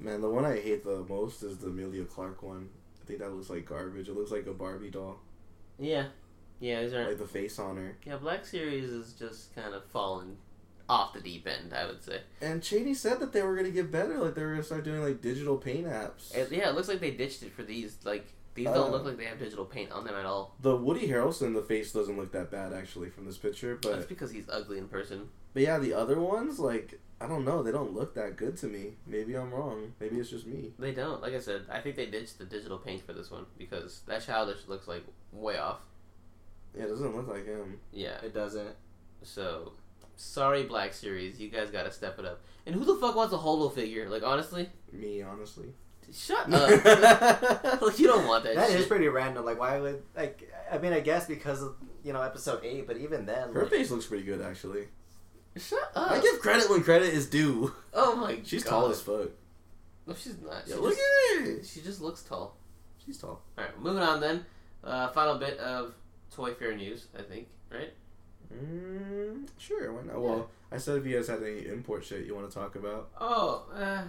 [0.00, 2.68] Man, the one I hate the most is the Emilia Clarke one.
[3.02, 4.08] I think that looks like garbage.
[4.08, 5.20] It looks like a Barbie doll.
[5.78, 6.06] Yeah.
[6.64, 7.96] Yeah, these are Like the face on her.
[8.06, 10.38] Yeah, Black Series is just kind of fallen
[10.88, 12.20] off the deep end, I would say.
[12.40, 14.16] And Cheney said that they were gonna get better.
[14.18, 16.34] Like they were gonna start doing like digital paint apps.
[16.34, 17.98] It, yeah, it looks like they ditched it for these.
[18.04, 18.72] Like these Uh.
[18.72, 20.54] don't look like they have digital paint on them at all.
[20.62, 24.06] The Woody Harrelson, the face doesn't look that bad actually from this picture, but That's
[24.06, 25.28] because he's ugly in person.
[25.52, 28.66] but yeah, the other ones like I don't know, they don't look that good to
[28.66, 28.94] me.
[29.06, 29.92] Maybe I'm wrong.
[30.00, 30.72] Maybe it's just me.
[30.78, 31.20] They don't.
[31.20, 34.24] Like I said, I think they ditched the digital paint for this one because that
[34.24, 35.80] childish looks like way off.
[36.76, 37.78] Yeah, it doesn't look like him.
[37.92, 38.18] Yeah.
[38.22, 38.74] It doesn't.
[39.22, 39.72] So
[40.16, 42.40] sorry, Black Series, you guys got to step it up.
[42.66, 44.08] And who the fuck wants a holo figure?
[44.08, 45.68] Like honestly, Me, honestly.
[46.12, 46.84] shut up.
[47.82, 48.54] like you don't want that.
[48.56, 48.80] That shit.
[48.80, 49.44] is pretty random.
[49.44, 50.50] Like, why would like?
[50.70, 53.70] I mean, I guess because of you know episode eight, but even then, Her like,
[53.70, 54.88] face looks pretty good actually.
[55.56, 56.10] Shut up.
[56.10, 57.72] I give credit when credit is due.
[57.92, 58.70] oh my She's god.
[58.70, 59.28] tall as fuck.
[60.06, 60.64] No, she's not.
[60.66, 61.66] Yeah, She look just- at it.
[61.66, 62.56] She just looks tall.
[63.04, 63.42] She's tall.
[63.56, 64.44] All right, moving on then.
[64.82, 65.94] Uh, final bit of
[66.34, 67.48] Toy Fair news, I think.
[67.70, 67.92] Right?
[68.52, 70.20] Mm, sure, why not?
[70.20, 73.10] Well, I said if you guys had any import shit you want to talk about.
[73.20, 74.02] Oh, uh,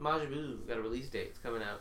[0.00, 1.28] Majin Buu got a release date.
[1.30, 1.80] It's coming out.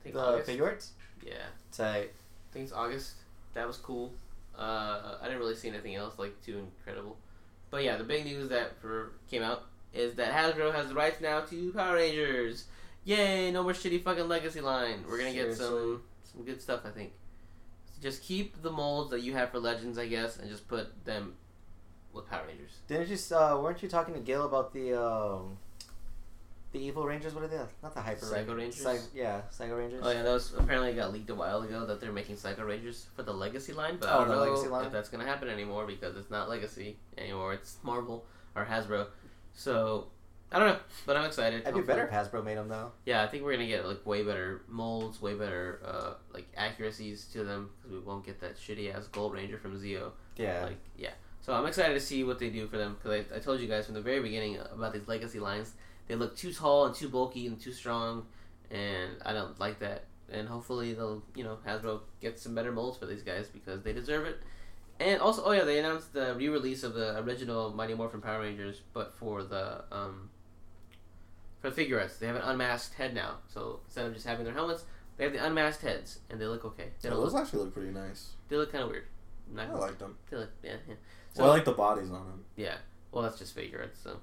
[0.00, 0.50] I think the August.
[0.50, 0.88] Figuarts.
[1.24, 1.34] Yeah,
[1.72, 2.10] Tight.
[2.10, 3.14] I think it's August.
[3.54, 4.12] That was cool.
[4.58, 7.16] Uh, I didn't really see anything else like too incredible.
[7.70, 11.20] But yeah, the big news that for came out is that Hasbro has the rights
[11.20, 12.64] now to Power Rangers.
[13.04, 13.50] Yay!
[13.50, 15.04] No more shitty fucking Legacy line.
[15.08, 16.80] We're gonna get some some good stuff.
[16.84, 17.12] I think.
[18.02, 21.34] Just keep the molds that you have for Legends, I guess, and just put them
[22.12, 22.70] with Power Rangers.
[22.88, 23.36] Didn't you?
[23.36, 25.56] Uh, weren't you talking to Gil about the um,
[26.72, 27.34] the evil rangers?
[27.34, 27.58] What are they?
[27.82, 28.84] Not the hyper Psycho Rangers.
[28.84, 29.02] Rangers?
[29.02, 30.02] Psy- yeah, Psycho Rangers.
[30.04, 33.06] Oh yeah, that was apparently got leaked a while ago that they're making Psycho Rangers
[33.14, 34.84] for the Legacy line, but I Oh, don't the know Legacy line?
[34.86, 37.54] if that's gonna happen anymore because it's not Legacy anymore.
[37.54, 38.24] It's Marvel
[38.54, 39.06] or Hasbro.
[39.54, 40.08] So
[40.52, 41.66] I don't know, but I'm excited.
[41.66, 42.92] I'd be better if Hasbro made them though.
[43.04, 47.26] Yeah, I think we're gonna get like way better molds, way better uh, like accuracies
[47.32, 50.12] to them because we won't get that shitty ass Gold Ranger from Zeo.
[50.36, 50.64] Yeah.
[50.64, 53.38] Like yeah, so I'm excited to see what they do for them because I, I
[53.40, 55.72] told you guys from the very beginning about these legacy lines.
[56.06, 58.26] They look too tall and too bulky and too strong,
[58.70, 60.04] and I don't like that.
[60.32, 63.92] And hopefully they'll you know Hasbro get some better molds for these guys because they
[63.92, 64.38] deserve it.
[64.98, 68.80] And also, oh yeah, they announced the re-release of the original Mighty Morphin Power Rangers,
[68.94, 70.30] but for the um,
[71.66, 73.36] for the Figuarts, they have an unmasked head now.
[73.48, 74.84] So instead of just having their helmets,
[75.16, 76.90] they have the unmasked heads, and they look okay.
[77.00, 78.30] They, Yeah, those look, actually look pretty nice.
[78.48, 79.06] they look kind of weird.
[79.56, 80.16] I like them.
[80.30, 80.94] they look, yeah, yeah.
[81.36, 82.44] well, I like the bodies on them.
[82.56, 82.76] Yeah.
[83.12, 84.18] Well, that's just figurines, so.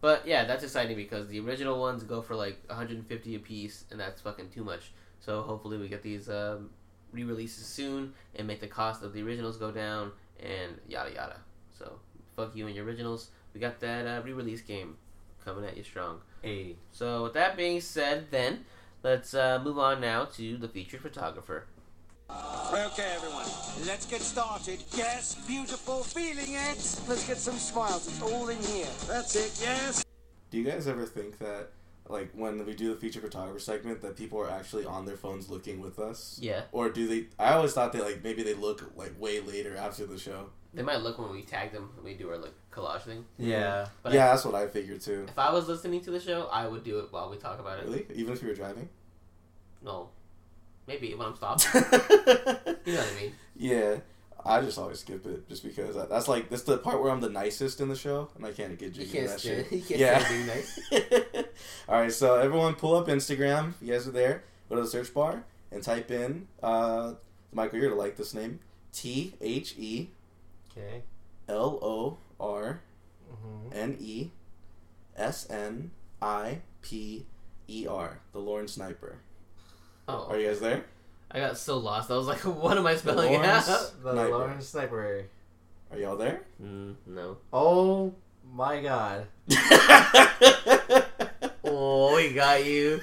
[0.00, 3.98] But yeah, that's exciting because the original ones go for like 150 a piece, and
[3.98, 4.92] that's fucking too much.
[5.20, 6.70] So hopefully we get these um,
[7.12, 11.40] re-releases soon and make the cost of the originals go down and yada yada.
[11.78, 11.98] So
[12.36, 13.30] fuck you and your originals.
[13.54, 14.96] We got that uh, re-release game
[15.46, 16.20] coming at you strong.
[16.44, 16.76] A.
[16.92, 18.64] So with that being said, then
[19.02, 21.66] let's uh, move on now to the featured photographer.
[22.28, 23.46] Okay, everyone,
[23.86, 24.82] let's get started.
[24.94, 27.00] Yes, beautiful, feeling it.
[27.08, 28.08] Let's get some smiles.
[28.08, 28.88] It's all in here.
[29.06, 29.60] That's it.
[29.64, 30.04] Yes.
[30.50, 31.68] Do you guys ever think that,
[32.08, 35.48] like, when we do the feature photographer segment, that people are actually on their phones
[35.48, 36.38] looking with us?
[36.42, 37.26] Yeah, Or do they?
[37.38, 40.50] I always thought they like maybe they look like way later after the show.
[40.74, 43.24] they might look when we tag them when we do our like collage thing.
[43.38, 43.86] Yeah.
[44.02, 45.24] But yeah, that's what I figured too.
[45.28, 47.78] If I was listening to the show, I would do it while we talk about
[47.78, 47.84] it.
[47.86, 48.06] Really?
[48.14, 48.88] Even if you were driving?
[49.82, 50.08] No,
[50.86, 51.68] maybe when I'm stopped.
[51.74, 51.80] yeah.
[52.84, 53.32] you know what I mean?
[53.56, 53.96] Yeah.
[54.44, 57.20] I just always skip it just because I, that's like that's the part where I'm
[57.20, 59.72] the nicest in the show and I can't get You jiggy can't with that shit.
[59.72, 60.28] You can't Yeah.
[60.28, 60.78] being nice.
[61.88, 63.70] All right, so everyone pull up Instagram.
[63.70, 67.14] If you guys are there, go to the search bar and type in uh,
[67.52, 67.80] Michael.
[67.80, 68.60] You're gonna like this name:
[68.92, 70.10] T H E
[70.70, 71.02] Okay.
[71.48, 72.80] L O R
[73.32, 73.68] Mm-hmm.
[73.72, 74.30] N E
[75.16, 75.90] S N
[76.22, 77.26] I P
[77.68, 79.18] E R, the Lorne Sniper.
[80.08, 80.84] Oh, Are you guys there?
[81.30, 82.10] I got so lost.
[82.10, 83.92] I was like, what am I spelling it Lawrence- out?
[84.02, 84.30] The Sniper.
[84.30, 85.24] Lawrence Sniper.
[85.90, 86.42] Are y'all there?
[86.62, 87.36] Mm, no.
[87.52, 88.14] Oh
[88.52, 89.26] my god.
[91.68, 93.00] Oh, we got you.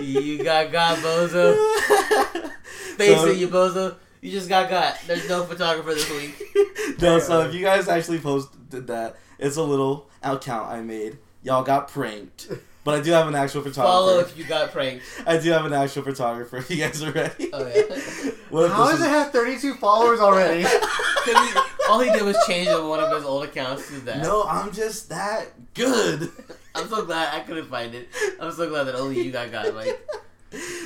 [0.00, 1.56] You got God, bozo.
[2.96, 3.96] Face So- it, you bozo.
[4.24, 4.96] You just got got.
[5.06, 6.42] There's no photographer this week.
[7.02, 11.18] no, so if you guys actually posted that, it's a little account I made.
[11.42, 12.48] Y'all got pranked.
[12.84, 13.92] But I do have an actual photographer.
[13.92, 15.04] Follow if you got pranked.
[15.26, 16.56] I do have an actual photographer.
[16.56, 17.50] If you guys are ready.
[17.52, 18.30] Oh, yeah.
[18.48, 20.62] what if How this does it have 32 followers already?
[20.62, 21.60] he-
[21.90, 24.22] all he did was change one of his old accounts to that.
[24.22, 26.30] No, I'm just that good.
[26.74, 28.08] I'm so glad I couldn't find it.
[28.40, 29.74] I'm so glad that only you got got.
[29.74, 30.02] Like,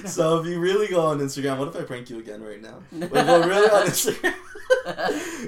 [0.06, 2.78] So if you really go on Instagram, what if I prank you again right now?
[2.92, 4.34] Wait, go really on Instagram.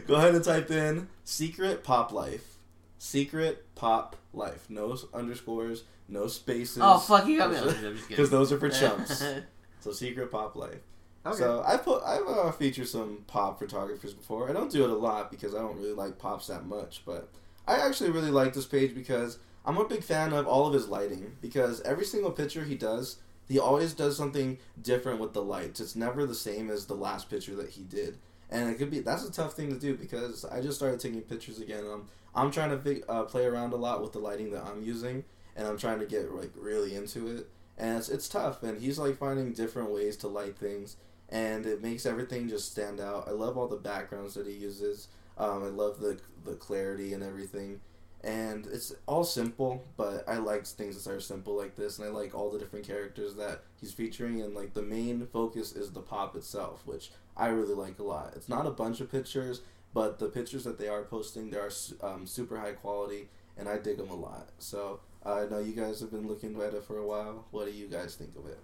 [0.06, 2.56] go ahead and type in secret pop life.
[2.98, 4.66] Secret pop life.
[4.68, 6.78] No underscores, no spaces.
[6.82, 7.56] oh fuck, you got me.
[7.58, 7.98] I'm just kidding.
[8.08, 9.24] Because those are for chumps.
[9.82, 10.80] So secret pop life.
[11.24, 11.38] Okay.
[11.38, 14.50] So I put I've uh, featured some pop photographers before.
[14.50, 17.30] I don't do it a lot because I don't really like pops that much, but
[17.66, 20.88] I actually really like this page because I'm a big fan of all of his
[20.88, 23.16] lighting because every single picture he does,
[23.50, 25.80] he always does something different with the lights.
[25.80, 28.18] It's never the same as the last picture that he did.
[28.48, 31.20] And it could be that's a tough thing to do because I just started taking
[31.22, 31.84] pictures again.
[31.90, 35.24] Um, I'm trying to uh, play around a lot with the lighting that I'm using,
[35.56, 37.48] and I'm trying to get like really into it.
[37.76, 38.62] And it's, it's tough.
[38.62, 40.96] And he's like finding different ways to light things
[41.30, 43.28] and it makes everything just stand out.
[43.28, 45.08] I love all the backgrounds that he uses.
[45.38, 47.80] Um, I love the the clarity and everything,
[48.22, 49.84] and it's all simple.
[49.96, 52.86] But I like things that are simple like this, and I like all the different
[52.86, 54.40] characters that he's featuring.
[54.42, 58.32] And like the main focus is the pop itself, which I really like a lot.
[58.36, 59.62] It's not a bunch of pictures,
[59.94, 61.70] but the pictures that they are posting, they are
[62.02, 64.50] um, super high quality, and I dig them a lot.
[64.58, 67.46] So I know you guys have been looking at it for a while.
[67.50, 68.58] What do you guys think of it?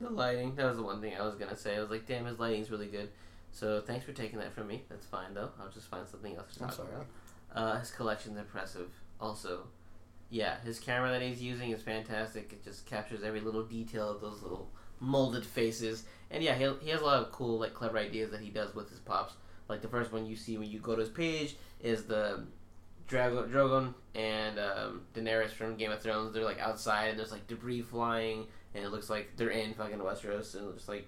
[0.00, 0.54] The lighting.
[0.56, 1.76] That was the one thing I was gonna say.
[1.76, 3.10] I was like, damn, his lighting's really good.
[3.52, 4.82] So thanks for taking that from me.
[4.88, 5.50] That's fine though.
[5.60, 6.88] I'll just find something else to I'm talk sorry.
[6.94, 7.06] about.
[7.54, 8.88] Uh, his collection's impressive.
[9.20, 9.66] Also,
[10.30, 12.52] yeah, his camera that he's using is fantastic.
[12.52, 16.04] It just captures every little detail of those little molded faces.
[16.30, 18.74] And yeah, he, he has a lot of cool, like, clever ideas that he does
[18.74, 19.34] with his pops.
[19.68, 22.44] Like the first one you see when you go to his page is the
[23.08, 26.32] Drago, Drogon and um, Daenerys from Game of Thrones.
[26.32, 29.98] They're like outside and there's like debris flying, and it looks like they're in fucking
[29.98, 31.06] Westeros, and just like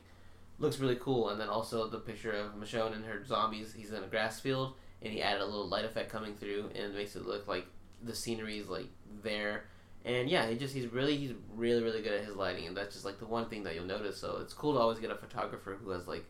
[0.59, 1.30] looks really cool.
[1.30, 3.74] And then also the picture of Michonne and her zombies.
[3.74, 4.74] He's in a grass field,
[5.05, 7.66] and he added a little light effect coming through, and makes it look like
[8.02, 8.88] the scenery is like
[9.22, 9.64] there.
[10.05, 12.94] And yeah, he just he's really he's really really good at his lighting, and that's
[12.94, 14.18] just like the one thing that you'll notice.
[14.18, 16.24] So it's cool to always get a photographer who has like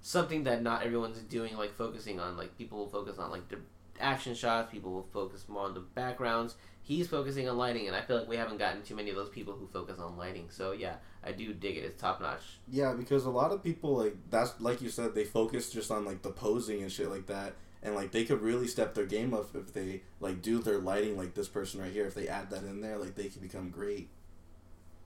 [0.00, 2.36] something that not everyone's doing, like focusing on.
[2.36, 3.58] Like people will focus on like the
[4.00, 6.54] action shots, people will focus more on the backgrounds.
[6.82, 9.28] He's focusing on lighting, and I feel like we haven't gotten too many of those
[9.28, 10.46] people who focus on lighting.
[10.50, 11.84] So yeah, I do dig it.
[11.84, 12.58] It's top notch.
[12.68, 16.04] Yeah, because a lot of people like that's like you said they focus just on
[16.04, 19.32] like the posing and shit like that, and like they could really step their game
[19.34, 22.06] up if they like do their lighting like this person right here.
[22.06, 24.08] If they add that in there, like they can become great.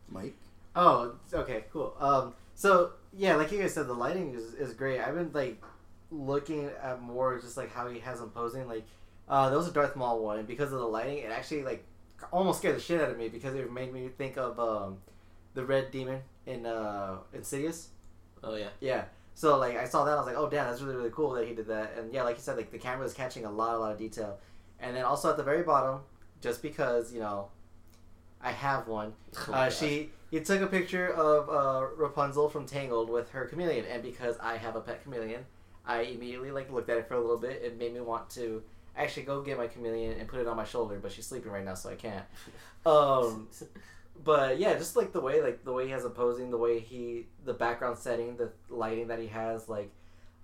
[0.08, 0.34] Mike,
[0.76, 1.94] Oh, okay, cool.
[2.00, 5.00] Um, so yeah, like you guys said, the lighting is, is great.
[5.00, 5.62] I've been like
[6.10, 8.66] looking at more just like how he has them posing.
[8.66, 8.84] Like,
[9.28, 11.84] uh, there was a Darth Maul one, and because of the lighting, it actually like
[12.32, 14.98] almost scared the shit out of me because it made me think of um,
[15.54, 17.90] the Red Demon in uh, Insidious.
[18.42, 19.04] Oh yeah, Yeah.
[19.34, 21.46] So like I saw that, I was like, oh damn, that's really really cool that
[21.46, 21.94] he did that.
[21.98, 23.98] And yeah, like you said, like the camera is catching a lot a lot of
[23.98, 24.38] detail.
[24.80, 26.00] And then also at the very bottom,
[26.40, 27.48] just because you know,
[28.40, 29.14] I have one.
[29.48, 33.84] Oh Uh, she he took a picture of uh, Rapunzel from Tangled with her chameleon,
[33.86, 35.44] and because I have a pet chameleon,
[35.86, 37.62] I immediately like looked at it for a little bit.
[37.62, 38.62] It made me want to
[38.96, 41.64] actually go get my chameleon and put it on my shoulder, but she's sleeping right
[41.64, 42.24] now, so I can't.
[42.86, 43.48] Um,
[44.22, 47.26] but yeah, just like the way like the way he has posing, the way he
[47.44, 49.90] the background setting, the lighting that he has, like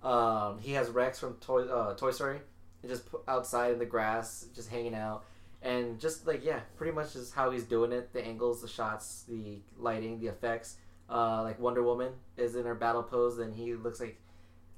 [0.03, 2.39] um, he has Rex from Toy uh, Toy Story,
[2.87, 5.23] just outside in the grass, just hanging out,
[5.61, 8.11] and just like yeah, pretty much just how he's doing it.
[8.13, 10.77] The angles, the shots, the lighting, the effects.
[11.09, 14.19] Uh, like Wonder Woman is in her battle pose, and he looks like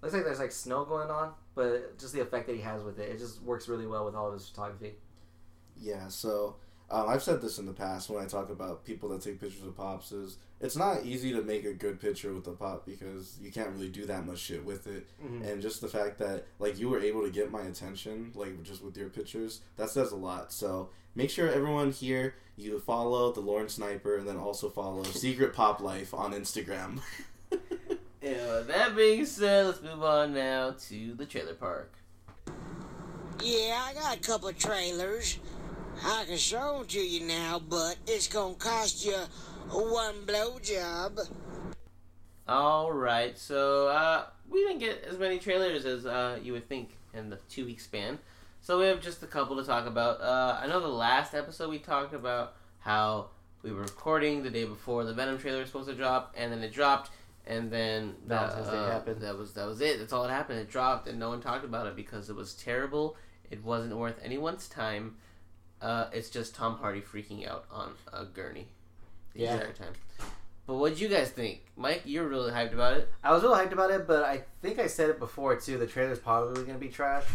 [0.02, 3.00] looks like there's like snow going on, but just the effect that he has with
[3.00, 4.94] it, it just works really well with all of his photography.
[5.80, 6.08] yeah.
[6.08, 6.56] So
[6.92, 9.64] um, I've said this in the past when I talk about people that take pictures
[9.64, 13.38] of pops is it's not easy to make a good picture with a pop because
[13.42, 15.08] you can't really do that much shit with it.
[15.24, 15.46] Mhm.
[15.50, 18.84] and just the fact that like you were able to get my attention like just
[18.84, 23.40] with your pictures that says a lot so make sure everyone here you follow the
[23.42, 27.00] Lauren Sniper and then also follow Secret Pop Life on Instagram
[28.22, 31.92] Yeah, that being said, let's move on now to the trailer park.
[33.44, 35.40] Yeah, I got a couple of trailers.
[36.02, 39.18] I can show 'em to you now, but it's gonna cost you
[39.70, 41.30] one blowjob.
[42.48, 46.98] All right, so uh, we didn't get as many trailers as uh, you would think
[47.14, 48.20] in the two week span.
[48.62, 50.22] So we have just a couple to talk about.
[50.22, 53.30] Uh, I know the last episode we talked about how
[53.62, 56.62] we were recording the day before the Venom trailer was supposed to drop, and then
[56.64, 57.12] it dropped,
[57.46, 59.22] and then Valentine's Day uh, happened.
[59.22, 60.00] That was that was it.
[60.00, 60.60] That's all that happened.
[60.60, 63.16] It dropped, and no one talked about it because it was terrible.
[63.50, 65.16] It wasn't worth anyone's time.
[65.84, 68.68] Uh, it's just Tom Hardy freaking out on a gurney
[69.34, 69.54] the Yeah.
[69.56, 69.94] entire time.
[70.66, 72.04] But what did you guys think, Mike?
[72.06, 73.12] You're really hyped about it.
[73.22, 75.78] I was really hyped about it, but I think I said it before too.
[75.78, 77.26] The trailer's probably going to be trash,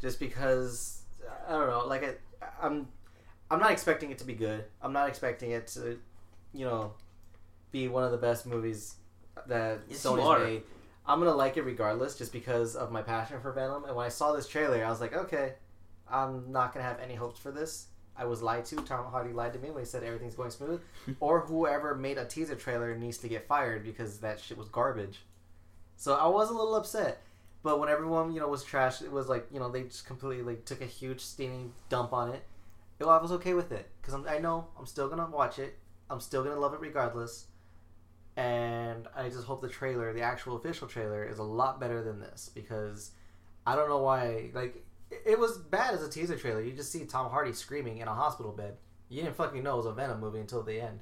[0.00, 1.02] just because
[1.46, 1.84] I don't know.
[1.86, 2.02] Like
[2.42, 2.88] I, I'm,
[3.50, 4.64] I'm not expecting it to be good.
[4.80, 5.98] I'm not expecting it to,
[6.54, 6.94] you know,
[7.70, 8.94] be one of the best movies
[9.46, 10.62] that Yes, Sony's made.
[11.06, 13.84] I'm gonna like it regardless, just because of my passion for Venom.
[13.84, 15.52] And when I saw this trailer, I was like, okay,
[16.10, 17.88] I'm not gonna have any hopes for this.
[18.20, 18.76] I was lied to.
[18.76, 20.82] Tom Hardy lied to me when he said everything's going smooth.
[21.20, 25.20] or whoever made a teaser trailer needs to get fired because that shit was garbage.
[25.96, 27.22] So I was a little upset.
[27.62, 30.44] But when everyone, you know, was trash, it was like, you know, they just completely
[30.44, 32.44] like took a huge steaming dump on it.
[32.98, 35.78] Well, I was okay with it because I know I'm still gonna watch it.
[36.10, 37.46] I'm still gonna love it regardless.
[38.36, 42.20] And I just hope the trailer, the actual official trailer, is a lot better than
[42.20, 43.12] this because
[43.66, 44.50] I don't know why.
[44.54, 46.62] Like, it- was bad as a teaser trailer.
[46.62, 48.76] You just see Tom Hardy screaming in a hospital bed.
[49.08, 51.00] You didn't fucking know it was a Venom movie until the end.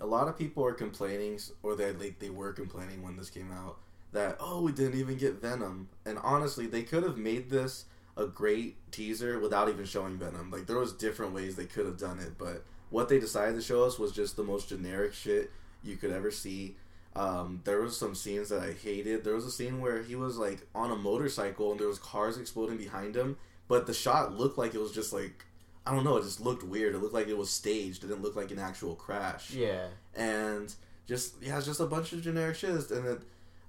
[0.00, 3.52] a lot of people are complaining, or they like they were complaining when this came
[3.52, 3.78] out
[4.12, 7.84] that oh we didn't even get Venom, and honestly they could have made this
[8.16, 10.50] a great teaser without even showing Venom.
[10.50, 13.62] Like there was different ways they could have done it, but what they decided to
[13.62, 15.50] show us was just the most generic shit
[15.84, 16.76] you could ever see.
[17.14, 19.22] Um, there was some scenes that I hated.
[19.24, 22.38] There was a scene where he was like on a motorcycle and there was cars
[22.38, 23.36] exploding behind him,
[23.68, 25.44] but the shot looked like it was just like
[25.84, 26.16] I don't know.
[26.16, 26.94] It just looked weird.
[26.94, 28.04] It looked like it was staged.
[28.04, 29.86] It didn't look like an actual crash Yeah.
[30.14, 30.72] and
[31.06, 33.18] just yeah, it's just a bunch of generic shit, and then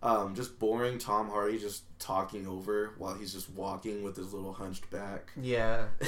[0.03, 4.53] um, just boring Tom Hardy just talking over while he's just walking with his little
[4.53, 5.31] hunched back.
[5.41, 5.85] Yeah.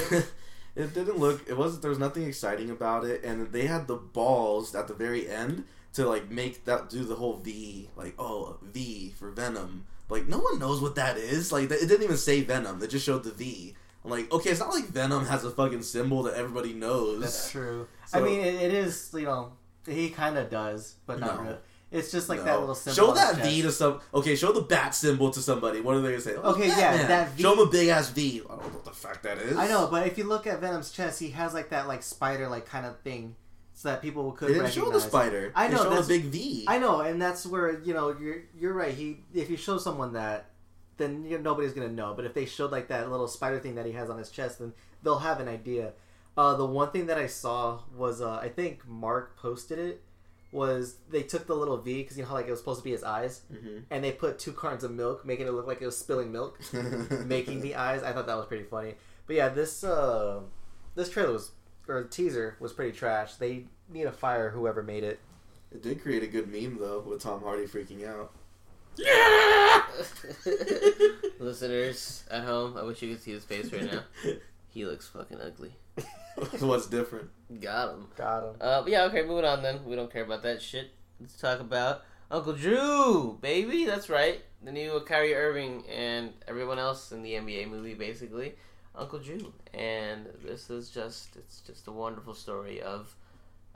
[0.76, 1.48] it didn't look.
[1.50, 1.82] It wasn't.
[1.82, 5.64] There was nothing exciting about it, and they had the balls at the very end
[5.96, 9.86] to like make that do the whole V, like oh V for Venom.
[10.10, 11.52] Like no one knows what that is.
[11.52, 12.82] Like it didn't even say Venom.
[12.84, 13.74] It just showed the V.
[14.04, 17.22] I'm like, okay, it's not like Venom has a fucking symbol that everybody knows.
[17.22, 17.88] That's true.
[18.14, 19.54] I mean, it, it is, you know,
[19.88, 21.42] he kind of does, but not No.
[21.44, 21.58] really.
[21.92, 22.46] It's just like No.
[22.46, 22.96] that little symbol.
[22.96, 24.02] Show that V to some.
[24.14, 25.82] Okay, show the bat symbol to somebody.
[25.82, 26.36] What are they gonna say?
[26.36, 28.42] Oh, Okay, yeah, that V- Show him a big ass V.
[28.46, 29.58] I don't know what the fuck that is.
[29.58, 32.48] I know, but if you look at Venom's chest, he has like that like spider
[32.48, 33.36] like kind of thing,
[33.78, 34.86] so that people could they didn't recognize.
[34.88, 35.52] show the spider.
[35.54, 36.66] I know, a big V.
[36.68, 38.94] I know, and that's where you know you're you're right.
[38.94, 40.50] He if you show someone that,
[40.98, 42.14] then you know, nobody's gonna know.
[42.16, 44.60] But if they showed like that little spider thing that he has on his chest,
[44.60, 44.74] then
[45.04, 45.92] they'll have an idea.
[46.38, 50.02] Uh, the one thing that I saw was uh, I think Mark posted it
[50.52, 52.84] was they took the little V because you know how like it was supposed to
[52.86, 53.84] be his eyes, Mhm.
[53.92, 56.60] and they put two cartons of milk, making it look like it was spilling milk,
[57.26, 58.04] making the eyes.
[58.04, 58.96] I thought that was pretty funny.
[59.28, 60.42] But yeah, this uh,
[60.96, 61.52] this trailer was
[61.88, 63.36] or the teaser was pretty trash.
[63.36, 65.20] They need to fire whoever made it.
[65.72, 68.32] It did create a good meme though with Tom Hardy freaking out.
[68.98, 69.84] Yeah!
[71.40, 74.04] Listeners at home, I wish you could see his face right now.
[74.76, 75.74] He looks fucking ugly.
[76.60, 77.30] What's different?
[77.62, 78.08] Got him.
[78.18, 78.56] Got him.
[78.60, 79.86] Uh, but yeah, okay, moving on then.
[79.86, 80.92] We don't care about that shit.
[81.18, 83.86] Let's talk about Uncle Drew, baby.
[83.86, 84.42] That's right.
[84.62, 88.56] The new Kyrie Irving and everyone else in the NBA movie, basically.
[88.98, 89.54] Uncle Drew.
[89.74, 93.16] And this is just, it's just a wonderful story of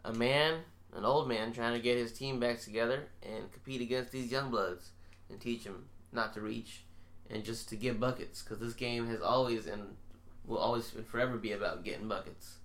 [0.06, 0.60] a man,
[0.96, 4.50] an old man, trying to get his team back together and compete against these young
[4.50, 4.90] bloods
[5.30, 6.82] and teach them not to reach
[7.30, 8.42] and just to get buckets.
[8.42, 9.96] Because this game has always and
[10.46, 12.56] will always and forever be about getting buckets.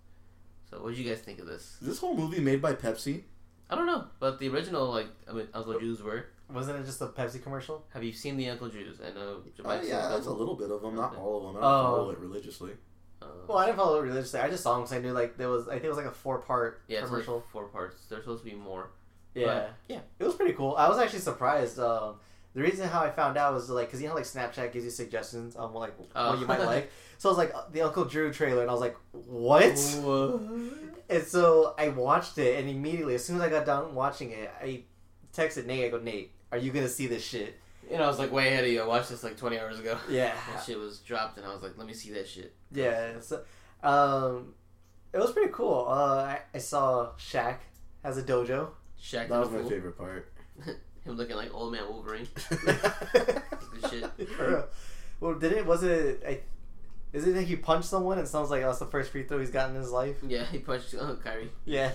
[0.71, 1.77] So, what did you guys think of this?
[1.81, 3.23] Is this whole movie made by Pepsi?
[3.71, 6.27] I don't know, but the original like I mean Uncle Drews were.
[6.53, 7.85] Wasn't it just a Pepsi commercial?
[7.95, 9.01] Have you seen the Uncle Drews?
[9.01, 9.43] I know.
[9.65, 10.11] Oh, yeah, couple.
[10.11, 11.57] that's a little bit of them, not all of them.
[11.57, 11.83] I don't Oh.
[11.97, 12.73] follow it religiously.
[13.23, 14.41] Uh, Well, I didn't follow it religiously.
[14.41, 15.67] I just saw him because I knew like there was.
[15.69, 17.45] I think it was like a four part yeah, it's like commercial.
[17.53, 18.05] four parts.
[18.09, 18.91] There's supposed to be more.
[19.35, 20.01] yeah, but, yeah.
[20.19, 20.75] it was pretty cool.
[20.77, 21.79] I was actually surprised.
[21.81, 22.17] Um,
[22.55, 24.91] the reason how I found out was like because you know like Snapchat gives you
[24.91, 26.31] suggestions on like Oh.
[26.31, 26.91] what you might like.
[27.19, 29.63] So I was like uh, the Uncle Drew trailer, and I was like, what?
[31.09, 34.51] And so I watched it, and immediately as soon as I got done watching it,
[34.61, 34.85] I
[35.35, 35.85] texted Nate.
[35.85, 37.59] I go, Nate, are you gonna see this shit?
[37.91, 38.81] You know, I was like way ahead of you.
[38.81, 39.99] I watched this like 20 hours ago.
[40.09, 42.55] Yeah, That shit was dropped, and I was like, let me see that shit.
[42.73, 43.21] yeah.
[43.21, 43.43] So,
[43.83, 44.55] um,
[45.13, 45.87] it was pretty cool.
[45.89, 47.57] Uh, I, I saw Shaq
[48.03, 48.69] has a dojo.
[49.01, 49.71] Shaq That was the my Fool.
[49.71, 50.33] favorite part.
[51.05, 52.27] Him looking like old man Wolverine.
[53.13, 53.43] Good
[53.91, 54.05] shit.
[55.21, 55.67] Well, did it?
[55.67, 56.23] Was it?
[56.27, 56.41] I,
[57.13, 59.51] Is it like he punched someone and sounds like that's the first free throw he's
[59.51, 60.17] gotten in his life?
[60.27, 61.51] Yeah, he punched uh, Kyrie.
[61.67, 61.93] Yeah.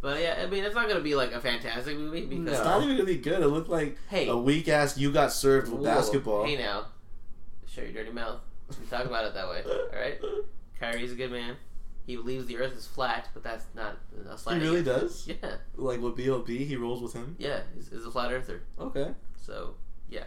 [0.00, 2.52] But yeah, I mean, it's not gonna be like a fantastic movie because No.
[2.52, 3.42] It's not even gonna be good.
[3.42, 4.96] It looked like hey, a weak ass.
[4.96, 6.44] You got served with whoa, basketball.
[6.44, 6.86] Hey now,
[7.66, 8.40] show your dirty mouth.
[8.80, 9.62] We talk about it that way.
[9.66, 10.18] All right.
[10.78, 11.56] Kyrie's a good man.
[12.06, 15.28] He believes the Earth is flat, but that's not a He really does.
[15.28, 17.36] Yeah, Like with B.O.B., he rolls with him.
[17.38, 17.60] yeah.
[17.74, 18.62] He's, he's a flat earther.
[18.80, 19.12] Okay.
[19.36, 19.74] So
[20.08, 20.24] yeah,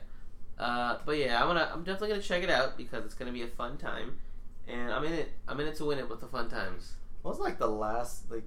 [0.60, 3.42] uh, but yeah, I'm gonna I'm definitely gonna check it out because it's gonna be
[3.42, 4.20] a fun time,
[4.68, 5.32] and I'm in it.
[5.48, 6.94] I'm in it to win it with the fun times.
[7.22, 8.44] What was like the last like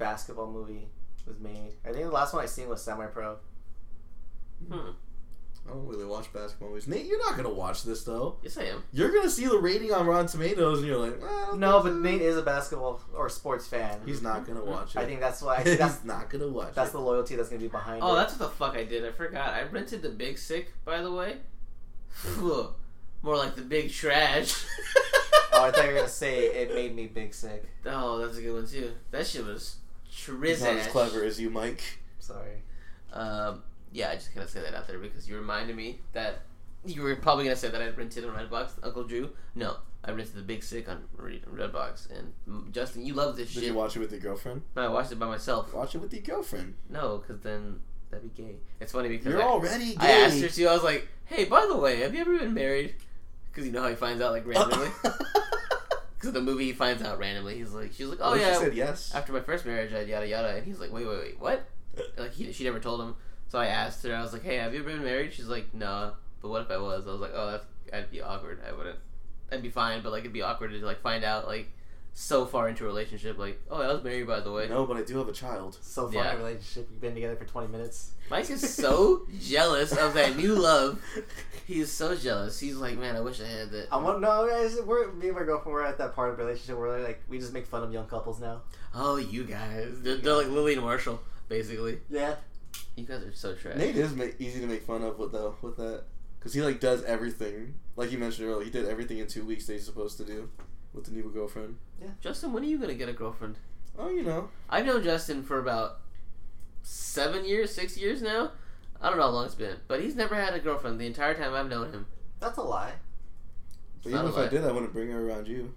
[0.00, 0.88] basketball movie
[1.26, 1.74] was made?
[1.84, 3.36] I think the last one I seen was Semi Pro.
[4.68, 4.90] Hmm.
[5.68, 6.88] I don't really watch basketball movies.
[6.88, 8.38] Nate, you're not gonna watch this though.
[8.42, 8.82] Yes, I am.
[8.92, 12.22] You're gonna see the rating on Rotten Tomatoes, and you're like, well, No, but Nate
[12.22, 14.00] is a basketball or sports fan.
[14.06, 14.98] He's not gonna watch it.
[14.98, 15.56] I think that's why.
[15.58, 16.92] I that's He's not gonna watch that's it.
[16.94, 18.02] the loyalty that's gonna be behind it.
[18.04, 18.16] Oh, it.
[18.16, 19.04] that's what the fuck I did.
[19.04, 19.50] I forgot.
[19.52, 21.36] I rented the Big Sick, by the way.
[23.22, 24.64] More like the Big Trash.
[25.52, 27.64] oh, I thought you were gonna say it made me big sick.
[27.84, 28.92] Oh, that's a good one too.
[29.10, 29.76] That shit was
[30.10, 31.82] He's not as clever as you, Mike.
[32.18, 32.62] Sorry.
[33.12, 33.62] Um,
[33.92, 36.42] yeah, I just gotta say that out there because you reminded me that
[36.84, 39.30] you were probably gonna say that I rented on Redbox, Uncle Drew.
[39.54, 43.48] No, I rented the Big Sick on Re- Redbox, and mm, Justin, you love this
[43.48, 43.62] Did shit.
[43.62, 44.62] Did you watch it with your girlfriend?
[44.76, 45.74] No, I watched it by myself.
[45.74, 46.74] Watch it with your girlfriend.
[46.88, 47.80] No, because then
[48.10, 48.56] that'd be gay.
[48.80, 50.06] It's funny because You're I, already gay.
[50.06, 50.66] I asked her to.
[50.66, 52.94] I was like, "Hey, by the way, have you ever been married?"
[53.50, 54.88] Because you know how he finds out like randomly.
[56.20, 57.56] Because the movie he finds out randomly.
[57.56, 59.14] He's like, she's like, "Oh yeah." She said yes.
[59.14, 61.66] After my first marriage, I had yada yada, and he's like, "Wait, wait, wait, what?"
[62.18, 63.16] Like he, she never told him.
[63.48, 64.14] So I asked her.
[64.14, 66.70] I was like, "Hey, have you ever been married?" She's like, "No." But what if
[66.70, 67.08] I was?
[67.08, 68.60] I was like, "Oh, that's I'd be awkward.
[68.68, 68.98] I wouldn't.
[69.50, 71.72] I'd be fine, but like it'd be awkward to like find out like
[72.12, 73.38] so far into a relationship.
[73.38, 74.68] Like, oh, I was married by the way.
[74.68, 75.78] No, but I do have a child.
[75.80, 76.30] So far Yeah.
[76.32, 78.12] in a relationship, you've been together for 20 minutes.
[78.30, 81.02] Mike is so jealous of that new love.
[81.66, 82.58] He is so jealous.
[82.60, 83.88] He's like, man, I wish I had that.
[83.92, 84.78] I want no, guys.
[84.84, 85.72] We're me and my girlfriend.
[85.74, 88.06] We're at that part of the relationship where like we just make fun of young
[88.06, 88.62] couples now.
[88.94, 89.88] Oh, you guys.
[90.00, 91.98] They're, they're like Lily and Marshall, basically.
[92.08, 92.34] Yeah.
[92.96, 93.76] You guys are so trash.
[93.76, 96.02] Nate is ma- easy to make fun of with though with that
[96.38, 97.74] because he like does everything.
[97.96, 100.48] Like you mentioned earlier, he did everything in two weeks that he's supposed to do
[100.92, 101.76] with the new girlfriend.
[102.00, 102.08] Yeah.
[102.20, 103.56] Justin, when are you gonna get a girlfriend?
[103.98, 105.98] Oh, you know, I've known Justin for about
[106.82, 108.52] seven years, six years now.
[109.00, 111.34] I don't know how long it's been, but he's never had a girlfriend the entire
[111.34, 112.06] time I've known him.
[112.38, 112.92] That's a lie.
[114.02, 114.44] but not even a if lie.
[114.44, 115.74] I did, I wouldn't bring her around you.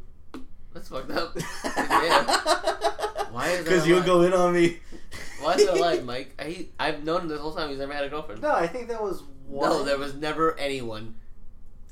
[0.73, 1.35] That's fucked up.
[1.63, 2.25] yeah.
[3.31, 4.05] Why is that Because you'll lie?
[4.05, 4.79] go in on me.
[5.41, 6.33] Why is that like, Mike?
[6.39, 7.69] I, I've known him this whole time.
[7.69, 8.41] He's never had a girlfriend.
[8.41, 9.69] No, I think that was one.
[9.69, 11.15] No, there was never anyone.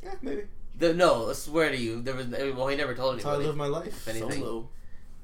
[0.04, 0.44] yeah, maybe.
[0.82, 2.26] The, no, I swear to you, there was.
[2.28, 3.88] Well, he never told That's how I live my life.
[3.88, 4.42] If anything.
[4.42, 4.70] Solo.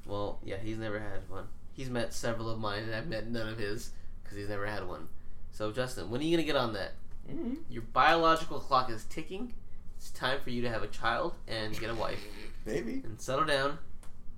[0.06, 1.48] Well, yeah, he's never had one.
[1.72, 3.90] He's met several of mine, and I've met none of his
[4.22, 5.08] because he's never had one.
[5.50, 6.92] So, Justin, when are you gonna get on that?
[7.28, 7.54] Mm-hmm.
[7.68, 9.52] Your biological clock is ticking.
[9.96, 12.24] It's time for you to have a child and get a wife
[12.64, 13.02] Maybe.
[13.04, 13.78] and settle down.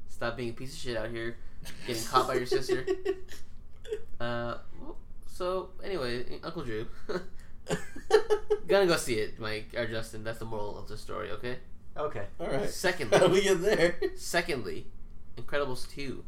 [0.09, 1.37] Stop being a piece of shit out here,
[1.87, 2.87] getting caught by your sister.
[4.21, 6.87] Uh, well, so anyway, Uncle Drew,
[8.67, 10.25] gonna go see it, Mike or Justin.
[10.25, 11.31] That's the moral of the story.
[11.33, 11.59] Okay.
[11.97, 12.25] Okay.
[12.39, 12.55] All right.
[12.61, 13.97] How do Secondly, we get there?
[14.17, 14.87] secondly,
[15.37, 16.25] Incredibles two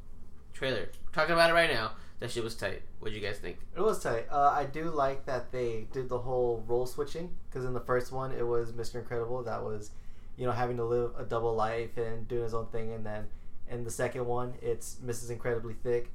[0.53, 0.89] trailer.
[1.07, 1.93] We're talking about it right now.
[2.21, 2.83] That shit was tight.
[3.01, 3.59] What'd you guys think?
[3.77, 4.27] It was tight.
[4.31, 8.13] Uh, I do like that they did the whole role switching because in the first
[8.13, 8.97] one it was Mr.
[8.97, 9.91] Incredible that was,
[10.37, 13.27] you know, having to live a double life and doing his own thing, and then
[13.69, 15.31] in the second one it's Mrs.
[15.31, 16.13] Incredibly Thick.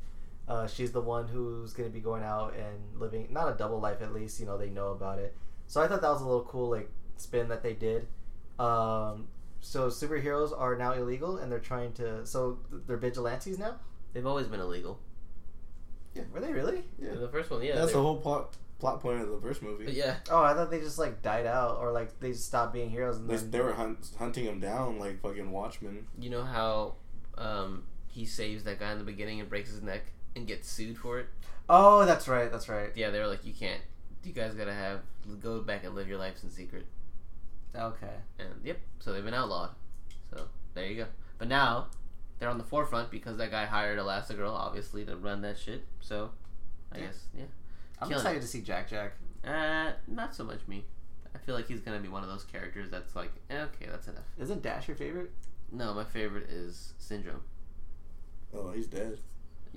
[0.47, 3.79] Uh, she's the one who's going to be going out and living not a double
[3.79, 4.39] life at least.
[4.39, 5.35] You know, they know about it.
[5.67, 8.07] So I thought that was a little cool like spin that they did.
[8.57, 9.27] Um,
[9.59, 12.25] so superheroes are now illegal and they're trying to.
[12.25, 13.75] So they're vigilantes now.
[14.13, 14.99] They've always been illegal.
[16.15, 16.83] Yeah were they really?
[16.99, 17.13] Yeah.
[17.13, 17.75] The first one, yeah.
[17.75, 19.85] That's they- the whole plot plot point of the first movie.
[19.85, 20.17] but yeah.
[20.29, 23.17] Oh, I thought they just like died out, or like they just stopped being heroes.
[23.17, 26.07] And They, then they were hunt, hunting him down like fucking Watchmen.
[26.19, 26.95] You know how
[27.37, 30.03] um, he saves that guy in the beginning and breaks his neck
[30.37, 31.27] and get sued for it?
[31.69, 32.91] oh, that's right, that's right.
[32.95, 33.81] Yeah, they were like, you can't.
[34.23, 35.01] You guys gotta have
[35.41, 36.85] go back and live your lives in secret.
[37.75, 38.13] Okay.
[38.39, 39.71] And yep, so they've been outlawed.
[40.29, 41.05] So there you go.
[41.37, 41.87] But now
[42.39, 45.83] they're on the forefront because that guy hired Elastigirl, obviously, to run that shit.
[45.99, 46.31] So
[46.91, 47.05] I Yeah.
[47.07, 47.43] guess yeah.
[48.01, 48.41] I'm Killing excited it.
[48.41, 49.13] to see Jack Jack.
[49.45, 50.85] Uh, not so much me.
[51.35, 54.07] I feel like he's gonna be one of those characters that's like, eh, okay, that's
[54.07, 54.25] enough.
[54.37, 55.31] Isn't Dash your favorite?
[55.71, 57.41] No, my favorite is Syndrome.
[58.53, 59.19] Oh, he's dead.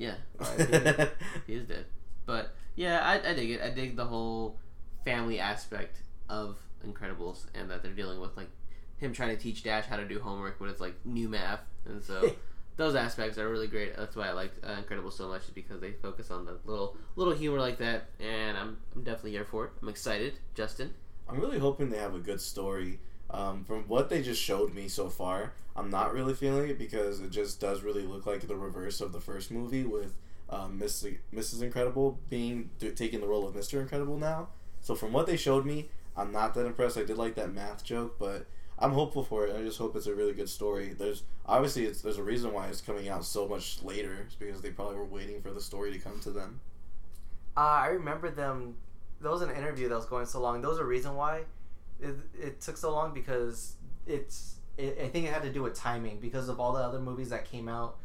[0.00, 0.14] Yeah,
[1.46, 1.84] he is dead.
[2.24, 3.60] But yeah, I, I dig it.
[3.60, 4.58] I dig the whole
[5.04, 5.98] family aspect
[6.30, 6.56] of
[6.86, 8.48] Incredibles and that they're dealing with like
[8.96, 12.02] him trying to teach Dash how to do homework when it's like new math, and
[12.02, 12.34] so
[12.76, 13.94] those aspects are really great.
[13.94, 16.96] That's why I like uh, Incredibles so much is because they focus on the little
[17.16, 19.72] little humor like that, and I'm I'm definitely here for it.
[19.82, 20.94] I'm excited, Justin.
[21.28, 23.00] I'm really hoping they have a good story
[23.32, 27.20] Um, from what they just showed me so far, I'm not really feeling it because
[27.20, 30.16] it just does really look like the reverse of the first movie with
[30.48, 31.62] um, Miss, Mrs.
[31.62, 33.80] Incredible being taking the role of Mr.
[33.80, 34.48] Incredible now.
[34.80, 36.98] So from what they showed me, I'm not that impressed.
[36.98, 38.46] I did like that math joke, but
[38.78, 39.54] I'm hopeful for it.
[39.54, 40.92] I just hope it's a really good story.
[40.92, 44.24] There's obviously there's a reason why it's coming out so much later.
[44.26, 46.60] It's because they probably were waiting for the story to come to them.
[47.56, 48.76] Uh, I remember them.
[49.20, 50.62] There was an interview that was going so long.
[50.62, 51.42] There was a reason why
[52.02, 54.56] it, it took so long because it's.
[54.76, 57.30] It, I think it had to do with timing because of all the other movies
[57.30, 57.98] that came out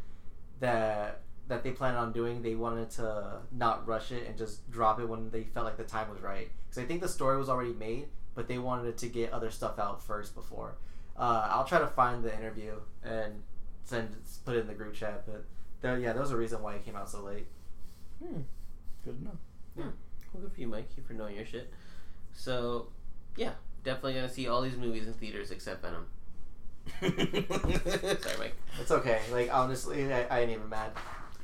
[0.60, 2.42] that that they planned on doing.
[2.42, 5.84] They wanted to not rush it and just drop it when they felt like the
[5.84, 6.50] time was right.
[6.68, 9.80] Because I think the story was already made, but they wanted to get other stuff
[9.80, 10.78] out first before.
[11.18, 12.74] Uh, I'll try to find the interview
[13.04, 13.42] and
[13.86, 15.26] send put it in the group chat.
[15.26, 15.46] But
[15.82, 17.48] there, yeah, there was a reason why it came out so late.
[18.24, 18.42] Hmm.
[19.04, 19.36] Good enough.
[20.36, 21.72] Well, good for you, Mike, You for knowing your shit.
[22.34, 22.88] So,
[23.38, 23.54] yeah,
[23.86, 26.08] definitely gonna see all these movies in theaters except Venom.
[27.00, 28.56] Sorry, Mike.
[28.82, 29.22] It's okay.
[29.32, 30.92] Like honestly, I, I ain't even mad.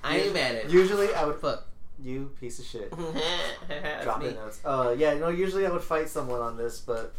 [0.03, 0.79] I ain't mad at you.
[0.79, 1.67] Usually, I would Fuck.
[2.01, 2.91] you piece of shit.
[4.03, 4.29] Drop me.
[4.29, 4.59] the notes.
[4.65, 5.29] Uh, yeah, no.
[5.29, 7.13] Usually, I would fight someone on this, but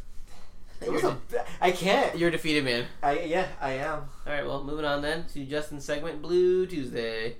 [0.80, 1.44] it was You're, a.
[1.60, 2.18] I can't.
[2.18, 2.86] you're a defeated man.
[3.02, 4.00] I yeah, I am.
[4.26, 7.36] All right, well, moving on then to Justin's segment, Blue Tuesday.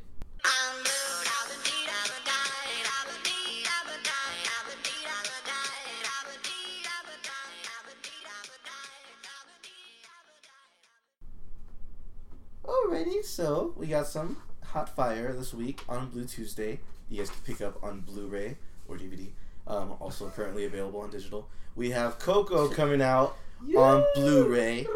[12.65, 16.81] Alrighty, so we got some hot fire this week on Blue Tuesday.
[17.09, 18.57] You guys can pick up on Blu-ray
[18.89, 19.29] or DVD.
[19.67, 21.49] Um, also currently available on digital.
[21.75, 23.37] We have Coco coming out
[23.77, 24.87] on Blu-ray.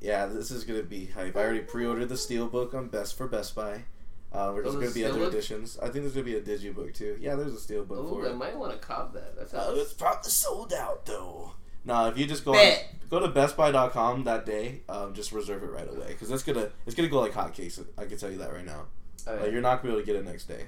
[0.00, 1.36] Yeah, this is gonna be hype.
[1.36, 3.84] I already pre-ordered the Steelbook on Best for Best Buy.
[4.32, 5.28] Uh, there's Oh, gonna be other Steelbook?
[5.28, 5.78] editions.
[5.78, 7.16] I think there's gonna be a digibook too.
[7.20, 8.36] Yeah, there's a Steelbook Oh, for I it.
[8.36, 9.36] might want to cop that.
[9.36, 11.52] That's Uh, it's probably sold out though.
[11.86, 12.84] Nah, if you just go Bet.
[13.08, 16.94] go to BestBuy.com that day, um, just reserve it right away because it's gonna it's
[16.94, 17.82] gonna go like hotcakes.
[17.96, 18.82] I can tell you that right now.
[19.26, 20.66] Like, you're not gonna be able to get it next day.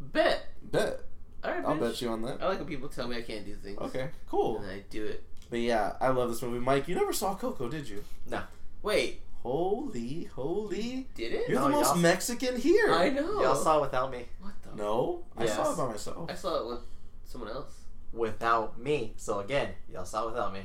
[0.00, 0.46] Bet.
[0.62, 1.00] Bet.
[1.44, 1.80] All right, I'll bitch.
[1.80, 2.42] bet you on that.
[2.42, 3.78] I like when people tell me I can't do things.
[3.78, 4.58] Okay, cool.
[4.58, 5.24] And I do it.
[5.50, 6.58] But yeah, I love this movie.
[6.58, 8.04] Mike, you never saw Coco, did you?
[8.28, 8.42] No.
[8.82, 11.06] Wait, Holy, holy!
[11.14, 11.48] did it?
[11.48, 12.92] You're No, the most y'all- Mexican here.
[12.92, 13.40] I know.
[13.42, 14.26] Y'all saw it without me.
[14.40, 14.76] What the?
[14.76, 16.28] No, I saw it by myself.
[16.30, 16.80] I saw it with
[17.24, 17.72] someone else.
[18.12, 19.12] Without me.
[19.16, 20.60] So again, y'all saw it without me.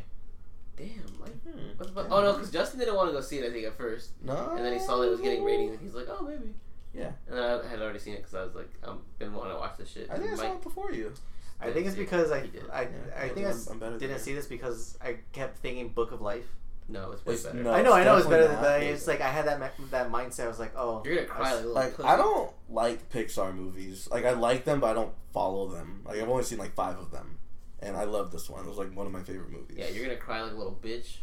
[0.78, 0.88] Damn,
[1.20, 1.32] like.
[1.44, 1.68] Hmm.
[1.78, 2.08] What the fuck?
[2.10, 3.46] Oh no, because Justin didn't want to go see it.
[3.46, 4.54] I think at first, No.
[4.56, 6.54] and then he saw that it was getting ratings, and he's like, "Oh, maybe."
[6.94, 7.12] Yeah.
[7.28, 9.60] And then I had already seen it because I was like, I've been wanting to
[9.60, 10.10] watch this shit.
[10.12, 11.12] I think I saw Mike- it before you.
[11.60, 12.64] I think it's because I He did.
[12.72, 12.88] I, Yeah.
[13.18, 15.58] I Yeah, think I I'm- s- I'm better than didn't see this because I kept
[15.60, 16.56] thinking Book of Life.
[16.90, 17.64] No, it's way It's- better.
[17.64, 17.72] no.
[17.72, 18.80] I know, I know it's better definitely than not.
[18.80, 18.84] that.
[18.84, 20.46] It's like I had that ma- that mindset.
[20.46, 22.08] I was like, oh, You're gonna cry like a little Like pussy.
[22.10, 24.08] I don't like Pixar movies.
[24.12, 26.02] Like I like them, but I don't follow them.
[26.06, 27.40] Like I've only seen like five of them,
[27.80, 28.66] and I love this one.
[28.66, 29.78] It was like one of my favorite movies.
[29.78, 31.18] Yeah, you're gonna cry like a little bitch.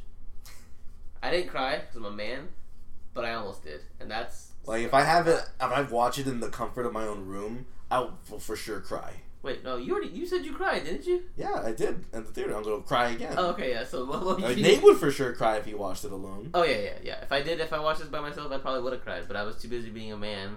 [1.23, 2.49] I didn't cry because I'm a man,
[3.13, 6.27] but I almost did, and that's Like if I have it, if I watch it
[6.27, 9.23] in the comfort of my own room, I will for sure cry.
[9.43, 11.23] Wait, no, you already you said you cried, didn't you?
[11.35, 12.55] Yeah, I did at the theater.
[12.55, 13.35] I'm gonna cry again.
[13.39, 13.85] Oh, okay, yeah.
[13.85, 16.51] So what, what Like, you- Nate would for sure cry if he watched it alone.
[16.53, 17.21] Oh yeah, yeah, yeah.
[17.23, 19.25] If I did, if I watched this by myself, I probably would have cried.
[19.27, 20.57] But I was too busy being a man,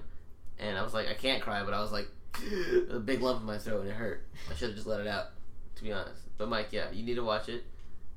[0.60, 1.64] and I was like, I can't cry.
[1.64, 2.08] But I was like,
[2.92, 4.26] a big lump in my throat, and it hurt.
[4.52, 5.28] I should have just let it out,
[5.76, 6.22] to be honest.
[6.38, 7.64] But Mike, yeah, you need to watch it.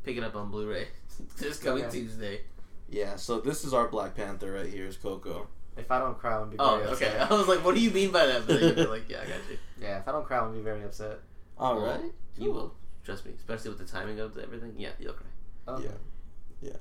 [0.03, 0.87] Pick it up on Blu-ray
[1.39, 2.01] this coming Okay.
[2.01, 2.41] Tuesday.
[2.89, 4.87] Yeah, so this is our Black Panther right here.
[4.87, 5.49] Is Coco.
[5.77, 7.07] If I don't cry, I'm gonna be Oh, very okay.
[7.07, 7.31] upset.
[7.31, 8.47] I was like, what do you mean by that?
[8.47, 9.59] But then you're like, yeah, I got you.
[9.81, 11.19] Yeah, if I don't cry, I'm gonna be very upset.
[11.59, 12.75] All right, You will.
[13.05, 14.75] Trust me, especially with the timing of everything.
[14.79, 15.27] Yeah, you'll cry.
[15.75, 15.85] Okay.
[16.63, 16.71] Yeah.
[16.71, 16.77] yeah.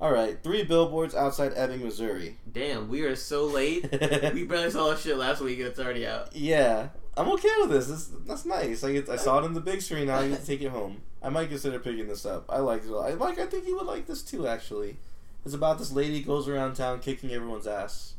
[0.00, 0.40] All right.
[0.42, 2.36] Three billboards outside Ebbing, Missouri.
[2.52, 3.90] Damn, we are so late.
[4.34, 6.34] we barely saw this shit last week, and it's already out.
[6.36, 7.86] Yeah, I'm okay with this.
[7.86, 8.82] this that's nice.
[8.82, 10.08] Like it's, I saw it on the big screen.
[10.08, 11.00] Now I get to take it home.
[11.22, 12.44] I might consider picking this up.
[12.50, 12.92] I like it.
[12.92, 13.38] I like.
[13.38, 14.46] I think you would like this too.
[14.46, 14.98] Actually,
[15.44, 18.13] it's about this lady goes around town kicking everyone's ass.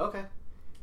[0.00, 0.22] Okay.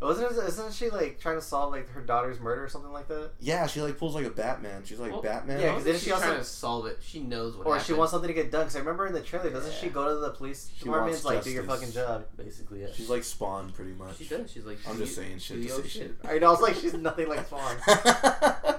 [0.02, 3.08] Wasn't it, isn't she like trying to solve like her daughter's murder or something like
[3.10, 3.34] that?
[3.40, 4.82] Yeah, she like pulls like a Batman.
[4.84, 5.60] She's like Well, Batman.
[5.62, 6.98] yeah, I 'cause don't she also- trying to solve it?
[7.04, 7.86] She knows what Or happened.
[7.86, 8.62] she wants something to get done.
[8.62, 11.12] Because I remember in the trailer, doesn't she go to the police She department?
[11.12, 12.26] wants and, like, do your fucking job.
[12.36, 12.88] basically, yeah.
[12.96, 14.18] She's like Spawn, pretty much.
[14.18, 14.50] She does.
[14.52, 14.80] She's like.
[14.88, 16.16] I'm do just saying shit do to your say shit.
[16.24, 16.52] I know.
[16.54, 17.78] It's like she's nothing like Spawn.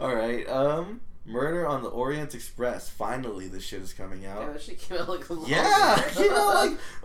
[0.00, 0.48] All right.
[0.48, 2.88] Um, Murder on the Orient Express.
[2.90, 4.52] Finally, this shit is coming Yeah, out.
[4.52, 5.62] that shit came out like a long Yeah,
[5.98, 6.34] time you ago.
[6.34, 6.54] know,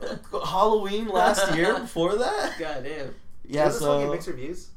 [0.03, 1.79] like uh, Halloween last year.
[1.79, 3.13] Before that, God damn.
[3.45, 3.65] yeah.
[3.65, 4.69] Does this one get So, mixed reviews?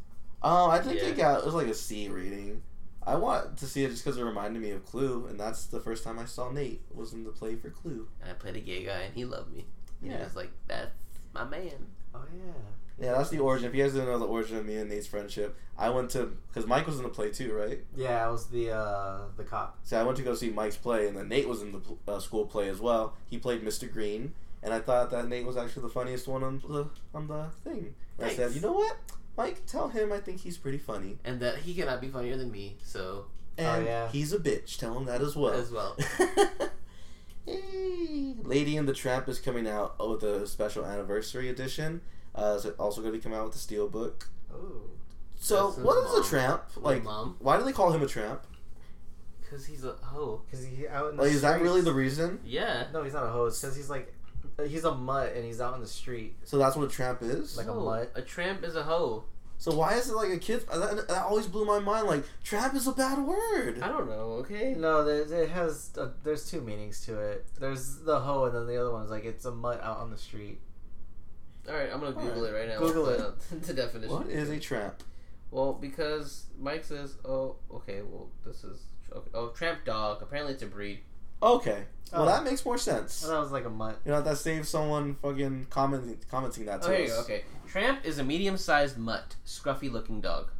[0.42, 1.08] oh, I think Yeah.
[1.08, 2.62] it got it was like a C rating.
[3.04, 5.80] I want to see it just because it reminded me of Clue, and that's the
[5.80, 8.06] first time I saw Nate was in the play for Clue.
[8.20, 9.66] And I played a gay guy, and he loved me.
[10.02, 10.18] And Yeah.
[10.18, 10.92] He was like, "That's
[11.34, 12.52] my man." Oh yeah.
[13.00, 13.68] Yeah, that's the origin.
[13.68, 16.36] If you guys didn't know the origin of me and Nate's friendship, I went to
[16.48, 17.80] because Mike was in the play too, right?
[17.96, 19.78] Yeah, I was the uh the cop.
[19.82, 22.18] So I went to go see Mike's play, and then Nate was in the uh,
[22.20, 23.14] school play as well.
[23.28, 23.90] He played Mr.
[23.90, 27.46] Green, and I thought that Nate was actually the funniest one on the on the
[27.64, 27.94] thing.
[28.18, 28.96] And I said, you know what,
[29.36, 32.50] Mike, tell him I think he's pretty funny, And that he cannot be funnier than
[32.52, 33.26] me, so
[33.58, 34.08] and yeah.
[34.08, 34.78] he's a bitch.
[34.78, 35.54] Tell him that as well.
[35.54, 35.96] as well.
[37.44, 38.36] Hey.
[38.44, 42.00] Lady and the Tramp is coming out with a special anniversary edition.
[42.34, 44.28] Uh, it's also going to be come out with the steel book.
[44.52, 44.82] Oh.
[45.36, 46.22] So, That's his what is mom.
[46.22, 46.62] a tramp?
[46.76, 48.42] Like, mom, why do they call him a tramp?
[49.52, 50.40] because he's a hoe.
[50.50, 52.40] Cause he out in the Like, is that really the reason?
[52.44, 52.86] Yeah.
[52.92, 53.62] No, he's not a host.
[53.62, 54.12] Cause he's like,
[54.66, 56.36] he's a mutt and he's out in the street.
[56.44, 57.56] So that's what a tramp is.
[57.58, 58.12] Like a mutt?
[58.14, 59.24] A tramp is a hoe.
[59.58, 60.64] so why is it like a kid?
[60.72, 62.06] That, that always blew my mind.
[62.06, 63.80] Like, tramp is a bad word.
[63.82, 64.40] I don't know.
[64.40, 64.74] Okay.
[64.74, 65.90] No, there, it has.
[65.98, 67.44] Uh, there's two meanings to it.
[67.60, 70.18] There's the hoe, and then the other one's like it's a mutt out on the
[70.18, 70.60] street.
[71.68, 72.50] All right, I'm gonna All Google right.
[72.54, 72.78] it right now.
[72.80, 73.40] Google it.
[73.62, 74.14] the definition.
[74.14, 75.02] What is a tramp?
[75.50, 78.00] Well, because Mike says, "Oh, okay.
[78.02, 78.80] Well, this is
[79.14, 79.30] okay.
[79.34, 80.22] oh tramp dog.
[80.22, 81.00] Apparently, it's a breed."
[81.42, 82.26] Okay, well Oh.
[82.26, 83.20] that makes more sense.
[83.22, 83.98] Thought was like a mutt.
[84.04, 86.98] You know that saves someone fucking commenting commenting that to Oh, us.
[87.00, 87.20] you go.
[87.20, 90.50] Okay, tramp is a medium-sized mutt, scruffy-looking dog.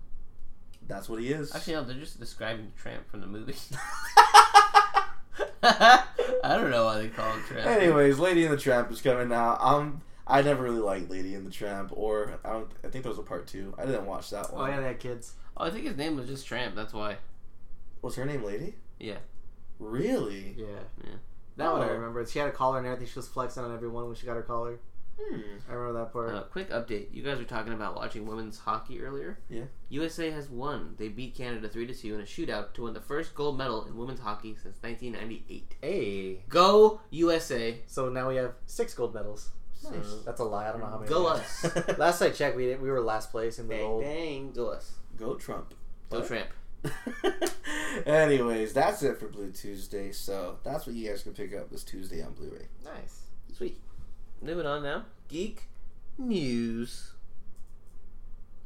[0.89, 1.55] That's what he is.
[1.55, 3.55] Actually, no, they're just describing tramp from the movie.
[5.63, 6.05] I
[6.45, 7.67] don't know why they call him tramp.
[7.67, 9.59] Anyways, Lady and the Tramp is coming out.
[9.61, 12.71] Um, I never really liked Lady and the Tramp, or I don't.
[12.85, 13.75] I think there was a part two.
[13.77, 14.71] I didn't watch that Oh one.
[14.71, 15.33] yeah, they had kids.
[15.57, 16.75] Oh, I think his name was just Tramp.
[16.75, 17.17] That's why.
[18.03, 18.75] Was her name Lady?
[18.99, 19.19] Yeah.
[19.79, 20.55] Really?
[20.57, 20.67] Yeah.
[21.05, 21.15] Yeah.
[21.57, 21.95] That one I Oh.
[21.95, 22.25] remember.
[22.27, 23.07] She had a collar and everything.
[23.09, 24.79] She was flexing on everyone when she got her collar.
[25.21, 25.41] Hmm.
[25.69, 26.31] I remember that part.
[26.35, 27.13] Uh, quick update.
[27.13, 29.39] You guys were talking about watching women's hockey earlier.
[29.51, 29.65] Yeah.
[29.91, 30.95] USA has won.
[30.99, 33.85] They beat Canada three to two in a shootout to win the first gold medal
[33.85, 35.75] in women's hockey since 1998.
[35.83, 36.43] hey.
[36.49, 37.81] Go USA!
[37.87, 39.51] So now we have six gold medals.
[39.85, 40.15] Nice.
[40.25, 40.69] That's a lie.
[40.69, 41.09] I don't know how many.
[41.09, 41.77] Go we have.
[41.77, 41.99] us!
[41.99, 44.03] Last I checked, we we were last place in the bang gold.
[44.03, 44.53] bang!
[44.53, 44.93] Go us!
[45.19, 45.75] Go Trump.
[46.11, 46.29] Go What?
[46.29, 46.49] Tramp!
[48.07, 50.13] Anyways, that's it for Blue Tuesday.
[50.13, 52.67] So that's what you guys can pick up this Tuesday on Blu-ray.
[52.85, 53.23] Nice.
[53.57, 53.81] Sweet.
[54.41, 55.05] Moving on now.
[55.29, 55.69] Geek
[56.19, 57.13] news.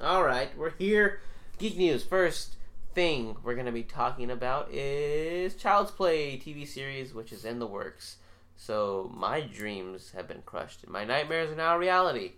[0.02, 1.20] All right, we're here.
[1.58, 2.04] Geek news.
[2.04, 2.56] First
[2.94, 7.58] thing we're going to be talking about is Child's Play TV series, which is in
[7.58, 8.16] the works.
[8.56, 12.32] So my dreams have been crushed, and my nightmares are now a reality.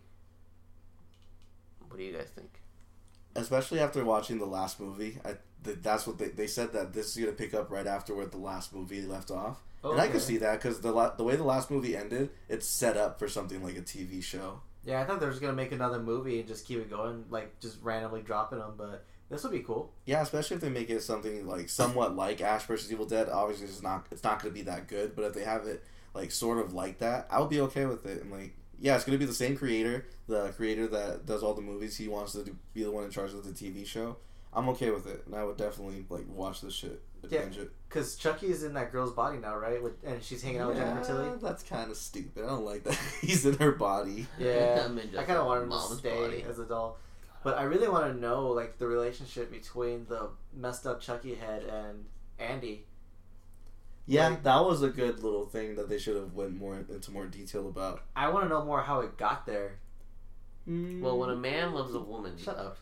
[1.89, 2.61] What do you guys think?
[3.35, 7.17] Especially after watching the last movie, I th- that's what they, they said that this
[7.17, 10.13] is gonna pick up right after where the last movie left off, and I Okay.
[10.13, 13.19] can see that because the la- the way the last movie ended, it's set up
[13.19, 14.61] for something like a TV show.
[14.85, 17.25] Yeah, I thought they were just gonna make another movie and just keep it going,
[17.31, 18.75] like just randomly dropping them.
[18.77, 19.93] But this would be cool.
[20.05, 23.29] Yeah, especially if they make it something like somewhat like Ash versus Evil Dead.
[23.29, 25.85] Obviously, it's not it's not going to be that good, but if they have it
[26.15, 28.23] like sort of like that, I would be okay with it.
[28.23, 31.55] And like, yeah, it's going to be the same creator, the creator that does all
[31.55, 31.97] the movies.
[31.97, 34.17] He wants to do, be the one in charge of the TV show.
[34.53, 37.45] I'm okay with it, and I would definitely like watch this shit, Yeah.
[37.91, 39.83] Cause Chucky is in that girl's body now, right?
[39.83, 41.31] With, and she's hanging out with Jennifer Tilly.
[41.41, 42.45] that's kind of stupid.
[42.45, 42.99] I don't like that.
[43.21, 44.27] He's in her body.
[44.39, 46.45] Yeah, I'm I kind of a wanted him to stay body.
[46.49, 46.99] as a doll,
[47.45, 51.63] but I really want to know like the relationship between the messed up Chucky head
[51.65, 52.05] and
[52.39, 52.85] Andy.
[54.09, 57.11] Yeah, Like- that was a good little thing that they should have went more into
[57.13, 58.01] more detail about.
[58.17, 59.79] I want to know more how it got there.
[60.69, 61.01] Mm.
[61.01, 62.79] Well, when a man loves a woman, Shut up.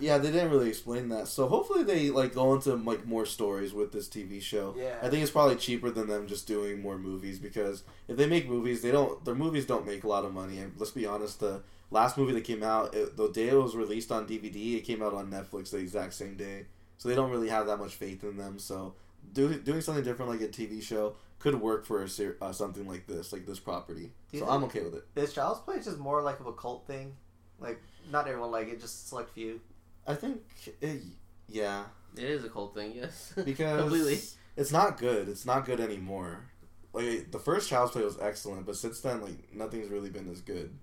[0.00, 1.26] Yeah, they didn't really explain that.
[1.28, 4.74] So hopefully they like go into like more stories with this TV show.
[4.78, 4.96] Yeah.
[5.02, 8.48] I think it's probably cheaper than them just doing more movies because if they make
[8.48, 10.58] movies, they don't their movies don't make a lot of money.
[10.60, 13.74] And let's be honest, the last movie that came out, it, the day it was
[13.74, 16.66] released on DVD, it came out on Netflix the exact same day.
[16.96, 18.58] So they don't really have that much faith in them.
[18.60, 18.94] So
[19.32, 22.86] do, doing something different like a TV show could work for a ser- uh, something
[22.86, 24.10] like this, like this property.
[24.32, 25.06] Do So I'm okay with it.
[25.16, 27.14] Is Child's Play just more like of a cult thing?
[27.60, 27.80] Like
[28.10, 29.60] not everyone like it, just select few.
[30.06, 30.40] I think,
[30.80, 31.02] it,
[31.48, 31.84] yeah,
[32.16, 32.92] it is a cult thing.
[32.94, 34.18] Yes, because completely.
[34.56, 35.28] it's not good.
[35.28, 36.44] It's not good anymore.
[36.92, 40.40] Like the first Child's Play was excellent, but since then, like nothing's really been as
[40.40, 40.76] good.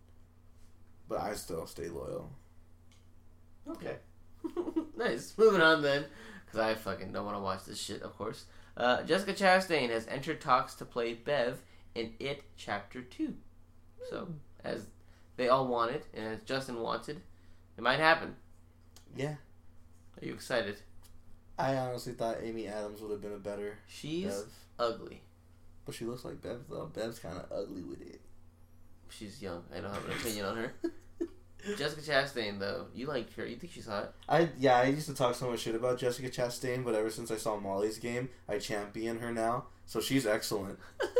[1.07, 2.31] But I still stay loyal.
[3.67, 3.97] Okay.
[4.97, 5.33] nice.
[5.37, 6.05] Moving on then,
[6.45, 8.01] because I fucking don't want to watch this shit.
[8.01, 8.45] Of course,
[8.77, 11.61] uh, Jessica Chastain has entered talks to play Bev
[11.93, 13.35] in It Chapter Two.
[14.09, 14.27] So,
[14.63, 14.85] as
[15.37, 17.21] they all wanted, and as Justin wanted,
[17.77, 18.35] it might happen.
[19.15, 19.35] Yeah,
[20.21, 20.77] Are you excited?
[21.57, 24.43] I honestly thought Amy Adams would have been a better She's Bev,
[24.77, 25.21] ugly.
[25.85, 26.91] but she looks like Bev though.
[26.93, 28.19] Bev's kind of ugly with it.
[29.09, 29.63] She's young.
[29.73, 30.73] I don't have an opinion on her.
[31.77, 33.45] Jessica Chastain, though, you like her.
[33.45, 34.13] You think she's hot?
[34.29, 37.31] I yeah, I used to talk so much shit about Jessica Chastain, but ever since
[37.31, 39.65] I saw Molly's game, I champion her now.
[39.87, 40.79] So she's excellent.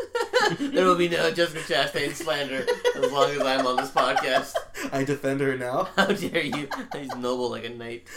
[0.60, 2.66] there will be no Jessica Chastain slander
[2.96, 4.54] as long as I'm on this podcast.
[4.92, 5.90] I defend her now.
[5.96, 6.68] How dare you?
[6.96, 8.08] He's noble like a knight.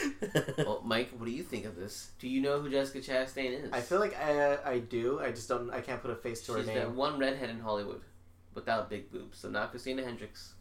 [0.57, 2.13] Well, Mike, what do you think of this?
[2.19, 3.73] Do you know who Jessica Chastain is?
[3.73, 5.21] I feel like I I do.
[5.21, 5.71] I just don't.
[5.71, 6.97] I can't put a face to her she's that name.
[6.97, 8.01] one redhead in Hollywood
[8.55, 9.39] without big boobs.
[9.39, 10.55] So not Christina Hendricks.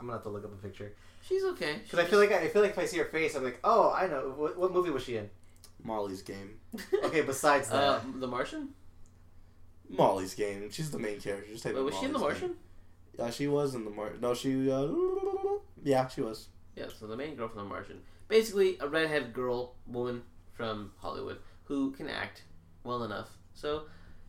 [0.00, 0.92] I'm gonna have to look up a picture
[1.22, 1.80] She's okay.
[1.82, 3.58] because I feel like I, I feel like if I see her face, I'm like,
[3.64, 4.32] oh, I know.
[4.36, 5.28] What, what movie was she in?
[5.82, 6.58] Molly's game.
[7.04, 8.70] Okay, besides that, uh, The Martian.
[9.88, 10.70] Molly's game.
[10.70, 11.50] She's the main character.
[11.50, 12.48] Just type Wait, in was she in The Martian?
[12.48, 12.56] Game.
[13.18, 14.12] Yeah, she was in the Mar.
[14.20, 14.70] No, she.
[14.70, 14.88] Uh,
[15.82, 16.48] yeah, she was.
[16.76, 18.00] Yeah, so the main girl from The Martian.
[18.28, 20.22] Basically, a redhead girl, woman
[20.52, 22.42] from Hollywood who can act
[22.84, 23.28] well enough.
[23.54, 23.82] So,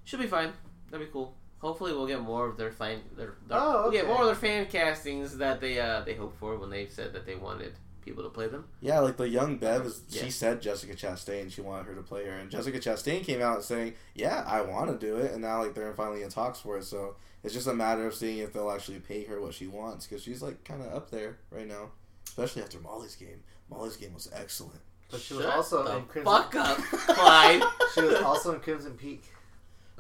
[0.06, 0.52] she'll be fine.
[0.90, 1.36] That'd be cool.
[1.60, 3.02] Hopefully, we'll get more of their fan.
[3.18, 6.38] Their, their Oh, we'll get more of their fan castings that they uh, they hoped
[6.40, 8.66] for when they said that they wanted people to play them.
[8.82, 10.02] Yeah, like the young Bev is.
[10.10, 10.24] Yeah.
[10.24, 11.52] She said Jessica Chastain.
[11.52, 14.90] She wanted her to play her, and Jessica Chastain came out saying, "Yeah, I want
[14.90, 16.86] to do it." And now like they're finally in talks for it.
[16.86, 20.08] So it's just a matter of seeing if they'll actually pay her what she wants
[20.08, 21.90] because she's like kind of up there right now,
[22.26, 23.44] especially after Molly's game.
[23.70, 24.80] Molly's game was excellent.
[25.12, 26.34] but she was also the in Crimson.
[26.34, 26.78] fuck up,
[27.18, 27.62] Clyde.
[27.94, 29.24] She was also in Crimson Peak.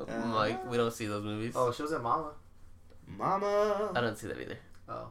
[0.07, 1.53] Mike, we don't see those movies.
[1.55, 2.31] Oh, she was in Mama.
[3.07, 3.91] Mama.
[3.95, 4.57] I don't see that either.
[4.87, 5.07] Oh,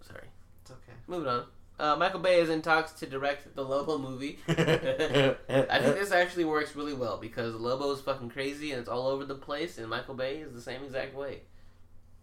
[0.00, 0.28] Sorry.
[0.62, 0.92] it's okay.
[1.06, 1.44] Moving on.
[1.78, 4.38] Uh, Michael Bay is in talks to direct the Lobo movie.
[4.48, 9.08] I think this actually works really well because Lobo is fucking crazy and it's all
[9.08, 11.42] over the place, and Michael Bay is the same exact way.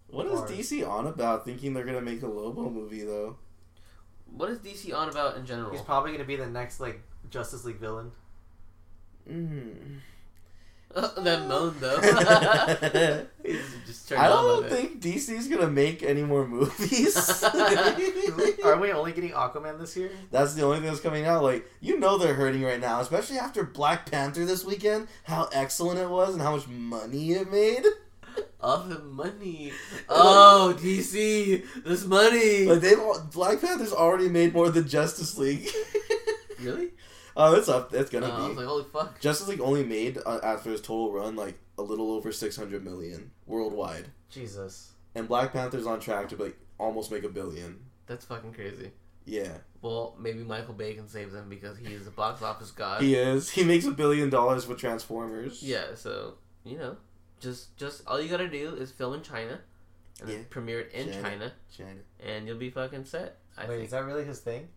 [0.08, 3.38] What is DC on about thinking they're gonna make a Lobo movie though?
[4.26, 5.72] What is DC on about in general?
[5.72, 8.12] He's probably gonna be the next like Justice League villain.
[9.30, 10.00] Mm.
[11.18, 11.98] that moan though.
[13.86, 17.44] Just I don't by think DC's gonna make any more movies.
[18.64, 20.12] Are we only getting Aquaman this year?
[20.30, 21.42] That's the only thing that's coming out.
[21.42, 26.00] Like, you know they're hurting right now, especially after Black Panther this weekend, how excellent
[26.00, 27.86] it was and how much money it made.
[27.86, 27.94] it.
[28.62, 29.72] All the money.
[30.10, 32.66] Oh, DC, this money.
[32.66, 33.00] Like they've
[33.32, 35.68] Black Panther's already made more than Justice League.
[36.62, 36.92] really?
[37.38, 37.94] Oh, it's up.
[37.94, 38.32] It's Uh, gonna be.
[38.42, 38.56] I was be.
[38.58, 39.20] like, holy fuck.
[39.20, 42.84] Justice League only made uh, after its total run like a little over six hundred
[42.84, 44.92] million worldwide, Jesus.
[45.16, 47.80] and Black Panther's on track to like almost make a billion.
[48.08, 48.92] That's fucking crazy.
[49.26, 53.02] Yeah, Well, maybe Michael Bay can save them because he is a box office god.
[53.02, 53.50] he is.
[53.50, 55.64] He makes a billion dollars with Transformers.
[55.64, 56.34] Yeah, so
[56.66, 56.98] you know,
[57.40, 59.62] just just all you gotta do is film in China,
[60.20, 60.36] and Yeah.
[60.36, 61.22] then premiere it in China.
[61.24, 62.00] China, China.
[62.20, 63.38] and you'll be fucking set.
[63.58, 64.68] I Wait, think is that really his thing?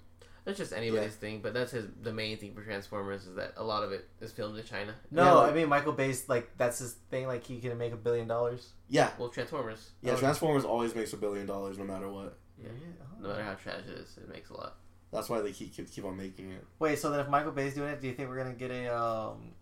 [0.47, 3.65] That's just anybody's thing, but that's his the main thing for Transformers is that a
[3.65, 4.95] lot of it is filmed in China.
[5.11, 7.27] No, Yeah, like- I mean Michael Bay's like that's his thing.
[7.27, 8.69] Like he can make a billion dollars.
[8.89, 10.13] Yeah, Well, Transformers, yeah.
[10.13, 10.17] Oh.
[10.17, 12.39] Transformers always makes a billion dollars no matter what.
[12.63, 12.69] Yeah.
[13.03, 13.23] oh.
[13.23, 14.77] no matter how trash it is, it makes a lot.
[15.13, 16.65] That's why they keep keep, keep on making it.
[16.79, 18.87] Wait, so then if Michael Bay's doing it, do you think we're gonna get a
[18.97, 19.53] um?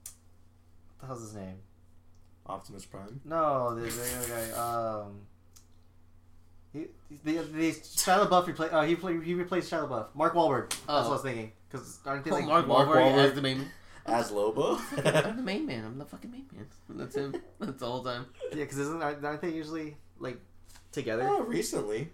[0.99, 1.57] What the hell's his name?
[2.47, 3.23] Optimus Prime.
[3.25, 5.01] No, the, the other guy.
[5.03, 5.21] Um.
[6.75, 6.87] He,
[7.25, 8.73] the, the Shia LaBeouf replaced.
[8.75, 10.09] Uh, he play, he replaced Shia LaBeouf.
[10.15, 10.69] Mark Wahlberg.
[10.71, 10.95] That's Oh.
[10.97, 11.53] what I was thinking.
[11.71, 13.25] Because aren't they Oh, like Mark, Mark Wahlberg, Wahlberg.
[13.31, 13.67] as the main.
[14.07, 14.77] As Lobo.
[15.05, 15.85] I'm the main man.
[15.87, 16.67] I'm the fucking main man.
[16.91, 17.35] That's him.
[17.59, 18.27] That's the whole time.
[18.51, 20.39] Yeah, because isn't aren't aren't they usually like
[20.93, 21.23] together?
[21.27, 22.11] oh, recently.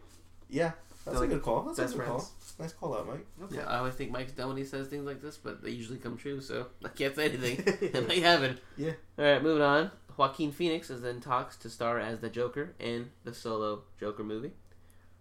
[0.48, 0.72] Yeah,
[1.04, 1.62] that's They're a like good call.
[1.62, 2.22] That's best a good friends.
[2.24, 2.32] call.
[2.60, 3.26] Nice call out, Mike.
[3.44, 3.56] Okay.
[3.56, 5.98] Yeah, I always think Mike's dumb when he says things like this, but they usually
[5.98, 7.62] come true, so I can't say anything.
[7.80, 8.58] it might happen.
[8.76, 8.92] Yeah.
[9.18, 9.90] Alright, moving on.
[10.20, 14.52] Joaquin Phoenix is in talks to star as the Joker in the solo Joker movie.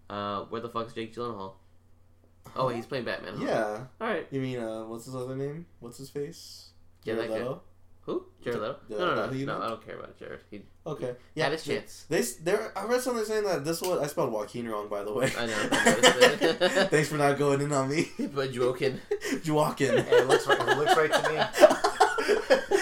[0.10, 1.54] Uh, where the fuck's Jake Gyllenhaal?
[2.54, 3.36] Oh, he's playing Batman.
[3.38, 3.46] Huh?
[3.46, 3.80] Yeah.
[4.06, 4.28] Alright.
[4.30, 5.68] You mean uh, what's his other name?
[5.80, 6.72] What's his face?
[7.06, 7.40] Yeah, Jared that guy.
[7.44, 7.62] Leto?
[8.02, 8.26] Who?
[8.44, 8.76] Jared Leto?
[8.90, 9.46] Yeah, No, no, no.
[9.46, 9.62] No.
[9.62, 10.42] I don't care about Jared.
[10.52, 11.16] He Okay.
[11.34, 11.44] Yeah.
[11.46, 12.06] had his they- chance.
[12.10, 12.78] They there.
[12.78, 15.32] I read something saying that this was I spelled Joaquin wrong by the way.
[15.38, 15.70] I know.
[15.72, 16.88] I.
[16.90, 19.00] Thanks for not going in on me, but Joaquin.
[19.48, 20.04] Joaquin.
[20.04, 20.60] Hey, it looks right.
[20.60, 21.30] It looks right to
[22.60, 22.76] me.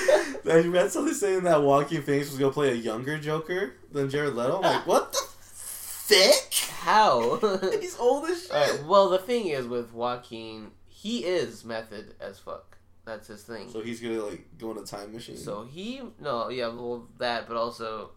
[0.49, 4.35] I read something saying that Joaquin Phoenix was gonna play a younger Joker than Jared
[4.35, 4.57] Leto.
[4.57, 6.53] I'm like, what the thick?
[6.81, 7.37] How?
[7.81, 8.51] He's old as shit.
[8.51, 12.77] Alright, well, the thing is with Joaquin, he is method as fuck.
[13.05, 13.69] That's his thing.
[13.69, 15.37] So he's gonna like go in a time machine.
[15.37, 18.11] So he no, yeah, well that, but also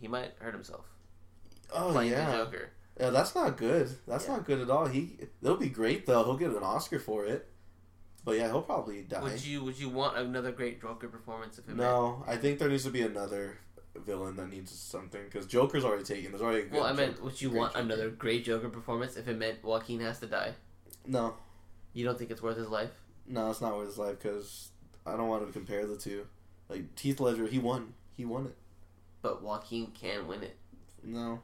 [0.00, 0.84] he might hurt himself
[1.74, 2.30] oh playing yeah.
[2.30, 2.70] the Joker.
[3.00, 3.90] yeah, that's not good.
[4.06, 4.36] That's Yeah.
[4.36, 4.86] not good at all.
[4.86, 6.22] He it'll be great though.
[6.22, 7.50] He'll get an Oscar for it.
[8.24, 9.22] But yeah, he'll probably die.
[9.22, 12.68] Would you would you want another great Joker performance if it no, I think there
[12.68, 13.58] needs to be another
[13.94, 16.30] villain that needs something because Joker's already taken.
[16.32, 17.84] There's already a meant, good Well, I meant, Joker- would you want Joker.
[17.84, 20.54] another great Joker performance if it meant Joaquin has to die?
[21.06, 21.34] No,
[21.92, 22.90] You don't think it's worth his life?
[23.26, 24.70] no, it's not worth his life because
[25.06, 26.26] I don't want to compare the two.
[26.68, 27.92] Like Heath Ledger, he won.
[28.16, 28.56] He won it.
[29.20, 30.56] But Joaquin can win it.
[31.02, 31.40] No,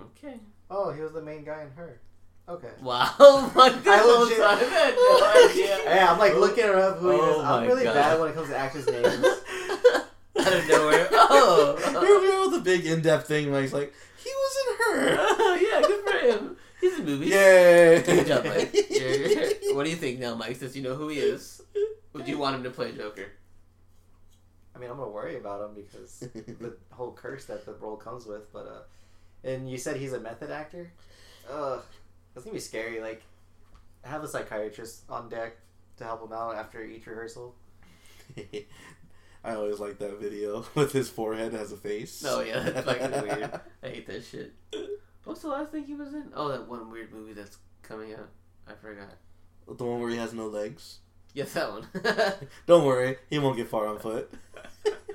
[0.00, 0.40] Okay.
[0.70, 2.00] Oh, he was the main guy in her.
[2.48, 2.68] Okay.
[2.82, 5.90] Wow, like this I whole legit- time, I had no idea.
[5.90, 7.38] Hey, I'm like looking her up who he Oh is.
[7.38, 7.94] I'm my really God.
[7.94, 9.06] bad when it comes to actors' names.
[9.06, 11.08] Out of nowhere.
[11.12, 11.76] Oh.
[11.78, 13.50] Here we are with a big in-depth thing.
[13.50, 15.56] Like, he's like he was in her.
[15.56, 16.56] yeah, good for him.
[16.80, 17.30] He's in movies.
[17.30, 18.02] Yay!
[18.02, 18.74] Good job, Mike.
[18.90, 20.56] You're- you're- what do you think now, Mike?
[20.56, 21.62] Since you know who he is,
[22.12, 23.26] would you want him to play Joker?
[24.76, 28.26] I mean, I'm gonna worry about him because the whole curse that the role comes
[28.26, 28.52] with.
[28.52, 30.90] But uh, and you said he's a method actor.
[31.50, 31.80] Ugh,
[32.34, 33.00] that's gonna be scary.
[33.00, 33.22] Like,
[34.02, 35.56] have a psychiatrist on deck
[35.96, 37.54] to help him out after each rehearsal.
[39.44, 42.24] I always like that video with his forehead as a face.
[42.26, 43.60] Oh yeah, that's fucking weird.
[43.82, 44.54] I hate that shit.
[45.24, 46.32] What's the last thing he was in?
[46.34, 48.28] Oh, that one weird movie that's coming out.
[48.66, 49.16] I forgot.
[49.66, 50.98] The one where he has no legs.
[51.32, 51.86] Yes, that one.
[52.66, 54.32] Don't worry, he won't get far on foot.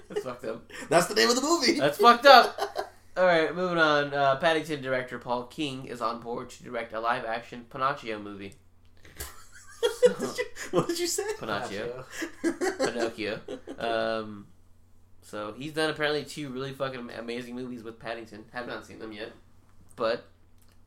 [0.09, 0.69] that's fucked up.
[0.89, 1.79] That's the name of the movie.
[1.79, 2.68] That's fucked up.
[3.19, 4.13] All right, moving on.
[4.13, 8.53] Uh, Paddington director Paul King is on board to direct a live-action Pinocchio movie.
[9.81, 11.23] what, did you, what did you say?
[11.37, 12.05] Pinocchio.
[12.41, 13.41] Pinocchio.
[13.77, 14.47] Um,
[15.21, 18.45] so he's done apparently two really fucking amazing movies with Paddington.
[18.53, 19.31] Have not seen them yet,
[19.97, 20.25] but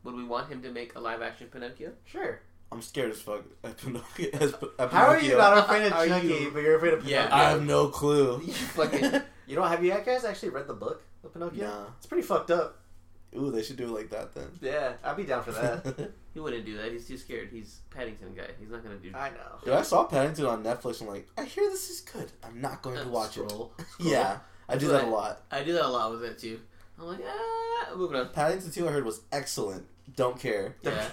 [0.02, 1.92] would we want him to make a live-action Pinocchio?
[2.06, 2.40] Sure.
[2.70, 3.44] I'm scared as fuck.
[3.62, 4.30] At Pinocchio.
[4.32, 7.00] As, at How are you not afraid of Are Chucky, you- but you're afraid of
[7.04, 7.28] Pinocchio?
[7.28, 7.34] Yeah.
[7.34, 8.40] I have no clue.
[8.42, 11.66] You fucking You know, have you guys actually read the book of Pinocchio?
[11.66, 11.85] Nah.
[11.97, 12.78] It's pretty fucked up.
[13.35, 14.49] Ooh, they should do it like that then.
[14.61, 16.11] Yeah, I'd be down for that.
[16.35, 16.93] he wouldn't do that.
[16.93, 17.49] He's too scared.
[17.51, 18.49] He's Paddington guy.
[18.61, 19.11] He's not gonna do.
[19.15, 19.59] I know.
[19.65, 21.01] Dude, I saw Paddington on Netflix.
[21.01, 22.31] I'm like, I hear this is good.
[22.44, 23.49] I'm not going to watch it.
[23.49, 23.73] Scroll.
[24.01, 25.43] Yeah, I do that a lot.
[25.51, 26.61] I do that a lot with that too.
[26.99, 28.28] I'm like, ah, moving on.
[28.28, 29.86] Paddington 2 I heard was excellent.
[30.15, 30.77] Don't care.
[30.82, 31.07] Yeah.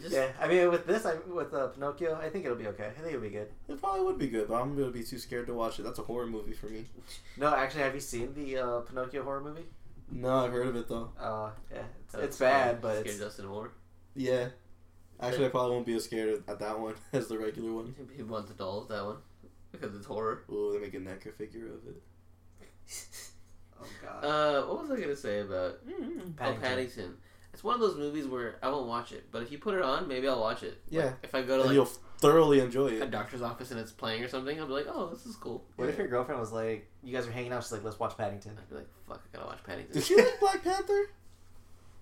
[0.00, 2.86] Just- yeah, I mean, with this, I with uh, Pinocchio, I think it'll be okay.
[2.86, 3.48] I think it'll be good.
[3.68, 5.82] It probably would be good, but I'm going to be too scared to watch it.
[5.82, 6.84] That's a horror movie for me.
[7.36, 9.66] No, actually, have you seen the uh, Pinocchio horror movie?
[10.10, 11.10] No, I've heard of it though.
[11.18, 12.80] Uh, yeah, it's, That's it's bad, fine.
[12.80, 13.72] but scared it's, Dustin more.
[14.14, 14.48] Yeah.
[15.20, 17.94] Actually, I probably won't be as scared at that one as the regular one.
[18.14, 19.16] He wants the dolls that one
[19.72, 20.44] because it's horror.
[20.50, 22.02] Ooh, they make a NECA figure of it.
[23.80, 24.24] oh god.
[24.24, 26.60] Uh, what was I gonna say about oh Paddington.
[26.60, 27.16] Paddington?
[27.56, 29.80] It's one of those movies where I won't watch it, but if you put it
[29.80, 30.76] on, maybe I'll watch it.
[30.90, 31.04] Yeah.
[31.04, 31.88] Like, if I go to And like you'll
[32.18, 35.24] thoroughly enjoy a doctor's office and it's playing or something, I'll be like, oh, this
[35.24, 35.64] is cool.
[35.76, 38.14] What if your girlfriend was like, you guys are hanging out, she's like, let's watch
[38.18, 38.58] Paddington.
[38.58, 39.94] I'd be like, fuck, I gotta watch Paddington.
[39.94, 41.08] Did she like Black Panther?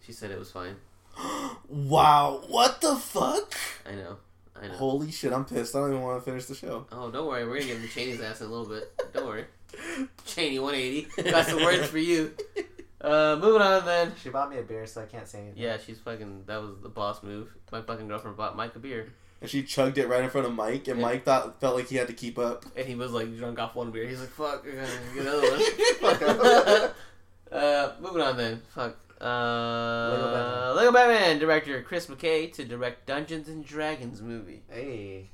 [0.04, 0.74] She said it was fine.
[1.68, 3.54] wow, what the fuck?
[3.88, 4.16] I know.
[4.60, 4.74] I know.
[4.74, 5.76] Holy shit, I'm pissed.
[5.76, 6.88] I don't even want to finish the show.
[6.90, 7.44] Oh, don't worry.
[7.44, 8.92] We're gonna get into Cheney's ass in a little bit.
[9.12, 9.44] Don't worry.
[10.26, 11.30] Cheney 180.
[11.30, 12.34] Got some words for you.
[13.04, 14.12] Uh, moving on then.
[14.22, 15.62] She bought me a beer, so I can't say anything.
[15.62, 16.44] Yeah, she's fucking.
[16.46, 17.54] That was the boss move.
[17.70, 19.12] My fucking girlfriend bought Mike a beer,
[19.42, 21.06] And she chugged it right in front of Mike, and Yeah.
[21.06, 22.64] Mike thought felt like he had to keep up.
[22.76, 24.06] and he was like drunk off one beer.
[24.08, 25.60] He's like, "Fuck, I gotta get another one."
[26.00, 26.94] Fuck
[27.52, 28.62] uh, moving on then.
[28.74, 28.96] Fuck.
[29.20, 30.76] Uh, Lego Batman.
[30.76, 34.62] Lego Batman director Chris McKay to direct Dungeons and Dragons movie.
[34.70, 35.28] Hey,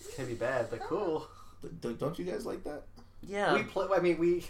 [0.00, 1.26] it's gonna be bad, but cool.
[1.80, 2.82] D- don't you guys like that?
[3.22, 3.86] Yeah, We play.
[3.94, 4.46] I mean, we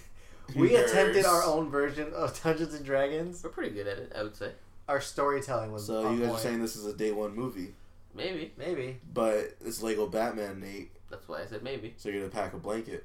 [0.55, 0.87] we Nerds.
[0.91, 3.43] attempted our own version of Dungeons and Dragons.
[3.43, 4.13] we're pretty good at it.
[4.17, 4.53] I would say.
[4.89, 6.39] Our storytelling was So on you guys point.
[6.39, 7.75] are saying this is a day one movie,
[8.15, 8.53] Maybe.
[8.57, 10.93] maybe, but it's Lego Batman, Nate.
[11.11, 11.95] That's why I said maybe.
[11.97, 13.05] So you're gonna pack a blanket.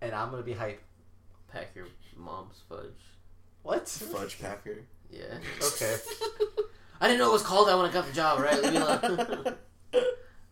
[0.00, 0.80] and I'm gonna be hype.
[1.52, 1.86] Pack your
[2.16, 2.86] mom's fudge.
[3.62, 3.88] What?
[3.88, 4.78] Fudge packer.
[5.10, 5.38] Yeah.
[5.62, 5.96] Okay.
[7.00, 8.62] I didn't know it was called that when I got the job, right?
[8.62, 9.00] Leave me alone.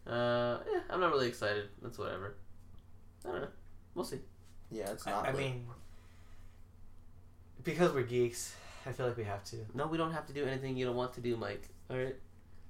[0.07, 1.69] uh, yeah, I'm not really excited.
[1.81, 2.35] That's whatever.
[3.25, 3.49] I don't know.
[3.95, 4.19] We'll see.
[4.71, 5.27] Yeah, it's not.
[5.27, 5.39] I lit.
[5.41, 5.67] mean,
[7.63, 8.55] because we're geeks,
[8.87, 9.57] I feel like we have to.
[9.75, 11.69] No, we don't have to do anything you don't want to do, Mike.
[11.91, 12.17] All right.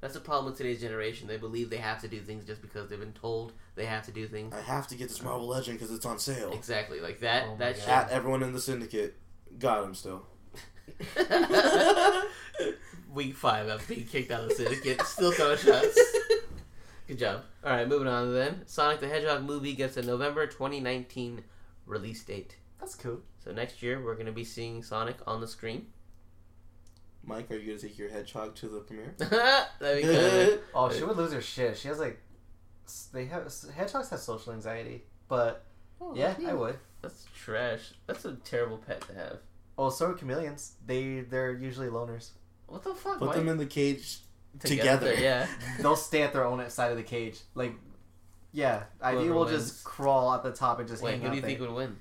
[0.00, 1.28] That's the problem with today's generation.
[1.28, 4.12] They believe they have to do things just because they've been told they have to
[4.12, 4.54] do things.
[4.54, 6.52] I have to get this Marvel Legend because it's on sale.
[6.52, 7.44] Exactly, like that.
[7.46, 7.80] Oh that God.
[7.80, 7.88] shit.
[7.88, 9.16] At everyone in the syndicate,
[9.58, 10.24] got him still.
[13.12, 16.00] Week five after being kicked out of the syndicate, still throwing shots.
[17.06, 17.42] Good job.
[17.62, 18.62] All right, moving on then.
[18.66, 21.42] Sonic the Hedgehog movie gets a November 2019
[21.84, 22.56] release date.
[22.78, 23.20] That's cool.
[23.42, 25.86] So next year we're gonna be seeing Sonic on the screen.
[27.22, 29.14] Mike, are you gonna take your hedgehog to the premiere?
[29.18, 30.60] That'd be good.
[30.74, 31.76] Oh, she would lose her shit.
[31.76, 32.18] She has like,
[33.12, 35.64] they have hedgehogs have social anxiety, but
[36.00, 36.78] Oh, yeah, I would.
[37.02, 37.92] That's trash.
[38.06, 39.38] That's a terrible pet to have.
[39.76, 40.72] Oh, so are chameleons.
[40.86, 42.30] They they're usually loners.
[42.66, 43.18] What the fuck?
[43.18, 44.18] Put Why- them in the cage
[44.60, 45.14] together.
[45.14, 45.46] Yeah.
[45.80, 47.38] They'll stay at their own side of the cage.
[47.54, 47.74] Like,
[48.52, 49.70] yeah, Ivy Whoever will wins.
[49.70, 51.48] just crawl at the top and just Wait, hang who out do you there.
[51.50, 51.96] think would win?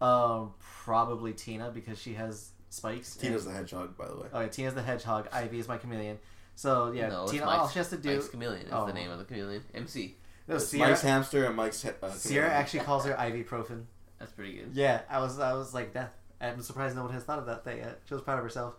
[0.00, 0.52] Um,
[0.84, 3.16] probably Tina because she has spikes.
[3.16, 4.26] Tina's and, the hedgehog, by the way.
[4.32, 5.28] oh yeah, Tina's the hedgehog.
[5.32, 6.18] Ivy is my chameleon.
[6.56, 7.46] So yeah, no, Tina.
[7.46, 8.14] All she has to do.
[8.14, 8.86] Mike's Chameleon is Oh.
[8.86, 9.62] the name of the chameleon.
[9.74, 10.16] MC.
[10.46, 10.90] No, It's Sierra.
[10.90, 11.84] Mike's hamster and Mike's.
[11.84, 13.42] Uh, Sierra actually calls her Ivy.
[13.44, 13.84] ibuprofen.
[14.18, 14.70] That's pretty good.
[14.74, 16.14] Yeah, I was I was like that.
[16.40, 18.00] I'm surprised no one has thought of that thing yet.
[18.06, 18.74] She was proud of herself.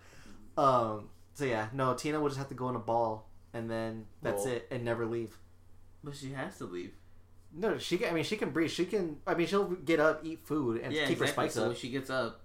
[0.57, 1.09] Um.
[1.33, 4.43] So yeah, no, Tina will just have to go in a ball and then that's
[4.43, 4.53] Ball.
[4.53, 5.37] it and never leave.
[6.03, 6.93] But she has to leave.
[7.57, 8.09] No, she can.
[8.09, 8.69] I mean, she can breathe.
[8.71, 9.17] She can.
[9.25, 11.67] I mean, she'll get up, eat food, and keep her spikes so up.
[11.69, 12.41] when she gets up,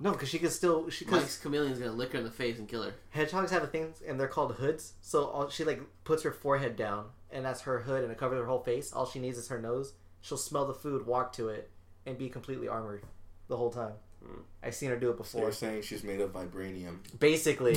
[0.00, 2.66] No, because she can still she Mike's chameleon's gonna lick her in the face and
[2.68, 2.94] kill her.
[3.10, 4.94] hedgehogs have a thing and they're called hoods.
[5.02, 8.38] So all, she like puts her forehead down and that's her hood and it covers
[8.38, 8.92] her whole face.
[8.92, 9.92] All she needs is her nose.
[10.22, 11.70] She'll smell the food, walk to it,
[12.06, 13.02] and be completely armored
[13.48, 13.92] the whole time.
[14.24, 14.40] Hmm.
[14.62, 15.52] I've seen her do it So you're before.
[15.52, 16.98] saying she's made of vibranium.
[17.18, 17.74] Basically,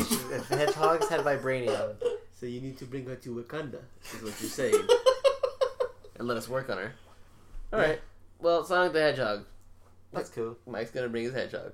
[0.50, 1.96] hedgehogs had vibranium,
[2.40, 3.82] So you need to bring her to Wakanda,
[4.16, 4.74] is what you're saying,
[6.20, 6.94] and let us work on her.
[7.74, 8.00] All right.
[8.40, 9.46] Well, Sonic the Hedgehog.
[10.14, 10.58] that's cool.
[10.68, 11.74] Mike's gonna bring his hedgehog.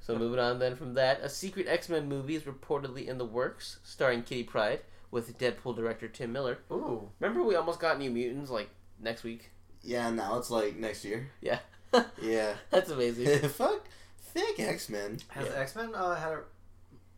[0.00, 3.24] So moving on then from that, a secret X Men movie is reportedly in the
[3.24, 4.80] works, starring Kitty Pryde
[5.10, 6.58] with Deadpool director Tim Miller.
[6.70, 8.68] Ooh, Remember we almost got New Mutants like
[9.00, 9.50] next week?
[9.82, 11.30] Yeah, now it's like next year.
[11.40, 11.58] Yeah.
[12.20, 12.54] Yeah.
[12.70, 13.48] That's amazing.
[13.48, 13.86] Fuck.
[14.20, 15.18] Thick X Men.
[15.28, 15.60] has Yeah.
[15.60, 16.40] X Men uh, had a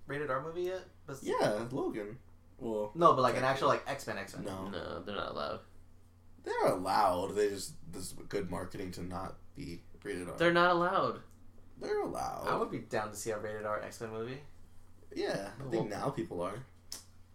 [0.06, 0.82] rated R movie yet?
[1.06, 2.16] But Yeah, Logan.
[2.58, 4.44] Well, No, but like an actual like X Men X Men.
[4.44, 4.68] no.
[4.68, 5.60] no, they're not allowed.
[6.48, 7.34] They're allowed.
[7.34, 10.36] They just this is good marketing to not be rated R.
[10.38, 11.20] They're not allowed.
[11.80, 12.46] They're allowed.
[12.48, 14.38] I would be down to see a rated R X Men movie.
[15.14, 16.54] Yeah, I think now people are.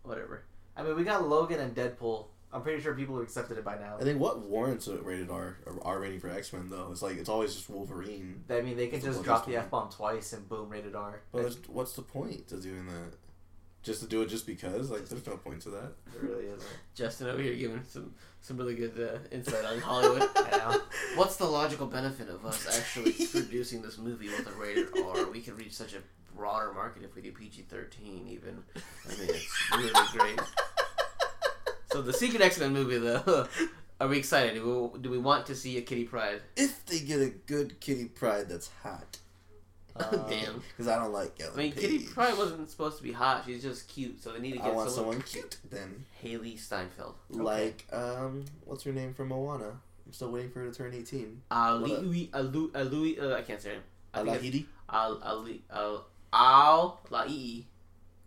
[0.03, 0.43] Whatever.
[0.75, 2.25] I mean, we got Logan and Deadpool.
[2.51, 3.97] I'm pretty sure people have accepted it by now.
[3.99, 7.01] I think what warrants a rated R or R rating for X Men though is
[7.01, 8.43] like it's always just Wolverine.
[8.49, 11.21] I mean, they can just blood drop the f bomb twice and boom, rated R.
[11.31, 13.13] But It what's the point to doing that?
[13.81, 14.89] Just to do it just because?
[14.89, 15.91] Like, there's no point to that.
[16.13, 16.63] There really isn't.
[16.95, 18.13] Justin over here giving some
[18.43, 20.29] some really good uh, insight on Hollywood.
[20.53, 20.77] Yeah.
[21.15, 25.25] What's the logical benefit of us actually producing this movie with a rated R?
[25.31, 25.97] We could reach such a
[26.35, 28.27] broader market if we do PG thirteen.
[28.29, 30.39] Even I mean, it's really great.
[31.91, 33.47] So the Secret X Men movie, though,
[34.01, 34.55] are we excited?
[34.55, 36.41] Do we, do we want to see a Kitty Pryde?
[36.55, 39.17] If they get a good Kitty Pryde that's hot,
[39.95, 40.61] Um, Damn.
[40.69, 41.81] because I don't like Ellen I mean, Page.
[41.81, 43.43] Kitty Pryde wasn't supposed to be hot.
[43.45, 44.21] She's just cute.
[44.21, 47.15] So they need to I get want someone, someone cute then, Hailee Steinfeld.
[47.29, 49.79] like um, what's her name from Moana?
[50.05, 51.41] I'm still waiting for her to turn 18.
[51.51, 53.81] Ali, Ali, Ali, uh, I can't say it.
[54.13, 54.65] I Alahidi.
[54.89, 57.63] Al Ali Al Al Lai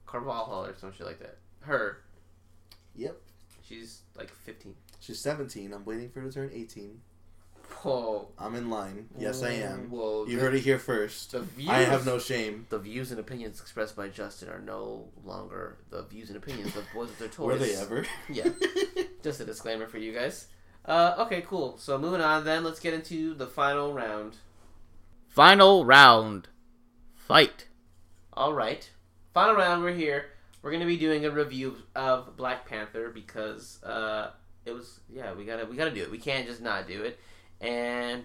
[0.07, 1.39] Carvalho or some shit like that.
[1.61, 1.99] Her.
[2.95, 3.17] Yep.
[3.69, 4.75] She's like 15.
[5.01, 5.73] She's 17.
[5.73, 7.01] I'm waiting for her to turn 18.
[7.83, 8.29] Whoa.
[8.39, 9.09] I'm in line.
[9.19, 9.91] Yes, I am.
[9.91, 10.27] Whoa.
[10.27, 11.33] You heard it here first.
[11.33, 12.67] The views, I have no shame.
[12.69, 16.85] The views and opinions expressed by Justin are no longer the views and opinions of
[16.93, 17.47] Boys with Their Toys.
[17.47, 18.07] Were they ever?
[18.29, 18.49] Yeah.
[19.23, 20.49] Just a disclaimer for you guys.
[20.85, 21.79] Uh, okay, cool.
[21.79, 24.37] So moving on then, let's get into the final round.
[25.29, 26.49] Final round.
[27.15, 27.67] Fight.
[28.33, 28.89] All right.
[29.35, 30.27] Final round, we're here.
[30.63, 34.31] We're going to be doing a review of Black Panther because uh,
[34.65, 36.11] it was yeah, we got to we got to do it.
[36.11, 37.21] We can't just not do it.
[37.61, 38.25] And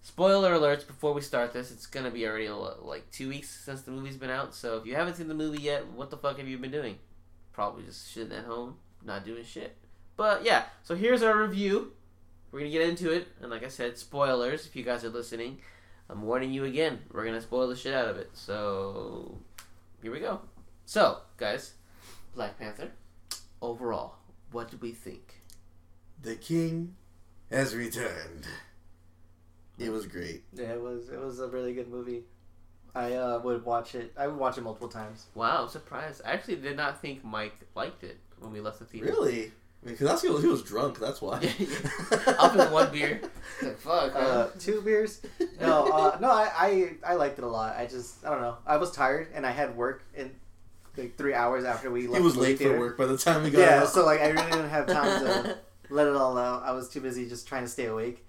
[0.00, 3.48] spoiler alerts before we start this, it's going to be already uh, like 2 weeks
[3.48, 4.54] since the movie's been out.
[4.54, 6.96] So if you haven't seen the movie yet, what the fuck have you been doing?
[7.52, 9.76] Probably just sitting at home, not doing shit.
[10.16, 11.92] But yeah, so here's our review.
[12.50, 14.66] We're gonna get into it, and like I said, spoilers.
[14.66, 15.58] If you guys are listening,
[16.10, 17.00] I'm warning you again.
[17.10, 18.30] We're gonna spoil the shit out of it.
[18.34, 19.38] So
[20.02, 20.42] here we go.
[20.84, 21.72] So guys,
[22.34, 22.90] Black Panther.
[23.62, 24.16] Overall,
[24.50, 25.40] what did we think?
[26.20, 26.96] The king
[27.52, 28.46] has returned.
[29.78, 30.42] It was great.
[30.52, 32.22] Yeah, it was it was a really good movie.
[32.94, 34.12] I uh, would watch it.
[34.18, 35.26] I would watch it multiple times.
[35.34, 36.20] Wow, I'm surprised.
[36.26, 39.06] I actually did not think Mike liked it when we left the theater.
[39.06, 39.50] Really?
[39.84, 40.98] Because that's he was, he was drunk.
[41.00, 41.38] That's why.
[42.38, 43.20] Off his one beer.
[43.62, 44.16] Like, fuck.
[44.16, 45.20] Uh, two beers.
[45.60, 46.50] No, uh, no, I,
[47.04, 47.76] I I liked it a lot.
[47.76, 48.56] I just I don't know.
[48.66, 50.32] I was tired and I had work in
[50.96, 52.16] like three hours after we left.
[52.18, 53.88] He was the movie late for work by the time we got Yeah, out.
[53.88, 55.58] so like I really didn't have time to
[55.92, 56.62] let it all out.
[56.64, 58.24] I was too busy just trying to stay awake.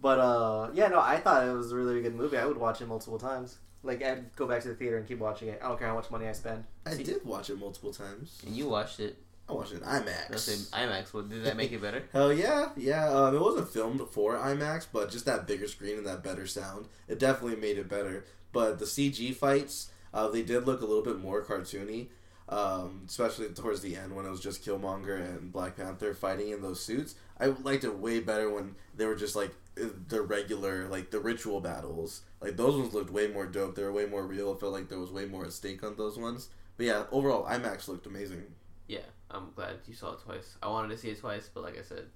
[0.00, 2.36] But uh, yeah, no, I thought it was a really good movie.
[2.36, 3.58] I would watch it multiple times.
[3.82, 5.60] Like I'd go back to the theater and keep watching it.
[5.62, 6.64] I don't care how much money I spend.
[6.86, 8.40] I did watch it multiple times.
[8.46, 9.18] and you watched it.
[9.48, 10.70] I watched it in Let's say IMAX.
[10.70, 11.14] IMAX.
[11.14, 12.02] Well, did that make it better?
[12.12, 13.08] Hell yeah, yeah.
[13.08, 16.86] Um, it wasn't filmed for IMAX, but just that bigger screen and that better sound,
[17.08, 18.24] it definitely made it better.
[18.52, 22.08] But the CG fights, uh, they did look a little bit more cartoony,
[22.48, 26.62] um, especially towards the end when it was just Killmonger and Black Panther fighting in
[26.62, 27.14] those suits.
[27.38, 31.20] I liked it way better when they were just like uh, the regular, like the
[31.20, 32.22] ritual battles.
[32.40, 33.74] Like those ones looked way more dope.
[33.74, 34.52] They were way more real.
[34.52, 36.48] It felt like there was way more at stake on those ones.
[36.76, 38.44] But yeah, overall, IMAX looked amazing.
[38.86, 39.00] Yeah,
[39.30, 40.56] I'm glad you saw it twice.
[40.62, 42.06] I wanted to see it twice, but like I said,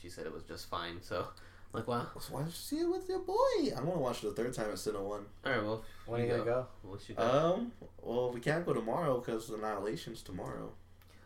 [0.00, 1.02] she said it was just fine.
[1.02, 1.26] So,
[1.72, 2.06] like, wow.
[2.20, 3.34] So why don't you see it with your boy?
[3.76, 5.26] I want to watch it the third time at Cine One.
[5.44, 6.66] All right, well, When are you gonna go?
[6.82, 7.16] What you?
[7.18, 7.72] Um.
[8.02, 10.70] Well, we can't go tomorrow because Annihilation's tomorrow.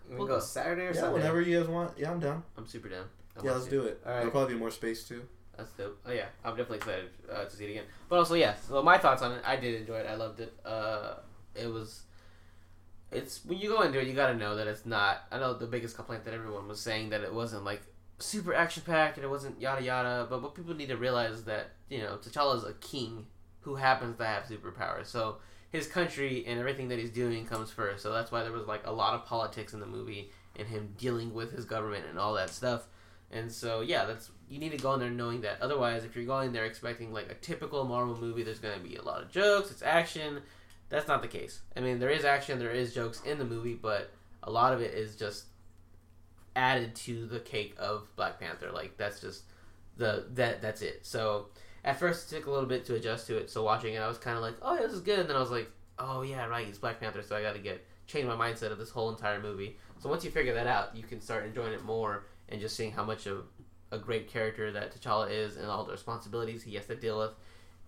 [0.08, 0.40] We We'll go go.
[0.40, 1.18] Saturday or Yeah, Sunday.
[1.18, 1.96] whenever you guys want.
[1.98, 2.42] Yeah, I'm down.
[2.56, 3.04] I'm super down.
[3.38, 4.00] I yeah, let's see do it.
[4.04, 4.16] All right.
[4.18, 5.22] There'll probably be more space too.
[5.56, 5.98] That's dope.
[6.06, 7.84] Oh yeah, I'm definitely excited uh, to see it again.
[8.08, 8.54] But also, yeah.
[8.66, 10.06] So my thoughts on it, I did enjoy it.
[10.08, 10.52] I loved it.
[10.64, 11.14] Uh,
[11.54, 12.02] it was.
[13.12, 15.24] It's when you go into it, you got to know that it's not.
[15.30, 17.82] I know the biggest complaint that everyone was saying that it wasn't like
[18.20, 20.26] super action packed and it wasn't yada yada.
[20.28, 23.26] But what people need to realize is that you know T'Challa is a king
[23.60, 25.06] who happens to have superpowers.
[25.06, 25.36] So
[25.70, 28.02] his country and everything that he's doing comes first.
[28.02, 30.94] So that's why there was like a lot of politics in the movie and him
[30.98, 32.86] dealing with his government and all that stuff.
[33.30, 35.62] And so yeah, that's you need to go in there knowing that.
[35.62, 38.96] Otherwise, if you're going there expecting like a typical Marvel movie, there's going to be
[38.96, 40.40] a lot of jokes, it's action.
[40.88, 41.60] That's not the case.
[41.76, 44.10] I mean, there is action, there is jokes in the movie, but
[44.42, 45.44] a lot of it is just
[46.56, 48.70] added to the cake of Black Panther.
[48.72, 49.44] Like that's just
[49.96, 51.06] the that that's it.
[51.06, 51.46] So
[51.84, 53.50] at first it took a little bit to adjust to it.
[53.50, 55.20] So watching it, I was kind of like, oh yeah, this is good.
[55.20, 57.22] And then I was like, oh yeah, right, it's Black Panther.
[57.22, 59.76] So I got to get change my mindset of this whole entire movie.
[59.98, 62.90] So once you figure that out, you can start enjoying it more and just seeing
[62.90, 63.44] how much of
[63.92, 67.30] a great character that T'Challa is and all the responsibilities he has to deal with.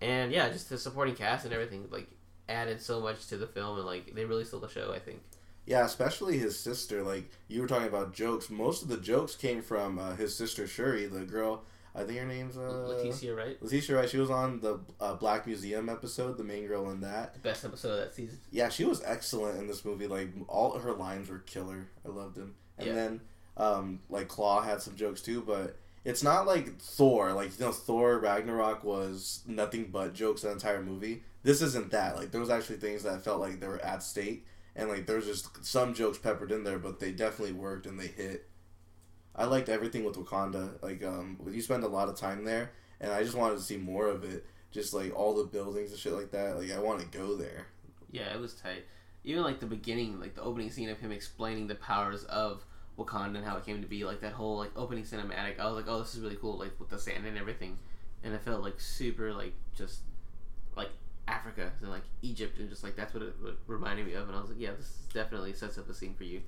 [0.01, 2.09] And yeah, just the supporting cast and everything like
[2.49, 4.93] added so much to the film and like they really sold the show.
[4.93, 5.21] I think.
[5.67, 7.03] Yeah, especially his sister.
[7.03, 8.51] Like you were talking about jokes.
[8.51, 11.63] Most of the jokes came from uh, his sister Shuri, the girl.
[11.95, 13.63] I think her name's uh, Letitia Wright.
[13.63, 14.09] Letitia Wright.
[14.09, 17.35] She was on the uh, Black Museum episode, the main girl in that.
[17.35, 18.39] The best episode of that season.
[18.51, 20.07] Yeah, she was excellent in this movie.
[20.07, 21.89] Like all her lines were killer.
[22.05, 22.55] I loved them.
[22.79, 22.95] And Yeah.
[22.95, 23.21] then
[23.59, 27.33] um, like Klaue had some jokes too, but it's not like Thor.
[27.35, 31.23] Like you know, Thor Ragnarok was nothing but jokes the entire movie.
[31.43, 32.17] This isn't that.
[32.17, 35.27] Like there was actually things that felt like they were at stake, and like there's
[35.27, 38.49] just some jokes peppered in there, but they definitely worked and they hit.
[39.35, 40.83] I liked everything with Wakanda.
[40.83, 43.77] Like um, you spend a lot of time there, and I just wanted to see
[43.77, 44.47] more of it.
[44.71, 46.57] Just like all the buildings and shit like that.
[46.57, 47.67] Like I want to go there.
[48.11, 48.85] Yeah, it was tight.
[49.25, 52.65] Even like the beginning, like the opening scene of him explaining the powers of
[52.99, 55.61] Wakanda and how it came to be, like that whole like opening cinematic.
[55.61, 57.79] I was like, oh, this is really cool, like with the sand and everything,
[58.25, 60.01] and it felt like super like just
[61.29, 64.29] Africa and like Egypt and just like that's what it, what it reminded me of.
[64.29, 66.43] And I was like, yeah, this definitely sets up the scene for you.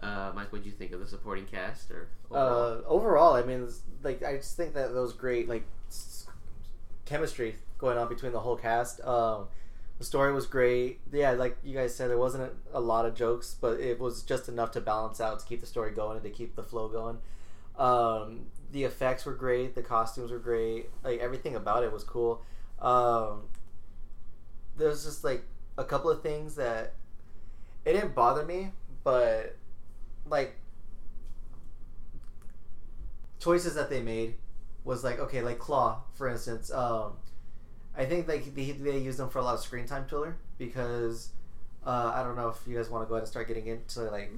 [0.00, 2.62] Uh, Mike, what do you think of the supporting cast or overall?
[2.62, 3.68] Uh, overall, I mean,
[4.02, 6.26] like I just think that those great like s-
[7.04, 9.00] chemistry going on between the whole cast.
[9.02, 9.46] Um,
[9.98, 11.00] the story was great.
[11.12, 14.22] Yeah, like you guys said, there wasn't a, a lot of jokes, but it was
[14.22, 16.88] just enough to balance out to keep the story going and to keep the flow
[16.88, 17.18] going.
[17.78, 19.74] Um, the effects were great.
[19.74, 20.90] The costumes were great.
[21.04, 22.42] Like everything about it was cool.
[22.80, 23.44] Um,
[24.76, 25.44] there's just like
[25.76, 26.94] a couple of things that
[27.84, 28.72] it didn't bother me,
[29.02, 29.56] but
[30.26, 30.56] like
[33.38, 34.34] choices that they made
[34.84, 36.70] was like okay, like Klaue, for instance.
[36.72, 37.12] Um,
[37.96, 41.30] I think like they, they used them for a lot of screen time filler because
[41.86, 44.00] uh, I don't know if you guys want to go ahead and start getting into
[44.02, 44.32] like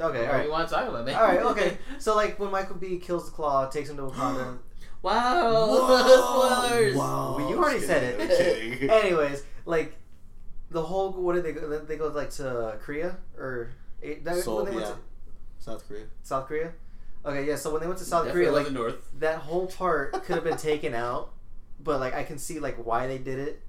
[0.00, 0.44] okay, all right.
[0.44, 1.14] you want to talk about, man?
[1.14, 1.78] all right, okay.
[1.98, 4.58] So like when Michael B kills the Klaue, takes him to Wakanda.
[5.02, 6.96] wow, spoilers.
[6.96, 7.36] Wow.
[7.38, 8.28] Well, you already said it.
[8.28, 8.90] kidding.
[8.90, 9.96] Anyways, like
[10.70, 11.78] the whole what did they go?
[11.80, 13.70] They go like to Korea or
[14.02, 14.92] eh, that- Seoul, when they went yeah.
[14.94, 14.98] to
[15.58, 16.04] South Korea.
[16.22, 16.72] South Korea.
[17.24, 17.56] Okay, yeah.
[17.56, 19.20] So when they went to South Definitely Korea, like wasn't north.
[19.20, 21.32] that whole part could have been taken out,
[21.80, 23.62] but like I can see like why they did it.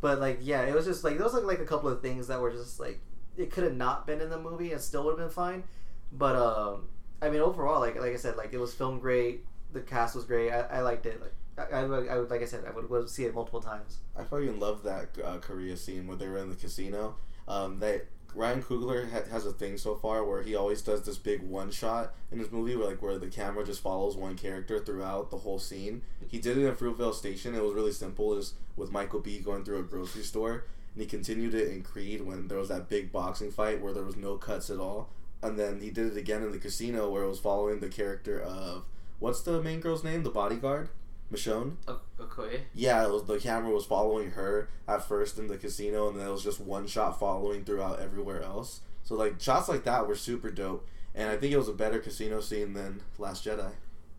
[0.00, 2.40] But like yeah, it was just like those like, like a couple of things that
[2.40, 3.00] were just like
[3.36, 5.64] it could have not been in the movie and still would have been fine.
[6.12, 6.88] But um,
[7.22, 9.44] I mean overall, like like I said, like it was filmed great.
[9.72, 10.50] The cast was great.
[10.50, 11.20] I, I liked it.
[11.20, 13.98] Like I, I, would- I would like I said, I would, see it multiple times.
[14.16, 17.16] I fucking love that uh, Korea scene where they were in the casino.
[17.48, 21.16] Um, that Ryan Coogler ha- has a thing so far where he always does this
[21.16, 24.78] big one shot in his movie, where like where the camera just follows one character
[24.78, 26.02] throughout the whole scene.
[26.28, 27.54] He did it in Fruitvale Station.
[27.54, 28.28] It was really simple.
[28.28, 30.64] Was with Michael B going through a grocery store,
[30.94, 34.04] and he continued it in Creed when there was that big boxing fight where there
[34.04, 35.08] was no cuts at all.
[35.42, 38.40] And then he did it again in the casino where it was following the character
[38.40, 38.84] of
[39.20, 40.22] what's the main girl's name?
[40.24, 40.88] The bodyguard,
[41.32, 41.76] Michonne.
[42.20, 42.62] Okay.
[42.74, 46.26] Yeah, it was, the camera was following her at first in the casino, and then
[46.26, 48.80] it was just one shot following throughout everywhere else.
[49.02, 51.98] So like shots like that were super dope, and I think it was a better
[51.98, 53.70] casino scene than Last Jedi.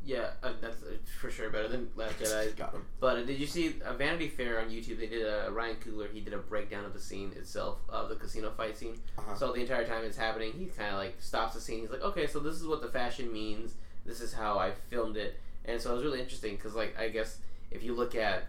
[0.05, 2.55] Yeah, uh, that's uh, for sure better than Last Jedi.
[2.55, 2.85] Got him.
[3.01, 4.97] But uh, did you see uh, Vanity Fair on YouTube?
[4.99, 6.09] They did a Ryan Coogler.
[6.13, 8.97] He did a breakdown of the scene itself of the casino fight scene.
[9.17, 9.35] Uh-huh.
[9.35, 11.81] So the entire time it's happening, he kind of like stops the scene.
[11.81, 13.73] He's like, "Okay, so this is what the fashion means.
[14.05, 17.09] This is how I filmed it." And so it was really interesting because, like, I
[17.09, 17.39] guess
[17.71, 18.45] if you look at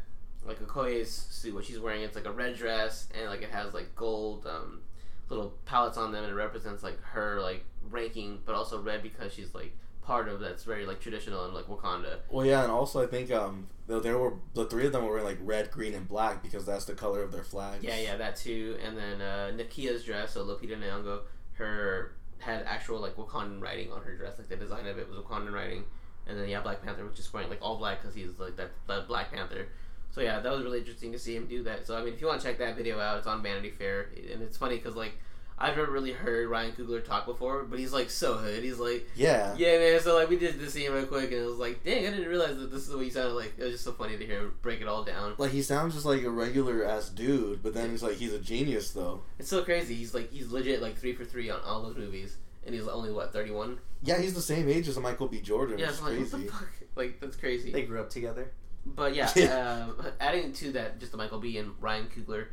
[0.46, 3.74] like Okoye's suit, what she's wearing, it's like a red dress and like it has
[3.74, 4.80] like gold um,
[5.28, 9.32] little palettes on them, and it represents like her like ranking, but also red because
[9.32, 12.18] she's like part of that's very like traditional and like Wakanda.
[12.30, 15.24] Well, yeah, and also I think um there, were the three of them were wearing
[15.24, 17.82] like red, green, and black because that's the color of their flags.
[17.82, 18.76] Yeah, yeah, that too.
[18.84, 21.20] And then uh, Nakia's dress, so Lupita Nyong'o,
[21.54, 25.18] her had actual like Wakandan writing on her dress, like the design of it was
[25.18, 25.84] Wakandan writing.
[26.28, 28.70] And then yeah, Black Panther, which is wearing like all black because he's like that,
[28.86, 29.68] that Black Panther.
[30.10, 31.86] So yeah, that was really interesting to see him do that.
[31.86, 34.08] So I mean, if you want to check that video out, it's on Vanity Fair,
[34.32, 35.12] and it's funny because like
[35.60, 38.62] I've never really heard Ryan Coogler talk before, but he's like so hood.
[38.62, 39.54] He's like, Yeah.
[39.58, 40.00] yeah, man.
[40.00, 42.28] So like we did the scene real quick, and it was like, dang, I didn't
[42.28, 43.54] realize that this is what you sounded like.
[43.58, 45.34] It was just so funny to hear him break it all down.
[45.38, 48.38] Like he sounds just like a regular ass dude, but then he's like he's a
[48.38, 49.22] genius though.
[49.38, 49.94] It's so crazy.
[49.94, 53.10] He's like he's legit like three for three on all those movies, and he's only
[53.10, 53.78] what thirty one.
[54.02, 55.40] Yeah, he's the same age as Michael B.
[55.40, 55.78] Jordan.
[55.78, 56.46] Yeah, which it's is like what crazy.
[56.46, 56.68] the fuck?
[56.94, 57.72] Like that's crazy.
[57.72, 58.52] They grew up together.
[58.86, 59.86] But yeah, Yeah.
[59.98, 61.58] um, adding to that, just the Michael B.
[61.58, 62.46] and Ryan Coogler,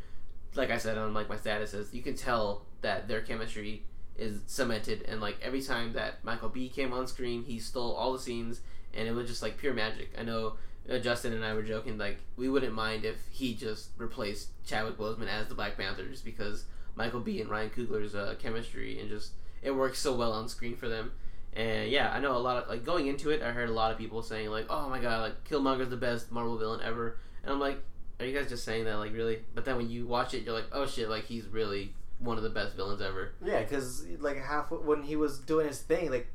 [0.56, 3.84] like I said on like my statuses, you can tell that their chemistry
[4.18, 6.70] is cemented, and like every time that Michael B.
[6.70, 8.62] came on screen, he stole all the scenes,
[8.94, 10.10] and it was just like pure magic.
[10.18, 10.54] I know
[10.90, 14.98] uh, Justin and I were joking like we wouldn't mind if he just replaced Chadwick
[14.98, 16.66] Boseman as the Black Panther, just because
[16.96, 17.40] Michael B.
[17.42, 19.32] and Ryan Coogler's uh, chemistry and just
[19.62, 21.12] it works so well on screen for them.
[21.56, 23.42] And yeah, I know a lot of like going into it.
[23.42, 26.32] I heard a lot of people saying like, "Oh my god, like Killmonger's the best
[26.32, 27.82] Marvel villain ever," and I'm like,
[28.20, 30.54] "Are you guys just saying that like really?" But then when you watch it, you're
[30.54, 34.38] like, "Oh shit, like he's really one of the best villains ever." Yeah, because like
[34.44, 36.28] half when he was doing his thing, like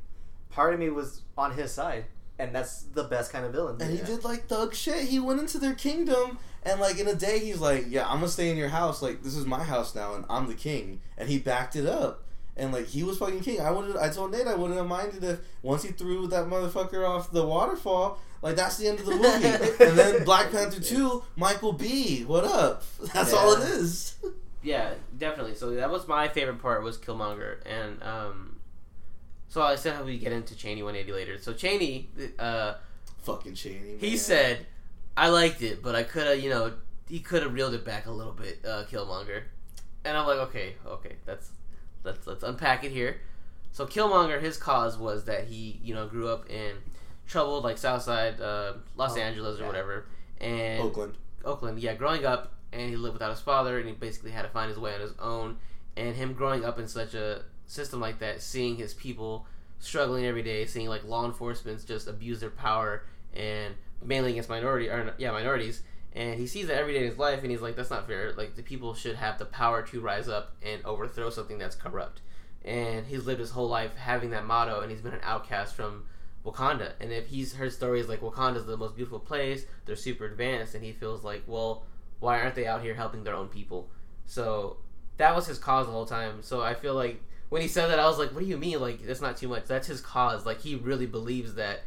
[0.49, 2.05] part of me was on his side,
[2.39, 3.79] and that's the best kind of villain.
[3.79, 4.05] And he Yeah.
[4.05, 5.05] did like thug shit.
[5.09, 8.27] He went into their kingdom and like in a day he's like, Yeah, I'm gonna
[8.27, 11.29] stay in your house, like this is my house now and I'm the king and
[11.29, 12.23] he backed it up.
[12.57, 13.61] And like he was fucking king.
[13.61, 17.07] I would I told Nate I wouldn't have minded if once he threw that motherfucker
[17.07, 19.47] off the waterfall, like that's the end of the movie.
[19.89, 22.23] and then Black Panther two, Michael B.
[22.23, 22.83] What up?
[23.13, 24.15] That's all it is.
[24.63, 24.93] Yeah.
[25.17, 25.55] definitely.
[25.55, 28.59] So that was my favorite part was Killmonger, and um,
[29.47, 31.37] so I said how we get into Cheney 180 later.
[31.41, 32.75] So Cheney, uh,
[33.23, 33.97] fucking Cheney.
[33.99, 34.65] he said,
[35.15, 36.73] "I liked it, but I could have, you know,
[37.07, 39.43] he could have reeled it back a little bit, uh, Killmonger."
[40.03, 41.49] And I'm like, okay, okay, that's
[42.03, 43.21] let's let's unpack it here.
[43.71, 46.75] So Killmonger, his cause was that he, you know, grew up in
[47.27, 49.67] troubled like Southside, uh, Los Oh, Angeles or yeah.
[49.67, 50.05] whatever,
[50.39, 51.17] and Oakland.
[51.45, 54.49] Oakland, yeah, growing up, and he lived without his father, and he basically had to
[54.49, 55.57] find his way on his own.
[55.97, 59.45] And him growing up in such a system like that, seeing his people
[59.79, 63.03] struggling every day, seeing like law enforcement just abuse their power,
[63.33, 65.83] and mainly against minority, or yeah, minorities.
[66.13, 68.33] And he sees that every day in his life, and he's like, "That's not fair.
[68.33, 72.21] Like the people should have the power to rise up and overthrow something that's corrupt."
[72.63, 76.05] And he's lived his whole life having that motto, and he's been an outcast from
[76.45, 76.93] Wakanda.
[76.99, 80.83] And if he's heard stories like Wakanda's the most beautiful place, they're super advanced, and
[80.83, 81.85] he feels like, well,
[82.19, 83.89] why aren't they out here helping their own people?
[84.25, 84.77] So
[85.17, 86.41] that was his cause the whole time.
[86.41, 88.79] So I feel like when he said that, I was like, what do you mean?
[88.79, 89.65] Like that's not too much.
[89.65, 90.45] That's his cause.
[90.45, 91.81] Like he really believes that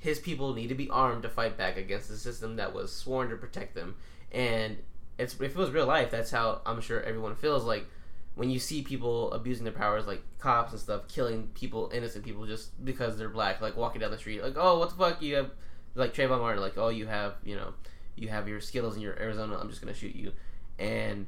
[0.00, 3.28] his people need to be armed to fight back against the system that was sworn
[3.28, 3.94] to protect them.
[4.32, 4.78] And
[5.18, 7.86] it's if it was real life, that's how I'm sure everyone feels like
[8.34, 12.46] when you see people abusing their powers, like cops and stuff, killing people, innocent people,
[12.46, 15.34] just because they're black, like walking down the street, like, oh, what the fuck, you
[15.36, 15.50] have,
[15.94, 17.74] like Trayvon Martin, like, oh, you have, you know,
[18.16, 20.32] you have your Skittles in your Arizona, I'm just gonna shoot you,
[20.78, 21.26] and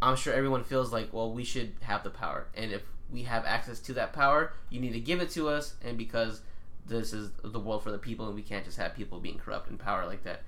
[0.00, 3.44] I'm sure everyone feels like, well, we should have the power, and if we have
[3.44, 6.40] access to that power, you need to give it to us, and because
[6.88, 9.70] this is the world for the people, and we can't just have people being corrupt
[9.70, 10.42] in power like that.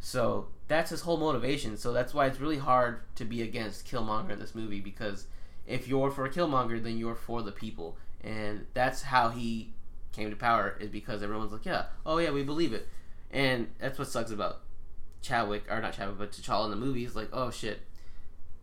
[0.00, 1.76] So that's his whole motivation.
[1.76, 5.26] So that's why it's really hard to be against Killmonger in this movie because
[5.66, 9.74] if you're for Killmonger, then you're for the people, and that's how he
[10.12, 10.76] came to power.
[10.80, 12.88] Is because everyone's like, yeah, oh yeah, we believe it,
[13.30, 14.60] and that's what sucks about
[15.22, 17.80] Chadwick or not Chadwick, but T'Challa in the movie is like, oh shit.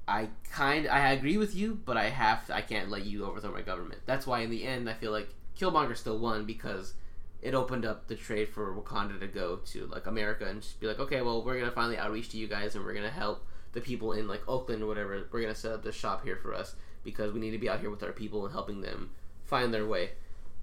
[0.06, 3.62] I kind I agree with you, but I have I can't let you overthrow my
[3.62, 4.02] government.
[4.06, 6.94] That's why in the end I feel like Killmonger still won because
[7.44, 10.88] it opened up the trade for Wakanda to go to like America and just be
[10.88, 13.82] like, okay, well, we're gonna finally outreach to you guys and we're gonna help the
[13.82, 15.28] people in like Oakland or whatever.
[15.30, 17.82] We're gonna set up this shop here for us because we need to be out
[17.82, 19.12] here with our people and helping them
[19.44, 20.12] find their way.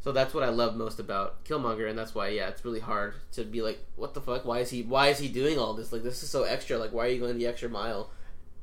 [0.00, 3.12] So that's what I love most about Killmonger, and that's why yeah, it's really hard
[3.32, 4.46] to be like, what the fuck?
[4.46, 4.82] Why is he?
[4.82, 5.92] Why is he doing all this?
[5.92, 6.78] Like this is so extra.
[6.78, 8.10] Like why are you going the extra mile?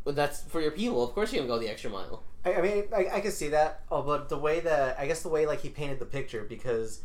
[0.04, 1.04] But that's for your people.
[1.04, 2.24] Of course you're gonna go the extra mile.
[2.44, 3.82] I, I mean, I, I can see that.
[3.92, 7.02] Oh, but the way that I guess the way like he painted the picture because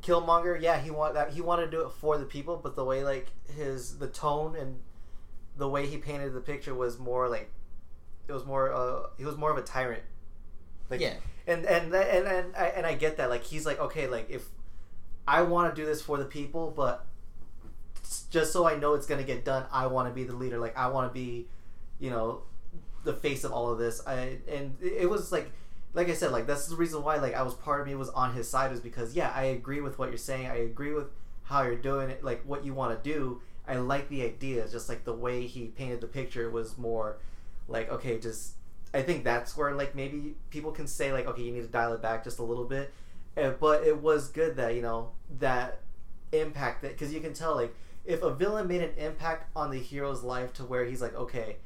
[0.00, 2.84] Killmonger, yeah, he want that he wanted to do it for the people, but the
[2.84, 4.80] way like his the tone and
[5.56, 7.50] the way he painted the picture was more like
[8.28, 10.02] it was more uh he was more of a tyrant.
[10.88, 11.14] Like Yeah.
[11.46, 14.46] and and and and I, and I get that like he's like okay like if
[15.26, 17.06] I want to do this for the people, but
[18.30, 20.58] just so I know it's gonna get done, I want to be the leader.
[20.58, 21.46] Like I want to be,
[21.98, 22.42] you know,
[23.04, 24.00] the face of all of this.
[24.06, 25.50] I and it was like,
[25.94, 28.08] like I said, like that's the reason why like I was part of me was
[28.10, 30.46] on his side is because yeah, I agree with what you're saying.
[30.46, 31.08] I agree with
[31.44, 33.40] how you're doing it, like what you want to do.
[33.66, 37.18] I like the idea, just like the way he painted the picture was more
[37.68, 38.54] like okay, just
[38.94, 41.92] I think that's where like maybe people can say like okay, you need to dial
[41.92, 42.92] it back just a little bit.
[43.36, 45.80] Uh, but it was good that you know that
[46.32, 47.74] impact that because you can tell like
[48.04, 51.56] if a villain made an impact on the hero's life to where he's like okay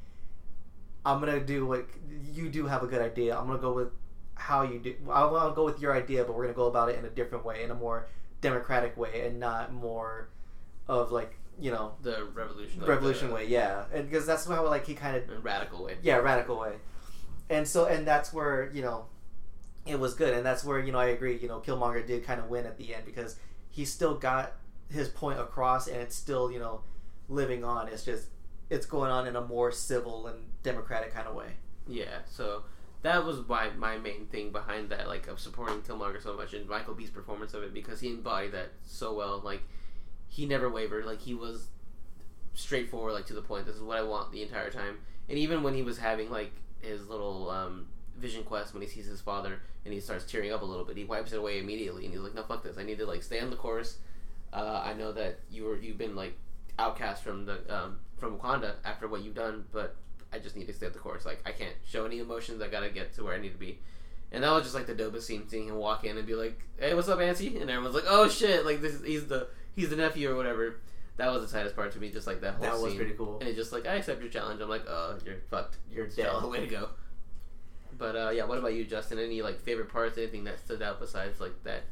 [1.04, 1.86] I'm gonna do what
[2.32, 3.38] you do have a good idea.
[3.38, 3.88] I'm gonna go with
[4.36, 4.94] how you do.
[5.10, 7.44] I'll, I'll go with your idea, but we're gonna go about it in a different
[7.44, 8.06] way, in a more
[8.40, 10.28] democratic way, and not more
[10.88, 12.80] of like you know The revolution.
[12.80, 13.46] like revolution the- way.
[13.46, 15.96] Yeah, and because that's how like he kind of Radical way.
[16.02, 16.74] yeah radical way
[17.48, 19.06] and so and that's where you know
[19.86, 22.40] it was good and that's where you know i agree you know killmonger did kind
[22.40, 23.36] of win at the end because
[23.70, 24.52] he still got
[24.90, 26.80] his point across and it's still you know
[27.28, 28.26] living on it's just
[28.68, 31.52] it's going on in a more civil and democratic kind of way
[31.86, 32.64] Yeah, so
[33.06, 36.68] that was my my main thing behind that, like of supporting Killmonger so much and
[36.68, 39.40] Michael B's performance of it because he embodied that so well.
[39.44, 39.62] Like
[40.28, 41.06] he never wavered.
[41.06, 41.68] Like he was
[42.54, 43.64] straightforward, like to the point.
[43.64, 44.98] This is what I want the entire time.
[45.28, 46.50] And even when he was having like
[46.80, 47.86] his little um,
[48.18, 50.96] vision quest when he sees his father and he starts tearing up a little bit,
[50.96, 52.76] he wipes it away immediately and he's like, "No, fuck this.
[52.76, 53.98] I need to like stay on the course.
[54.52, 56.36] Uh, I know that you were you've been like
[56.76, 59.94] outcast from the um, from Wakanda after what you've done, but
[60.36, 61.24] I just need to stay at the course.
[61.24, 62.62] Like I can't show any emotions.
[62.62, 63.78] I gotta get to where I need to be.
[64.32, 66.60] And that was just like the dopest scene, seeing him walk in and be like,
[66.78, 69.88] "Hey, what's up, Ansi?" And everyone's like, "Oh shit!" Like this, is, he's the he's
[69.90, 70.76] the nephew or whatever.
[71.16, 72.96] That was the tightest part to me, just like that whole that was scene.
[72.96, 74.60] pretty cool And it's just like I accept your challenge.
[74.60, 75.78] I'm like, "Oh, you're fucked.
[75.90, 76.90] you're It's dead all way to go."
[77.96, 79.18] But uh, yeah, what about you, Justin?
[79.18, 80.18] Any like favorite parts?
[80.18, 81.82] Anything that stood out besides like that?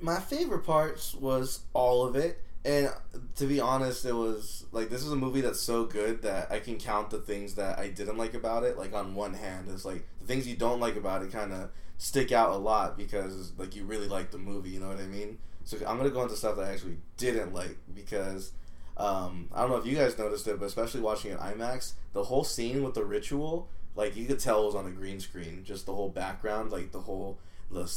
[0.00, 2.90] my favorite parts was all of it and
[3.36, 6.58] to be honest it was like this is a movie that's so good that i
[6.58, 9.68] can count the things that i didn't like about it like on one hand.
[9.72, 12.96] It's like the things you don't like about it kind of stick out a lot
[12.96, 15.38] because like you really like the movie you know what i mean?
[15.64, 18.52] So i'm gonna go into stuff that i actually didn't like because
[18.96, 22.24] um, i don't know if you guys noticed it but especially watching it imax the
[22.24, 23.68] whole scene with the ritual
[23.98, 25.64] like you could tell it was on a green screen.
[25.64, 27.38] Just the whole background like the whole
[27.70, 27.92] the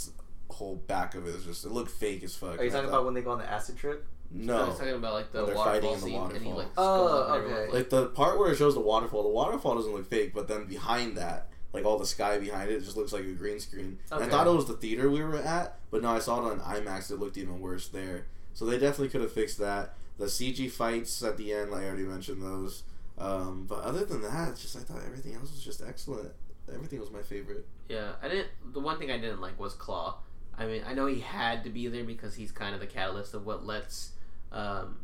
[0.50, 2.60] whole back of it is just it looked fake as fuck.
[2.60, 4.94] Are you talking about when they go on the acid trip I no was talking
[4.94, 6.58] about like the they're waterfall fighting in the scene, and he waterfall.
[6.58, 7.52] like Oh, goes up and okay.
[7.54, 10.48] everyone's like the part where it shows the waterfall the waterfall doesn't look fake but
[10.48, 13.60] then behind that like all the sky behind it, it just looks like a green
[13.60, 16.46] screen and i thought it was the theater we were at but no i saw
[16.46, 19.94] it on imax it looked even worse there so they definitely could have fixed that
[20.18, 22.84] the cg fights at the end i already mentioned those
[23.18, 26.32] um, but other than that it's just i thought everything else was just excellent
[26.74, 28.48] everything was my favorite Yeah, I didn't.
[28.74, 30.14] The one thing I didn't like was Klaue.
[30.58, 33.34] I mean, I know he had to be there because he's kind of the catalyst
[33.34, 34.12] of what lets
[34.52, 34.98] um,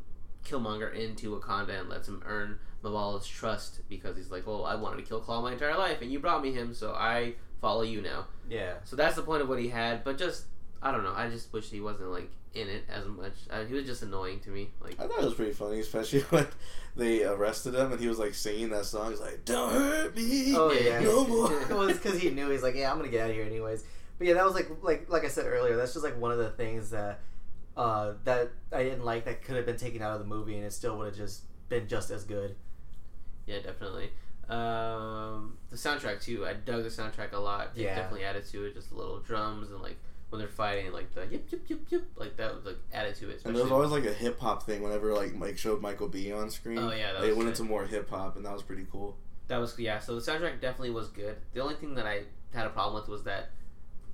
[0.45, 4.97] Killmonger into Wakanda and lets him earn Malala's trust because he's like, well, I wanted
[4.97, 8.01] to kill Klaue my entire life, and you brought me him, so I follow you
[8.01, 8.27] now.
[8.49, 10.03] yeah So that's the point of what he had.
[10.03, 10.45] But just,
[10.81, 11.13] I don't know.
[11.15, 13.33] I just wish he wasn't like in it as much.
[13.49, 14.69] Uh, he was just annoying to me.
[14.81, 16.47] Like, I thought it was pretty funny, especially when
[16.95, 19.09] they arrested him and he was like singing that song.
[19.11, 20.99] He's like, "Don't hurt me, Oh Yeah.
[20.99, 23.29] yeah, no more." it was because he knew he's like, yeah, I'm gonna get out
[23.31, 23.83] of here anyways.
[24.17, 25.75] But yeah, that was like like like I said earlier.
[25.75, 27.19] That's just like one of the things that
[27.77, 30.65] uh, that I didn't like that could have been taken out of the movie, and
[30.65, 32.55] it still would have just been just as good.
[33.45, 34.09] Yeah, definitely.
[34.49, 36.45] Um, the soundtrack too.
[36.45, 37.71] I dug the soundtrack a lot.
[37.75, 37.95] It Yeah.
[37.95, 38.73] definitely added to it.
[38.73, 39.97] Just the little drums and like
[40.29, 43.29] when they're fighting, like the yip yip yip yip, like that was like added to
[43.29, 43.41] it.
[43.45, 46.31] And there was always like a hip hop thing whenever like Mike showed Michael B
[46.31, 46.77] on screen.
[46.79, 47.59] Oh, yeah, that they was went good.
[47.59, 49.17] into more hip hop, and that was pretty cool.
[49.47, 49.99] That was yeah.
[49.99, 51.37] So the soundtrack definitely was good.
[51.53, 52.23] The only thing that I
[52.53, 53.49] had a problem with was that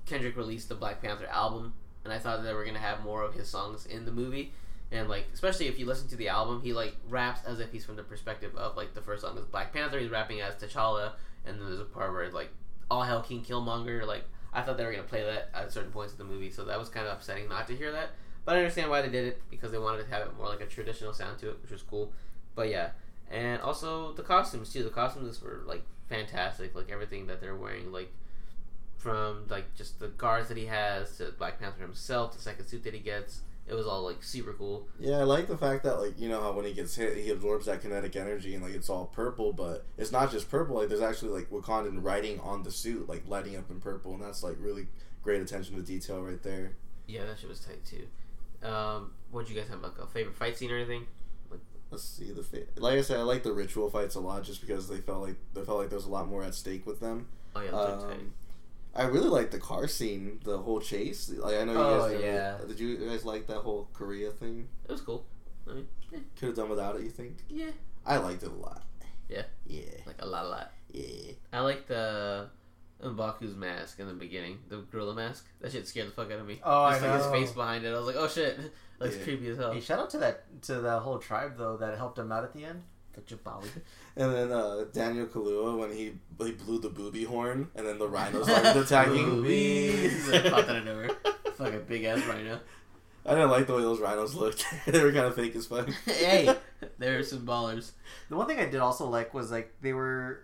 [0.06, 1.74] Kendrick released the Black Panther album,
[2.04, 4.52] and I thought that they were gonna have more of his songs in the movie.
[4.92, 7.84] And like, especially if you listen to the album, he like raps as if he's
[7.84, 9.98] from the perspective of like the first song is Black Panther.
[9.98, 11.12] He's rapping as T'Challa,
[11.44, 12.50] and then there's a part where like
[12.90, 14.06] all hell King Killmonger.
[14.06, 16.64] Like I thought they were gonna play that at certain points of the movie, so
[16.64, 18.10] that was kind of upsetting not to hear that.
[18.44, 20.60] But I understand why they did it because they wanted to have it more like
[20.60, 22.12] a traditional sound to it, which was cool.
[22.54, 22.90] But yeah,
[23.30, 24.84] and also the costumes too.
[24.84, 26.74] The costumes were like fantastic.
[26.74, 28.12] Like everything that they're wearing, like
[29.04, 32.82] from like just the guards that he has to Black Panther himself, the second suit
[32.84, 33.42] that he gets.
[33.68, 34.88] It was all like super cool.
[34.98, 37.30] Yeah, I like the fact that like you know how when he gets hit, he
[37.30, 40.76] absorbs that kinetic energy and like it's all purple, but it's not just purple.
[40.76, 44.22] Like there's actually like Wakandan writing on the suit, like lighting up in purple, and
[44.22, 44.86] that's like really
[45.22, 46.72] great attention to detail right there.
[47.06, 48.06] Yeah, that shit was tight too.
[48.66, 51.06] Um, what do you guys have like a favorite fight scene or anything?
[51.50, 51.60] Like,
[51.90, 54.62] Let's see the fa- like I said, I like the ritual fights a lot just
[54.62, 57.00] because they felt like they felt like there was a lot more at stake with
[57.00, 57.28] them.
[57.54, 58.20] Oh yeah, those are tight.
[58.20, 58.32] Um,
[58.96, 61.28] I really like the car scene, the whole chase.
[61.30, 62.10] Like I know you Oh, guys.
[62.12, 62.58] didn't- yeah.
[62.66, 64.68] Did you guys like that whole Korea thing?
[64.88, 65.26] It was cool.
[65.68, 67.02] I mean, eh, Could have done without it.
[67.02, 67.38] You think?
[67.48, 67.70] yeah,
[68.06, 68.82] I liked it a lot.
[69.28, 69.42] Yeah?
[69.66, 69.82] Yeah.
[70.06, 70.72] like a lot, a lot.
[70.92, 71.32] Yeah.
[71.52, 72.50] I like the
[73.02, 75.46] Mbaku's mask in the beginning, the gorilla mask.
[75.60, 76.60] That shit scared the fuck out of me.
[76.62, 77.94] Oh, I Just like his face behind it.
[77.94, 78.58] I was like, oh shit,
[79.00, 79.24] looks Yeah.
[79.24, 79.72] creepy as hell.
[79.72, 82.52] Hey, shout out to that to that whole tribe though that helped him out at
[82.52, 82.82] the end.
[83.14, 83.68] The Jabari.
[84.16, 86.12] And then uh, Daniel Kaluuya when he
[86.44, 89.42] he blew the booby horn, and then the rhinos started attacking.
[89.42, 90.28] Boobies.
[90.28, 91.10] Like, popped out of nowhere.
[91.54, 92.60] Fucking big ass rhino.
[93.26, 94.66] I didn't like the way those rhinos looked.
[94.86, 95.88] they were kind of fake as fuck.
[96.06, 96.54] hey,
[96.98, 97.92] there are some ballers.
[98.28, 100.40] The one thing I did also like was like they were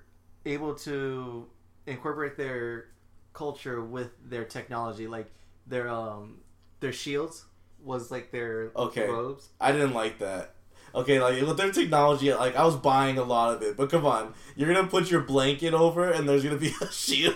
[0.47, 1.47] able to
[1.86, 2.86] incorporate their
[3.32, 5.30] culture with their technology, like
[5.66, 6.38] their um
[6.80, 7.44] their shields
[7.82, 9.09] was like their Okay.
[9.09, 9.48] robes.
[9.60, 10.55] I didn't like that.
[10.95, 14.05] Okay, like with their technology, like I was buying a lot of it, but come
[14.07, 17.35] on, you're gonna put your blanket over and there's gonna be a shield.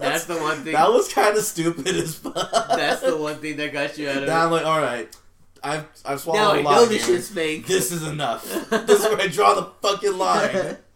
[0.00, 0.72] That's the one thing.
[0.72, 2.34] That was kind of stupid as fuck.
[2.34, 5.14] That's the one thing that got you out of Now I'm like, all right,
[5.62, 7.16] I've I've swallowed Now a I lot know this here.
[7.16, 7.66] shit's fake.
[7.66, 8.44] This is enough.
[8.70, 10.76] this is where I draw the fucking line.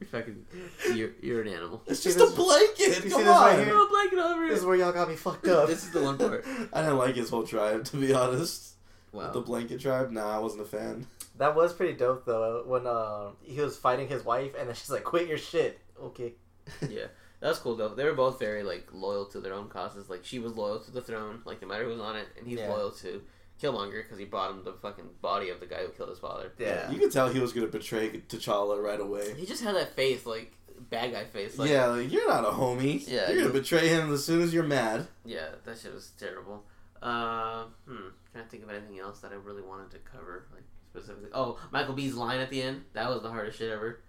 [0.00, 0.44] You're fucking.
[0.92, 1.80] You're, you're an animal.
[1.86, 2.94] It's just a blanket.
[2.94, 3.58] Come see this right on.
[3.58, 3.66] here?
[3.68, 5.68] Throw a blanket over This is where y'all got me fucked up.
[5.68, 6.44] This is the one part.
[6.72, 8.73] I didn't like his whole tribe, to be honest.
[9.14, 9.30] Wow.
[9.30, 11.06] The blanket tribe, nah, I wasn't a fan.
[11.38, 12.64] That was pretty dope though.
[12.66, 16.34] When uh, he was fighting his wife, and then she's like, "Quit your shit." Okay.
[16.90, 17.06] Yeah,
[17.40, 17.88] that was cool though.
[17.94, 20.08] They were both very like loyal to their own causes.
[20.10, 22.46] Like she was loyal to the throne, like no matter who was on it, and
[22.46, 22.70] he's Yeah.
[22.70, 23.22] loyal to
[23.62, 26.52] Killmonger because he brought him the fucking body of the guy who killed his father.
[26.58, 26.90] Yeah.
[26.90, 29.34] You could tell he was gonna betray T'Challa right away.
[29.34, 30.52] He just had that face, like
[30.90, 31.58] bad guy face.
[31.58, 33.06] Like, yeah, like, you're not a homie.
[33.06, 35.06] Yeah, you're gonna you- betray him as soon as you're mad.
[35.24, 36.64] yeah, that shit was terrible.
[37.02, 40.64] Uh, hmm, trying to think of anything else that I really wanted to cover, like
[40.90, 41.30] specifically.
[41.32, 42.84] Oh, Michael B's line at the end.
[42.92, 44.00] That was the hardest shit ever.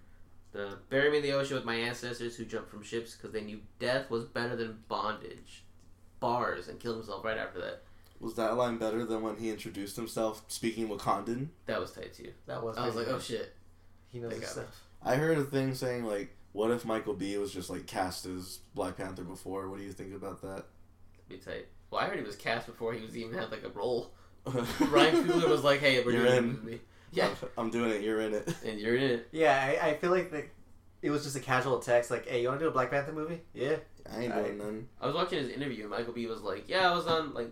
[0.52, 3.42] The bury me in the ocean with my ancestors who jumped from ships because they
[3.42, 5.64] knew death was better than bondage.
[6.20, 7.84] Bars and killed himself right after that.
[8.20, 11.50] Was that line better than when he introduced himself speaking Wakandan?
[11.66, 12.32] That was tight too.
[12.48, 12.78] That was.
[12.78, 13.54] I was like, oh shit.
[14.08, 14.84] He knows his stuff.
[15.04, 18.60] I heard a thing saying like, what if Michael B was just like cast as
[18.74, 19.70] Black Panther before?
[19.70, 20.64] What do you think about that?
[21.28, 21.68] Be tight.
[21.92, 24.14] Well, I heard he was cast before he was even had like a role.
[24.92, 26.44] Ryan Coogler was like, "Hey, we're You're doing in.
[26.44, 26.82] a movie."
[27.12, 28.02] Yeah, I'm doing it.
[28.02, 28.54] You're in it.
[28.66, 29.28] and you're in it.
[29.32, 30.44] Yeah, I, I feel like the,
[31.02, 33.14] it was just a casual text like, "Hey, you want to do a Black Panther
[33.14, 33.78] movie?" Yeah.
[34.12, 34.88] I ain't doing none.
[35.02, 37.50] I was watching his interview, and Michael B was like, "Yeah, I was on like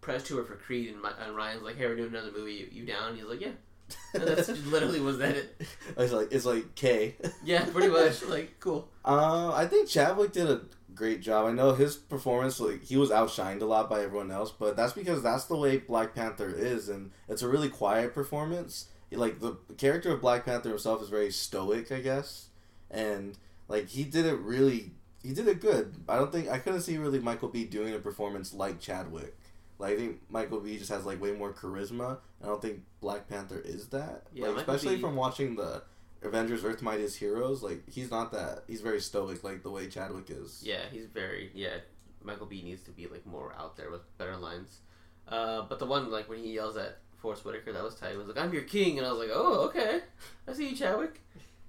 [0.00, 2.54] press tour for Creed," and, my, and Ryan's like, "Hey, we're doing another movie.
[2.54, 3.50] You, you down?" And he's like, "Yeah."
[4.14, 5.60] And that's literally was that it.
[5.98, 7.14] It's like it's like K.
[7.44, 8.22] Yeah, pretty much.
[8.24, 8.88] Like, cool.
[9.04, 10.62] Uh, I think Chadwick did a
[11.02, 11.46] great job.
[11.46, 14.92] I know his performance, like he was outshined a lot by everyone else, but that's
[14.92, 18.86] because that's the way Black Panther is, and it's a really quiet performance.
[19.10, 22.50] Like the character of Black Panther himself is very stoic, I guess,
[22.88, 24.92] and like he did it really,
[25.24, 25.96] he did it good.
[26.08, 29.36] I don't think I couldn't see really Michael B doing a performance like Chadwick.
[29.80, 32.18] Like I think Michael B just has like way more charisma.
[32.40, 34.22] I don't think Black Panther is that.
[34.32, 35.82] Yeah, like, especially from watching the
[36.22, 38.64] Avengers Earth Mightiest Heroes, like he's not that.
[38.68, 40.62] He's very stoic, like the way Chadwick is.
[40.64, 41.78] Yeah, he's very yeah.
[42.22, 44.78] Michael B needs to be like more out there with better lines.
[45.26, 48.12] Uh, but the one like when he yells at Forest Whitaker, that was tight.
[48.12, 50.00] He was like, "I'm your king," and I was like, "Oh, okay,
[50.46, 51.20] I see you, Chadwick."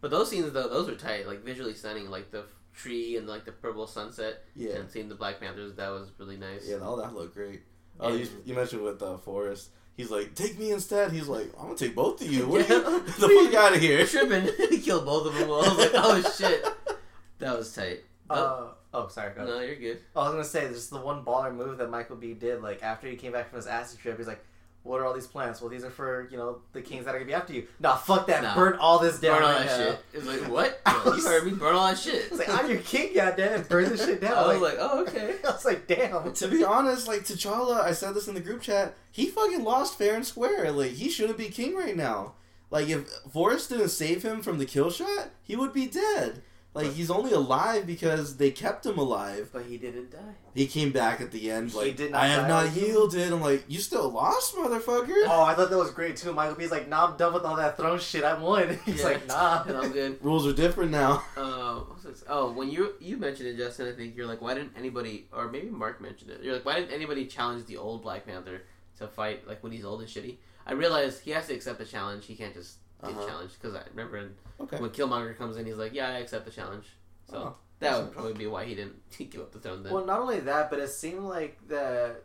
[0.02, 2.44] But those scenes though, those were tight, like visually stunning, like the
[2.74, 5.76] tree and like the purple sunset, Yeah, and seeing the Black Panthers.
[5.76, 6.68] That was really nice.
[6.68, 7.62] yeah, all that looked great.
[8.00, 9.70] Oh, And- you, you mentioned with uh, Forrest.
[9.96, 11.12] He's like, take me instead.
[11.12, 12.48] He's like, I'm gonna take both of you.
[12.48, 12.78] What Yeah.
[12.78, 13.00] are you?
[13.02, 14.06] the fuck out of here.
[14.06, 14.50] Tripping.
[14.70, 15.44] he killed both of them.
[15.44, 16.66] I was like, "Oh shit,
[17.40, 19.34] that was tight." Oh, Uh, oh, sorry.
[19.36, 19.54] Go ahead.
[19.54, 20.00] no, you're good.
[20.16, 22.62] I was gonna say, just the one baller move that Michael B did.
[22.64, 24.44] Like after he came back from his acid trip, he's like,
[24.84, 25.62] "What are all these plants?
[25.62, 27.96] Well, these are for you know the kings that are gonna be after you." Nah,
[27.96, 28.44] fuck that.
[28.44, 28.56] Nah.
[28.56, 29.40] Burn all this down.
[29.40, 29.86] Burn all right that now.
[29.86, 30.00] shit.
[30.14, 30.82] It was like, what?
[30.86, 31.52] I you heard me.
[31.54, 32.16] Burn all that shit.
[32.32, 33.64] It's like I'm your king, goddamn.
[33.64, 34.34] Burn this shit down.
[34.38, 35.36] I was like, oh okay.
[35.44, 36.34] I was like, damn.
[36.34, 38.96] to be honest, like T'Challa, I said this in the group chat.
[39.12, 40.72] He fucking lost fair and square.
[40.72, 42.34] Like he shouldn't be king right now.
[42.70, 46.42] Like if Forest didn't save him from the kill shot, he would be dead.
[46.76, 49.50] Like he's only alive because they kept him alive.
[49.54, 50.34] But he didn't die.
[50.56, 52.88] He came back at the end He like did not I have not like you."
[52.88, 53.32] yielded.
[53.32, 55.14] I'm like, you still lost, motherfucker.
[55.28, 56.34] Oh, I thought that was great too.
[56.34, 58.24] Michael B's like, nah, I'm done with all that throne shit.
[58.24, 58.80] I won.
[58.86, 59.06] He's Yeah.
[59.06, 59.64] like, nah.
[59.68, 60.18] And I'm good.
[60.24, 61.24] Rules are different now.
[61.38, 61.82] Uh.
[62.28, 65.50] Oh, when you you mentioned it, Justin, I think you're like, why didn't anybody, or
[65.50, 66.42] maybe Mark mentioned it.
[66.44, 68.64] You're like, why didn't anybody challenge the old Black Panther
[68.98, 70.38] to fight like when he's old and shitty?
[70.66, 72.26] I realized he has to accept the challenge.
[72.26, 73.28] He can't just get Uh-huh.
[73.28, 74.80] challenged because I remember in, Okay.
[74.80, 76.86] when Killmonger comes in, he's like, yeah, I accept the challenge.
[77.30, 79.94] So Oh, that would probably be why he didn't give up the throne then.
[79.94, 82.24] Well, not only that, but it seemed like that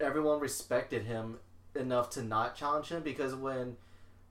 [0.00, 1.38] everyone respected him
[1.74, 3.76] enough to not challenge him because when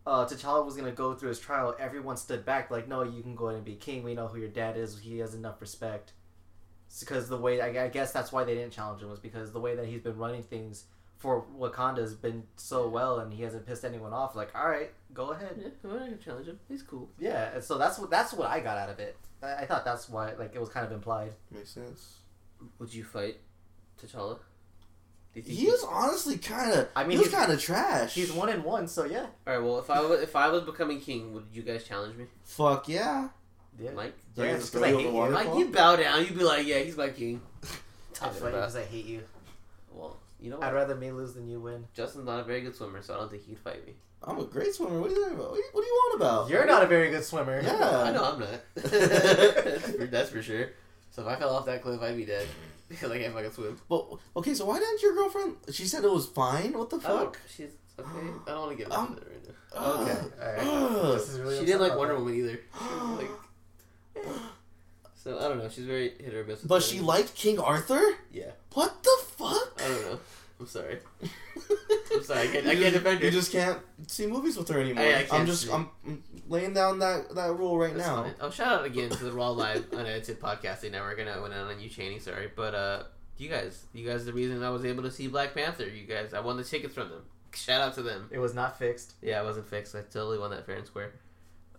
[0.05, 3.35] uh, T'Challa was gonna go through his trial, everyone stood back like, "No, you can
[3.35, 4.03] go ahead and be king.
[4.03, 4.97] We know who your dad is.
[4.99, 6.13] He has enough respect."
[6.99, 9.59] Because the way I, I guess that's why they didn't challenge him was because the
[9.61, 10.85] way that he's been running things
[11.21, 14.35] for Wakanda has been so well, and he hasn't pissed anyone off.
[14.35, 15.55] Like, all right, go ahead.
[15.61, 16.59] yeah, I'm not gonna challenge him.
[16.67, 17.09] He's cool.
[17.19, 19.15] Yeah, and so that's what that's what I got out of it.
[19.43, 21.33] I, I thought that's why like it was kind of implied.
[21.51, 22.15] Makes sense.
[22.79, 23.37] Would you fight
[24.01, 24.39] T'Challa?
[25.33, 26.89] Do He was honestly kind of.
[26.95, 28.13] I I mean, mean, he was he's- kind of trash.
[28.13, 29.27] He's one and one, so yeah.
[29.47, 29.59] All right.
[29.63, 32.89] Well, if I was if I was becoming king, would you guys challenge me, Fuck
[32.89, 33.29] yeah.
[33.79, 33.91] Yeah.
[33.91, 34.13] Mike?
[34.35, 35.13] They're Yeah, gonna it's throw 'cause I you hate you.
[35.13, 35.43] waterfall?
[35.45, 36.19] Mike, you bow down.
[36.21, 37.41] You'd be like, yeah, he's my king.
[38.21, 39.23] I'll fight because I hate you.
[40.41, 41.85] Well, you know I'd rather me lose than you win.
[41.93, 43.93] Justin's not a very good swimmer, so I don't think he'd fight me.
[44.23, 44.99] I'm a great swimmer.
[44.99, 45.49] What are you talking about?
[45.51, 46.49] What do you, what do you want about?
[46.49, 47.61] You're not a very good swimmer.
[47.61, 47.71] Yeah.
[48.05, 48.49] I know I'm not.
[48.75, 50.69] that's, for, that's for sure.
[51.11, 52.47] So if I fell off that cliff, I'd be dead.
[52.91, 53.79] Because I can't fucking swim.
[53.87, 55.55] Well, okay, so why didn't your girlfriend?
[55.71, 56.73] She said it was fine.
[56.77, 57.39] What the Oh, fuck?
[57.47, 58.09] she's okay.
[58.45, 60.01] I don't want to get into Um, that right now.
[60.01, 60.65] Okay.
[60.67, 61.13] Alright.
[61.17, 62.15] This is really She didn't like Wonder.
[62.15, 62.59] Woman either.
[63.17, 64.25] Like,
[65.23, 65.69] so I don't know.
[65.69, 66.61] She's very hit or miss.
[66.61, 66.91] with But things.
[66.91, 68.01] she liked King Arthur.
[68.31, 68.51] Yeah.
[68.73, 69.81] What the fuck?
[69.83, 70.19] I don't know.
[70.59, 70.99] I'm sorry.
[72.13, 72.41] I'm sorry.
[72.41, 72.67] I can't.
[72.67, 73.25] I can't defend her.
[73.25, 75.03] You just can't see movies with her anymore.
[75.03, 75.71] I- I can't I'm just see.
[75.71, 78.23] I'm, I'm laying down that that rule right That's now.
[78.23, 78.35] fine.
[78.41, 81.19] Oh, shout out again to the Raw Live Unedited Podcasting Network.
[81.19, 82.19] I know it went out on you, Cheney.
[82.19, 83.03] Sorry, but uh,
[83.37, 85.87] you guys, you guys, are the reason I was able to see Black Panther.
[85.87, 87.23] You guys, I won the tickets from them.
[87.55, 88.29] Shout out to them.
[88.31, 89.13] It was not fixed.
[89.21, 89.95] Yeah, it wasn't fixed.
[89.95, 91.13] I totally won that fair and square.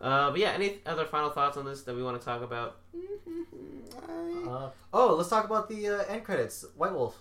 [0.02, 2.78] Uh, but yeah, any other final thoughts on this that we want to talk about?
[2.94, 6.64] I- Uh, oh, let's talk about the uh, end credits.
[6.76, 7.16] White Wolf,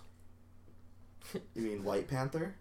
[1.54, 2.54] you mean White Panther?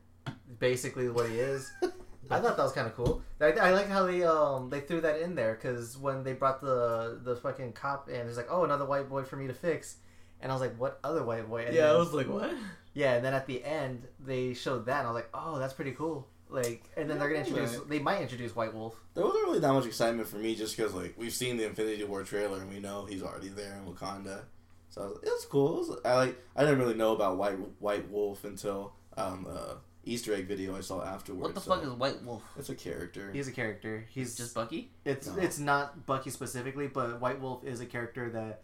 [0.59, 1.71] basically what he is.
[2.29, 3.23] I thought that was kind of cool.
[3.41, 6.61] I, I like how they um they threw that in there because when they brought
[6.61, 9.97] the the fucking cop in, it's like, oh, another white boy for me to fix,
[10.39, 11.65] and I was like, what other white boy?
[11.65, 12.53] And then- I was like, what?
[12.93, 15.73] yeah, and then at the end they showed that, and I was like, oh, that's
[15.73, 16.27] pretty cool.
[16.51, 17.89] Like, and then they're gonna introduce, Right.
[17.89, 18.95] they might introduce White Wolf.
[19.13, 22.03] There wasn't really that much excitement for me just because like we've seen the Infinity
[22.03, 24.43] War trailer and we know he's already there in Wakanda.
[24.89, 25.75] So I was, it was cool.
[25.75, 29.75] It was, I like I didn't really know about White White Wolf until um uh,
[30.03, 31.43] Easter egg video I saw afterwards.
[31.43, 32.43] What the so fuck is White Wolf?
[32.57, 33.29] It's a character.
[33.31, 34.05] He's a character.
[34.09, 34.91] He's He's just Bucky.
[35.05, 35.37] It's No.
[35.41, 38.63] it's not Bucky specifically, but White Wolf is a character that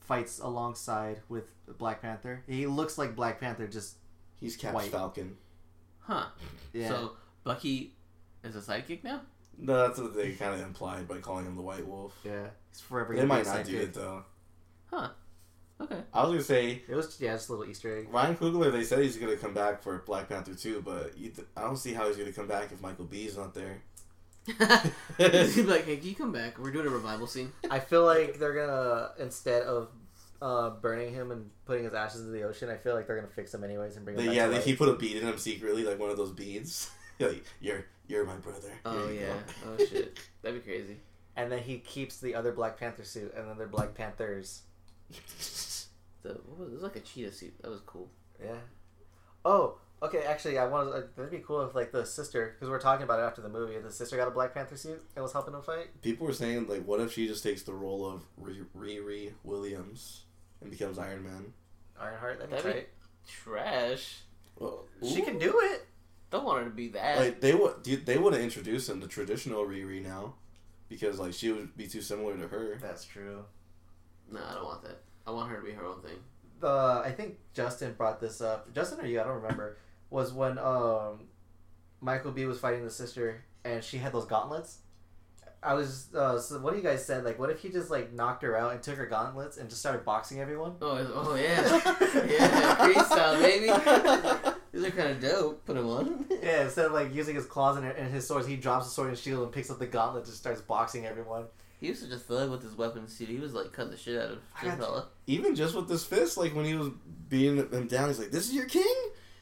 [0.00, 1.44] fights alongside with
[1.78, 2.42] Black Panther.
[2.46, 3.96] He looks like Black Panther, just
[4.34, 4.90] He's Cap White.
[4.90, 5.36] Falcon.
[6.00, 6.24] Huh.
[6.72, 6.88] yeah.
[6.88, 7.12] So
[7.44, 7.94] Bucky
[8.44, 9.20] is a sidekick now.
[9.58, 12.14] No, that's what they kind of implied by calling him the White Wolf.
[12.24, 13.12] yeah, he's forever.
[13.14, 14.24] They gonna might a not do it though.
[14.90, 15.08] Huh.
[15.80, 15.98] Okay.
[16.14, 18.08] I was gonna say It was yeah, just a little Easter egg.
[18.12, 18.70] Ryan Coogler.
[18.70, 21.76] They said he's gonna come back for Black Panther two, but you th- I don't
[21.76, 23.82] see how he's gonna come back if Michael B's not there.
[24.46, 26.58] He's gonna be like, hey, can you come back?
[26.58, 27.52] We're doing a revival scene.
[27.70, 29.88] I feel like they're gonna instead of
[30.40, 33.28] uh, burning him and putting his ashes in the ocean, I feel like they're gonna
[33.28, 34.36] fix him anyways and bring him They, back.
[34.36, 34.64] yeah, to they, life.
[34.64, 36.90] he put a bead in him secretly, like one of those beads.
[37.18, 38.72] like you're you're my brother.
[38.84, 39.26] Oh you yeah.
[39.26, 39.36] go.
[39.78, 40.18] Oh shit.
[40.42, 40.96] That'd be crazy.
[41.36, 44.62] and then he keeps the other Black Panther suit, and then they're Black Panthers.
[46.22, 47.54] The, what was, it was like a cheetah suit.
[47.62, 48.08] That was cool.
[48.42, 48.54] Yeah.
[49.44, 50.20] Oh, okay.
[50.22, 50.94] Actually, I want.
[50.94, 53.48] Uh, that'd be cool if like the sister, because we're talking about it after the
[53.48, 53.78] movie.
[53.78, 56.00] The sister got a Black Panther suit and was helping him fight.
[56.02, 58.22] People were saying like, what if she just takes the role of
[58.76, 60.22] Riri Williams
[60.60, 61.52] and becomes Iron Man?
[62.00, 62.88] Ironheart, that'd be That'd be- tight.
[63.28, 64.18] Trash.
[64.58, 65.86] Well, She can do it.
[66.32, 67.18] Don't want her to be that.
[67.18, 70.34] Like they would they would have introduced him to traditional Riri now,
[70.88, 72.78] because like she would be too similar to her.
[72.82, 73.44] That's true.
[74.30, 75.02] no, I don't want that.
[75.26, 76.16] I want her to be her own thing.
[76.62, 78.72] Uh, I think Justin brought this up.
[78.74, 79.76] Justin or you, I don't remember.
[80.10, 81.28] Was when um,
[82.00, 84.78] Michael B was fighting the sister and she had those gauntlets.
[85.62, 86.08] I was.
[86.14, 87.24] Uh, so what do you guys said?
[87.24, 89.80] Like, what if he just like knocked her out and took her gauntlets and just
[89.80, 90.74] started boxing everyone?
[90.80, 91.60] Oh, it's- oh yeah,
[92.26, 94.52] yeah, freestyle baby.
[94.72, 95.64] These are kind of dope.
[95.66, 96.26] Put them on.
[96.42, 99.10] Yeah, instead of like using his claws and, and his swords, he drops the sword
[99.10, 101.44] and shield and picks up the gauntlet and just starts boxing everyone.
[101.80, 103.26] He was such a thug with his weapons too.
[103.26, 105.06] He was like cutting the shit out of I this fella.
[105.26, 106.90] Even just with this fist, like when he was
[107.28, 108.94] beating him down, he's like, "This is your king."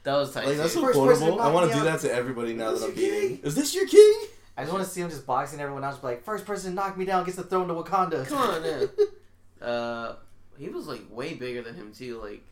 [0.03, 0.47] That was tight.
[0.47, 0.81] Like that's too.
[0.81, 1.41] so First quotable.
[1.41, 3.29] I want to do that to everybody now that I'm beating.
[3.37, 3.41] king?
[3.45, 4.15] Is this your king?
[4.57, 5.99] I just want to see him just boxing everyone else.
[5.99, 8.27] Be like, first person to knock me down gets the throne to Wakanda.
[8.27, 8.89] Come on, man.
[9.61, 10.15] Uh,
[10.59, 12.21] he was like way bigger than him too.
[12.23, 12.50] Like Yeah.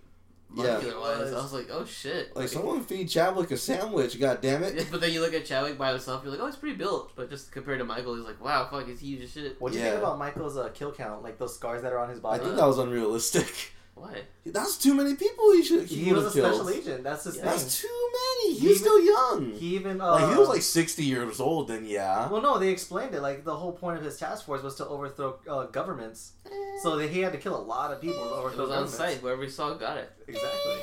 [0.51, 1.33] Muscular wise, was.
[1.33, 2.35] I was like, oh shit.
[2.35, 4.19] Like someone feed Chadwick a sandwich.
[4.19, 4.89] God damn Yeah, it!
[4.91, 7.13] but then you look at Chadwick by himself, you're like, oh, he's pretty built.
[7.17, 9.61] But just compared to Michael, he's like, wow, fuck, he's huge as shit.
[9.61, 11.23] What do you think about Michael's uh, kill count?
[11.23, 12.35] Like those scars that are on his body.
[12.35, 12.49] I body.
[12.51, 13.73] think that was unrealistic.
[13.99, 14.23] Why?
[14.47, 15.53] That's too many people.
[15.53, 15.87] He should.
[15.87, 16.55] He, he was a killed.
[16.55, 17.05] special agent.
[17.05, 17.43] That's his Yeah.
[17.43, 17.51] thing.
[17.51, 18.55] That's too many.
[18.55, 19.53] He He's even- still young.
[19.55, 21.69] He even uh, like he was like sixty years old.
[21.69, 22.29] Then yeah.
[22.29, 23.21] Well, no, they explained it.
[23.23, 26.33] Like the whole point of his task force was to overthrow uh, governments.
[26.83, 28.69] So that he had to kill a lot of people to It overthrow was on
[28.69, 28.95] governments.
[28.97, 29.17] site.
[29.19, 30.11] Whoever he saw got it.
[30.27, 30.77] Exactly.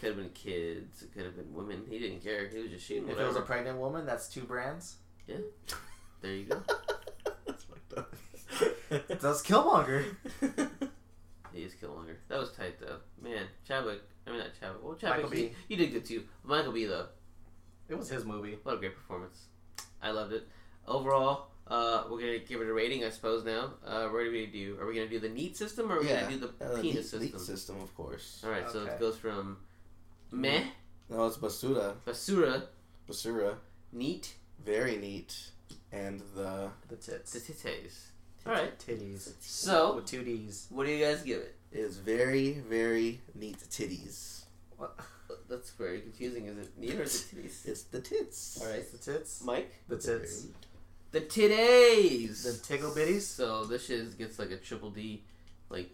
[0.00, 1.02] Could have been kids.
[1.02, 1.84] It could have been women.
[1.90, 2.48] He didn't care.
[2.48, 4.96] He was just shooting If it was a pregnant woman, that's two brands.
[5.26, 5.36] Yeah.
[6.22, 6.62] There you go.
[7.46, 8.14] That's fucked up.
[9.20, 10.04] That's Killmonger.
[11.52, 12.16] He is Killmonger.
[12.28, 12.98] That was tight though.
[13.20, 14.00] Man, Chadwick.
[14.26, 14.82] I mean not Chadwick.
[14.84, 15.24] Well, Chadwick.
[15.24, 15.54] Michael You, B.
[15.68, 16.24] you did good too.
[16.44, 17.06] Michael B though.
[17.88, 18.58] It was his movie.
[18.62, 19.46] What a great performance.
[20.02, 20.46] I loved it.
[20.86, 23.44] Overall, uh, we're gonna give it a rating, I suppose.
[23.44, 24.78] Now, uh, what are we gonna do?
[24.80, 26.22] Are we gonna do the neat system or are we yeah.
[26.22, 27.38] gonna do the Uh, penis neat- neat system?
[27.56, 28.42] system, of course.
[28.44, 29.58] All right, so it goes from
[30.30, 30.64] meh,
[31.08, 31.96] No, it's basura.
[32.06, 32.66] basura,
[33.08, 33.56] Basura.
[33.92, 35.50] neat, Very neat.
[35.92, 37.32] And the The tits.
[37.32, 38.09] to titties.
[38.46, 38.78] All right.
[38.78, 39.32] Titties.
[39.40, 40.66] So, With two D's.
[40.70, 41.54] what do you guys give it?
[41.72, 41.78] it?
[41.78, 44.42] is very very neat titties.
[44.76, 44.98] What?
[45.48, 46.46] that's very confusing.
[46.46, 47.66] Is it neat or is it titties?
[47.68, 48.60] It's the tits.
[48.62, 49.42] All right, The tits.
[49.44, 49.72] Mike.
[49.88, 50.46] The tits.
[51.12, 52.42] The titties.
[52.44, 53.22] The tickle bitties.
[53.22, 55.22] So this shit gets like a triple D,
[55.68, 55.90] like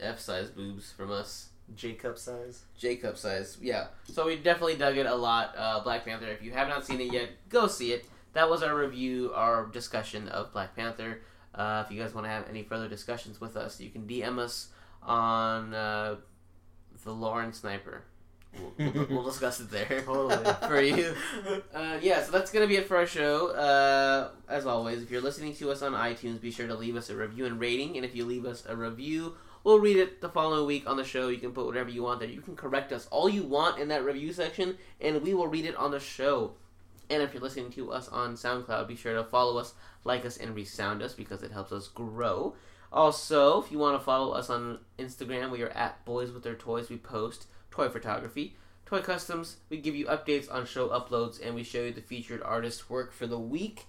[0.00, 1.48] F size boobs from us.
[1.76, 2.62] J cup size.
[2.76, 3.56] J cup size.
[3.60, 3.86] Yeah.
[4.12, 5.54] So we definitely dug it a lot.
[5.56, 6.26] Uh, Black Panther.
[6.26, 8.06] If you have not seen it yet, go see it.
[8.34, 11.20] That was our review, our discussion of Black Panther.
[11.54, 14.38] Uh, if you guys want to have any further discussions with us, you can DM
[14.38, 14.68] us
[15.02, 16.16] on uh,
[17.04, 18.02] the Lauren Sniper.
[18.78, 20.36] We'll, we'll, we'll discuss it there Totally.
[20.68, 21.14] for you.
[21.74, 23.48] Uh, yeah, so that's gonna be it for our show.
[23.48, 27.10] Uh, as always, if you're listening to us on iTunes, be sure to leave us
[27.10, 27.96] a review and rating.
[27.96, 31.04] And if you leave us a review, we'll read it the following week on the
[31.04, 31.28] show.
[31.28, 32.28] You can put whatever you want there.
[32.28, 35.64] You can correct us all you want in that review section, and we will read
[35.64, 36.52] it on the show.
[37.10, 39.74] And if you're listening to us on SoundCloud, be sure to follow us,
[40.04, 42.54] like us, and resound us because it helps us grow.
[42.92, 46.54] Also, if you want to follow us on Instagram, we are at Boys with Their
[46.54, 46.88] Toys.
[46.88, 48.56] We post toy photography,
[48.86, 49.56] toy customs.
[49.68, 53.12] We give you updates on show uploads, and we show you the featured artist's work
[53.12, 53.86] for the week.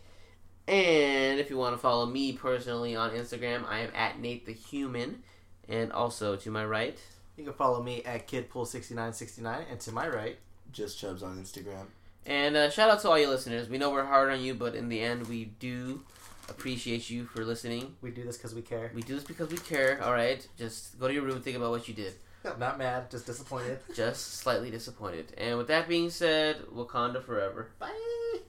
[0.68, 4.54] And if you want to follow me personally on Instagram, I am at Nate the
[4.54, 5.22] Human.
[5.70, 6.98] And also to my right,
[7.38, 10.38] You can follow me at kidpool6969 and to my right.
[10.72, 11.88] Just Chubs on Instagram.
[12.26, 13.70] And uh, shout out to all you listeners.
[13.70, 16.04] We know we're hard on you, but in the end, we do
[16.50, 17.96] appreciate you for listening.
[18.02, 18.92] We do this because we care.
[18.94, 20.02] We do this because we care.
[20.04, 22.14] All right, just go to your room, and think about what you did.
[22.60, 23.80] Not mad, just disappointed.
[23.96, 25.34] Just slightly disappointed.
[25.38, 27.72] And with that being said, Wakanda forever.
[27.80, 28.42] Bye.